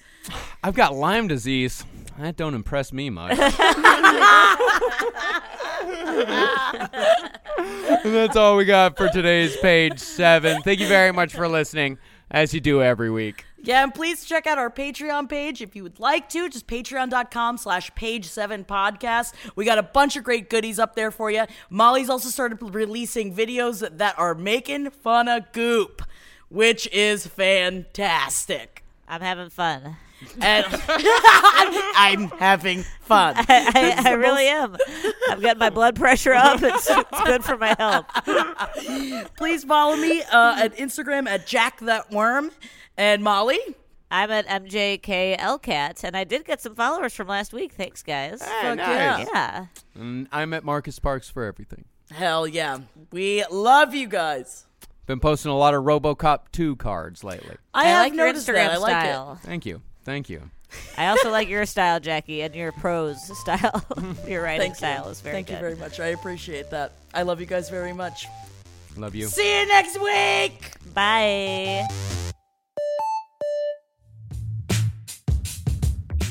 I've 0.61 0.75
got 0.75 0.93
Lyme 0.93 1.27
disease. 1.27 1.83
That 2.19 2.35
don't 2.35 2.53
impress 2.53 2.93
me 2.93 3.09
much. 3.09 3.31
And 3.31 3.39
that's 8.13 8.35
all 8.35 8.55
we 8.55 8.65
got 8.65 8.97
for 8.97 9.09
today's 9.09 9.57
page 9.57 9.97
seven. 9.99 10.61
Thank 10.61 10.79
you 10.79 10.87
very 10.87 11.11
much 11.11 11.33
for 11.33 11.47
listening, 11.47 11.97
as 12.29 12.53
you 12.53 12.59
do 12.59 12.83
every 12.83 13.09
week. 13.09 13.45
Yeah, 13.65 13.81
and 13.81 13.93
please 13.93 14.25
check 14.25 14.45
out 14.45 14.57
our 14.57 14.69
Patreon 14.69 15.29
page 15.29 15.61
if 15.61 15.73
you 15.73 15.83
would 15.83 15.97
like 15.97 16.27
to. 16.29 16.49
Just 16.49 16.67
patreon.com 16.67 17.57
slash 17.57 17.95
page 17.95 18.25
seven 18.25 18.65
podcast. 18.65 19.33
We 19.55 19.63
got 19.63 19.77
a 19.77 19.83
bunch 19.83 20.17
of 20.17 20.25
great 20.25 20.49
goodies 20.49 20.79
up 20.79 20.95
there 20.95 21.11
for 21.11 21.31
you. 21.31 21.45
Molly's 21.69 22.09
also 22.09 22.27
started 22.27 22.61
releasing 22.61 23.33
videos 23.33 23.79
that, 23.97 24.19
are 24.19 24.35
making 24.35 24.89
fun 24.91 25.29
of 25.29 25.49
goop, 25.53 26.01
which 26.49 26.87
is 26.91 27.25
fantastic. 27.25 28.83
I'm 29.07 29.21
having 29.21 29.49
fun. 29.49 29.95
And 30.41 30.65
I'm 30.87 32.29
having 32.31 32.83
fun. 33.01 33.35
I, 33.37 33.95
I 34.05 34.11
really 34.11 34.47
am. 34.47 34.75
I've 35.29 35.41
getting 35.41 35.59
my 35.59 35.69
blood 35.69 35.95
pressure 35.95 36.33
up. 36.33 36.61
It's, 36.61 36.87
it's 36.89 37.23
good 37.23 37.43
for 37.43 37.57
my 37.57 37.75
health. 37.77 38.05
Please 39.37 39.63
follow 39.63 39.95
me 39.95 40.21
uh, 40.21 40.63
at 40.63 40.75
Instagram 40.77 41.27
at 41.27 41.47
Jack 41.47 41.79
That 41.79 42.11
Worm. 42.11 42.51
And 42.97 43.23
Molly, 43.23 43.59
I'm 44.11 44.29
at 44.29 44.47
MJKLCat, 44.47 46.03
and 46.03 46.15
I 46.15 46.23
did 46.23 46.45
get 46.45 46.61
some 46.61 46.75
followers 46.75 47.13
from 47.13 47.27
last 47.27 47.53
week. 47.53 47.73
Thanks, 47.73 48.03
guys. 48.03 48.39
Ah, 48.43 48.59
hey, 48.61 48.75
nice. 48.75 49.27
Yeah. 49.33 49.65
And 49.95 50.27
I'm 50.31 50.53
at 50.53 50.63
Marcus 50.63 50.99
Parks 50.99 51.29
for 51.29 51.43
everything. 51.43 51.85
hell 52.11 52.47
yeah. 52.47 52.79
We 53.11 53.43
love 53.49 53.95
you 53.95 54.07
guys. 54.07 54.65
Been 55.05 55.19
posting 55.19 55.51
a 55.51 55.57
lot 55.57 55.73
of 55.73 55.83
RoboCop 55.83 56.51
2 56.51 56.75
cards 56.77 57.23
lately. 57.23 57.57
I, 57.73 57.81
I, 57.81 57.87
have 57.87 58.03
like 58.03 58.13
your 58.13 58.31
Instagram 58.31 58.53
that. 58.53 58.71
I 58.71 58.77
like 58.77 59.05
it. 59.05 59.07
style. 59.07 59.39
Thank 59.43 59.65
you. 59.65 59.81
Thank 60.03 60.29
you. 60.29 60.49
I 60.97 61.07
also 61.07 61.29
like 61.29 61.49
your 61.49 61.65
style, 61.65 61.99
Jackie, 61.99 62.41
and 62.41 62.55
your 62.55 62.71
prose 62.71 63.37
style. 63.39 63.83
your 64.27 64.43
writing 64.43 64.61
Thank 64.61 64.75
style 64.75 65.05
you. 65.05 65.11
is 65.11 65.21
very 65.21 65.31
good. 65.31 65.35
Thank 65.35 65.47
good. 65.47 65.53
you 65.53 65.59
very 65.59 65.75
much. 65.75 65.99
I 65.99 66.07
appreciate 66.07 66.69
that. 66.69 66.93
I 67.13 67.23
love 67.23 67.39
you 67.39 67.45
guys 67.45 67.69
very 67.69 67.93
much. 67.93 68.27
Love 68.95 69.15
you. 69.15 69.27
See 69.27 69.59
you 69.59 69.67
next 69.67 69.99
week. 69.99 70.71
Bye. 70.93 71.87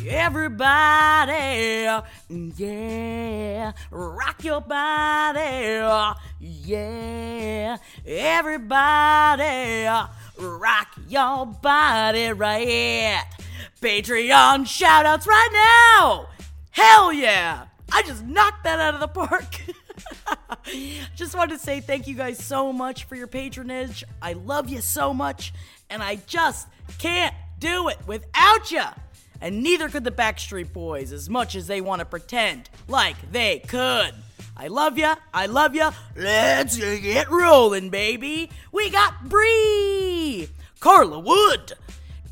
Everybody, 0.08 1.88
yeah, 2.56 3.72
rock 3.90 4.42
your 4.42 4.60
body, 4.60 6.18
yeah. 6.40 7.76
Everybody, 8.04 9.86
rock 10.38 10.88
your 11.08 11.46
body 11.46 12.32
right. 12.32 13.24
Patreon 13.80 14.66
shoutouts 14.66 15.26
right 15.26 15.50
now. 15.52 16.28
Hell 16.70 17.12
yeah. 17.12 17.66
I 17.92 18.02
just 18.02 18.24
knocked 18.24 18.64
that 18.64 18.80
out 18.80 18.94
of 18.94 19.00
the 19.00 19.08
park. 19.08 19.56
just 21.14 21.36
wanted 21.36 21.58
to 21.58 21.60
say 21.60 21.80
thank 21.80 22.08
you 22.08 22.14
guys 22.14 22.42
so 22.42 22.72
much 22.72 23.04
for 23.04 23.14
your 23.14 23.26
patronage. 23.26 24.04
I 24.20 24.32
love 24.32 24.68
you 24.68 24.80
so 24.80 25.14
much, 25.14 25.52
and 25.90 26.02
I 26.02 26.16
just 26.26 26.66
can't 26.98 27.34
do 27.58 27.88
it 27.88 27.98
without 28.06 28.70
you. 28.70 28.82
And 29.42 29.60
neither 29.60 29.88
could 29.88 30.04
the 30.04 30.12
Backstreet 30.12 30.72
Boys 30.72 31.10
as 31.10 31.28
much 31.28 31.56
as 31.56 31.66
they 31.66 31.80
want 31.80 31.98
to 31.98 32.06
pretend 32.06 32.70
like 32.86 33.16
they 33.32 33.58
could. 33.58 34.14
I 34.56 34.68
love 34.68 34.96
ya. 34.96 35.16
I 35.34 35.46
love 35.46 35.74
ya. 35.74 35.90
Let's 36.14 36.76
get 36.76 37.28
rolling, 37.28 37.90
baby. 37.90 38.50
We 38.70 38.88
got 38.88 39.28
Bree, 39.28 40.48
Carla 40.78 41.18
Wood, 41.18 41.72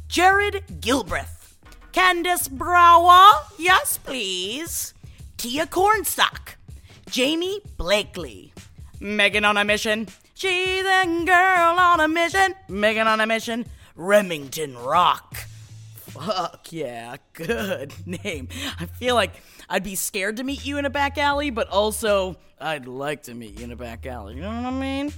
Jared 0.06 0.62
Gilbreth, 0.80 1.54
Candace 1.90 2.46
Brower, 2.46 3.30
yes 3.58 3.98
please, 3.98 4.94
Tia 5.36 5.66
Cornstalk, 5.66 6.56
Jamie 7.10 7.60
Blakely, 7.76 8.52
Megan 9.00 9.44
on 9.44 9.56
a 9.56 9.64
mission, 9.64 10.06
she's 10.34 10.84
a 10.84 11.24
girl 11.26 11.76
on 11.76 11.98
a 11.98 12.06
mission, 12.06 12.54
Megan 12.68 13.08
on 13.08 13.20
a 13.20 13.26
mission, 13.26 13.66
Remington 13.96 14.78
Rock. 14.78 15.36
Fuck 16.12 16.72
yeah, 16.72 17.16
good 17.32 17.92
name. 18.06 18.48
I 18.78 18.86
feel 18.86 19.14
like 19.14 19.32
I'd 19.68 19.84
be 19.84 19.94
scared 19.94 20.36
to 20.38 20.44
meet 20.44 20.64
you 20.66 20.78
in 20.78 20.84
a 20.84 20.90
back 20.90 21.18
alley, 21.18 21.50
but 21.50 21.68
also 21.68 22.36
I'd 22.60 22.86
like 22.86 23.24
to 23.24 23.34
meet 23.34 23.58
you 23.58 23.64
in 23.64 23.72
a 23.72 23.76
back 23.76 24.06
alley. 24.06 24.34
You 24.34 24.42
know 24.42 24.48
what 24.48 24.66
I 24.66 24.70
mean? 24.70 25.12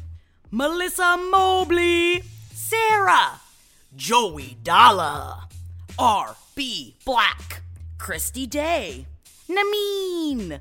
Melissa 0.51 1.17
Mobley, 1.31 2.23
Sarah, 2.53 3.41
Joey 3.97 4.59
Dalla, 4.63 5.49
R.B. 5.99 6.97
Black, 7.05 7.63
Christy 7.99 8.47
Day, 8.47 9.07
Nameen, 9.49 10.61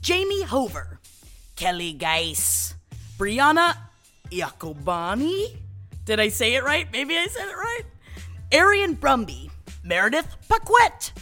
Jamie 0.00 0.42
Hover, 0.42 0.98
Kelly 1.54 1.92
Geis, 1.92 2.74
Brianna 3.18 3.76
Iacobani. 4.30 5.56
Did 6.04 6.18
I 6.18 6.28
say 6.28 6.54
it 6.54 6.64
right? 6.64 6.90
Maybe 6.92 7.16
I 7.16 7.26
said 7.28 7.48
it 7.48 7.56
right. 7.56 7.82
Arian 8.52 8.96
Brumby, 8.96 9.50
Meredith 9.82 10.36
Paquette, 10.48 11.12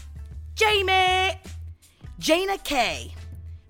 Jamie, 0.55 1.41
Jana 2.19 2.59
Kay, 2.59 3.15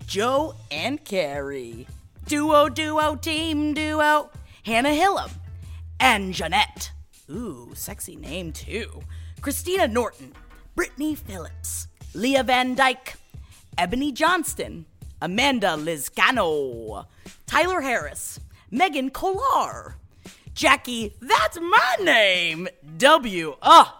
Joe 0.07 0.55
and 0.71 1.03
Carrie, 1.05 1.87
duo, 2.27 2.69
duo, 2.69 3.15
team 3.15 3.75
duo, 3.75 4.31
Hannah 4.63 4.89
Hillam, 4.89 5.29
and 5.99 6.33
Jeanette. 6.33 6.91
Ooh, 7.29 7.69
sexy 7.75 8.15
name 8.15 8.51
too. 8.51 9.01
Christina 9.41 9.87
Norton, 9.87 10.33
Brittany 10.75 11.13
Phillips, 11.13 11.87
Leah 12.15 12.43
Van 12.43 12.73
Dyke, 12.73 13.13
Ebony 13.77 14.11
Johnston, 14.11 14.85
Amanda 15.21 15.77
Lizcano, 15.77 17.05
Tyler 17.45 17.81
Harris, 17.81 18.39
Megan 18.71 19.11
Kolar, 19.11 19.95
Jackie, 20.55 21.13
that's 21.21 21.59
my 21.59 21.95
name, 22.01 22.67
W. 22.97 23.55
Oh, 23.61 23.99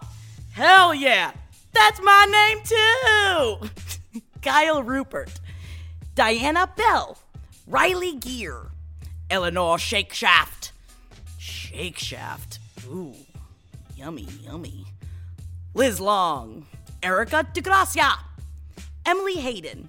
hell 0.52 0.94
yeah, 0.94 1.32
that's 1.72 2.00
my 2.02 2.26
name 2.30 2.58
too. 2.64 4.20
Kyle 4.42 4.82
Rupert, 4.82 5.40
Diana 6.14 6.70
Bell, 6.76 7.18
Riley 7.66 8.16
Gear, 8.16 8.70
Eleanor 9.30 9.76
Shakeshaft, 9.76 10.72
Shakeshaft, 11.38 12.58
ooh, 12.86 13.14
yummy, 13.96 14.26
yummy. 14.44 14.86
Liz 15.72 16.00
Long, 16.00 16.66
Erica 17.00 17.46
DeGracia, 17.54 18.10
Emily 19.06 19.36
Hayden, 19.36 19.88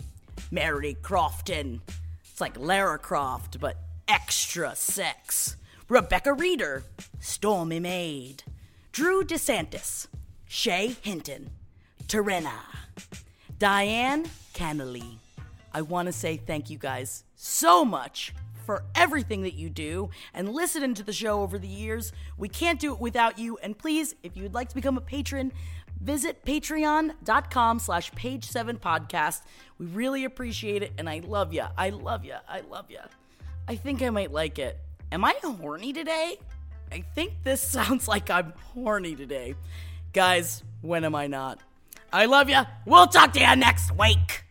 Mary 0.52 0.96
Crofton. 1.02 1.82
It's 2.30 2.40
like 2.40 2.60
Lara 2.60 3.00
Croft, 3.00 3.60
but 3.60 3.78
extra 4.08 4.76
sex. 4.76 5.58
Rebecca 5.90 6.34
Reeder, 6.34 6.84
Stormy 7.20 7.80
Maid, 7.80 8.44
Drew 8.92 9.24
DeSantis, 9.24 10.08
Shay 10.54 10.98
Hinton, 11.02 11.50
Terena, 12.08 12.52
Diane 13.58 14.26
Cannelly. 14.54 15.16
I 15.74 15.82
want 15.82 16.08
to 16.08 16.12
say 16.12 16.36
thank 16.36 16.70
you 16.70 16.78
guys 16.78 17.24
so 17.36 17.86
much 17.86 18.36
for 18.66 18.84
everything 18.94 19.44
that 19.44 19.54
you 19.54 19.70
do 19.70 20.10
and 20.34 20.50
listening 20.50 20.94
to 20.96 21.04
the 21.04 21.14
show 21.14 21.42
over 21.42 21.58
the 21.58 21.70
years. 21.70 22.12
We 22.38 22.50
can't 22.50 22.82
do 22.82 22.92
it 22.92 23.00
without 23.00 23.40
you. 23.40 23.60
And 23.60 23.78
please, 23.78 24.14
if 24.24 24.36
you 24.36 24.44
would 24.44 24.54
like 24.54 24.68
to 24.68 24.76
become 24.76 24.98
a 24.98 25.02
patron, 25.02 25.54
visit 26.02 26.44
patreon.com 26.44 27.80
slash 27.80 28.12
page 28.12 28.44
seven 28.44 28.76
podcast. 28.76 29.44
We 29.78 29.86
really 29.86 30.26
appreciate 30.26 30.84
it. 30.84 30.92
And 30.98 31.10
I 31.10 31.22
love 31.26 31.54
you. 31.54 31.64
I 31.78 31.92
love 31.92 32.26
you. 32.26 32.36
I 32.50 32.60
love 32.70 32.92
you. 32.92 33.00
I 33.70 33.76
think 33.76 34.02
I 34.02 34.10
might 34.10 34.34
like 34.34 34.60
it. 34.60 34.78
Am 35.14 35.24
I 35.24 35.34
horny 35.42 35.94
today? 35.94 36.40
I 36.92 37.06
think 37.16 37.36
this 37.46 37.62
sounds 37.66 38.10
like 38.10 38.30
I'm 38.30 38.52
horny 38.74 39.16
today. 39.16 39.56
Guys, 40.14 40.64
when 40.82 41.06
am 41.06 41.16
I 41.16 41.28
not? 41.28 41.60
I 42.12 42.26
love 42.26 42.50
you. 42.50 42.60
We'll 42.86 43.08
talk 43.08 43.32
to 43.34 43.40
you 43.40 43.56
next 43.56 43.98
week. 43.98 44.44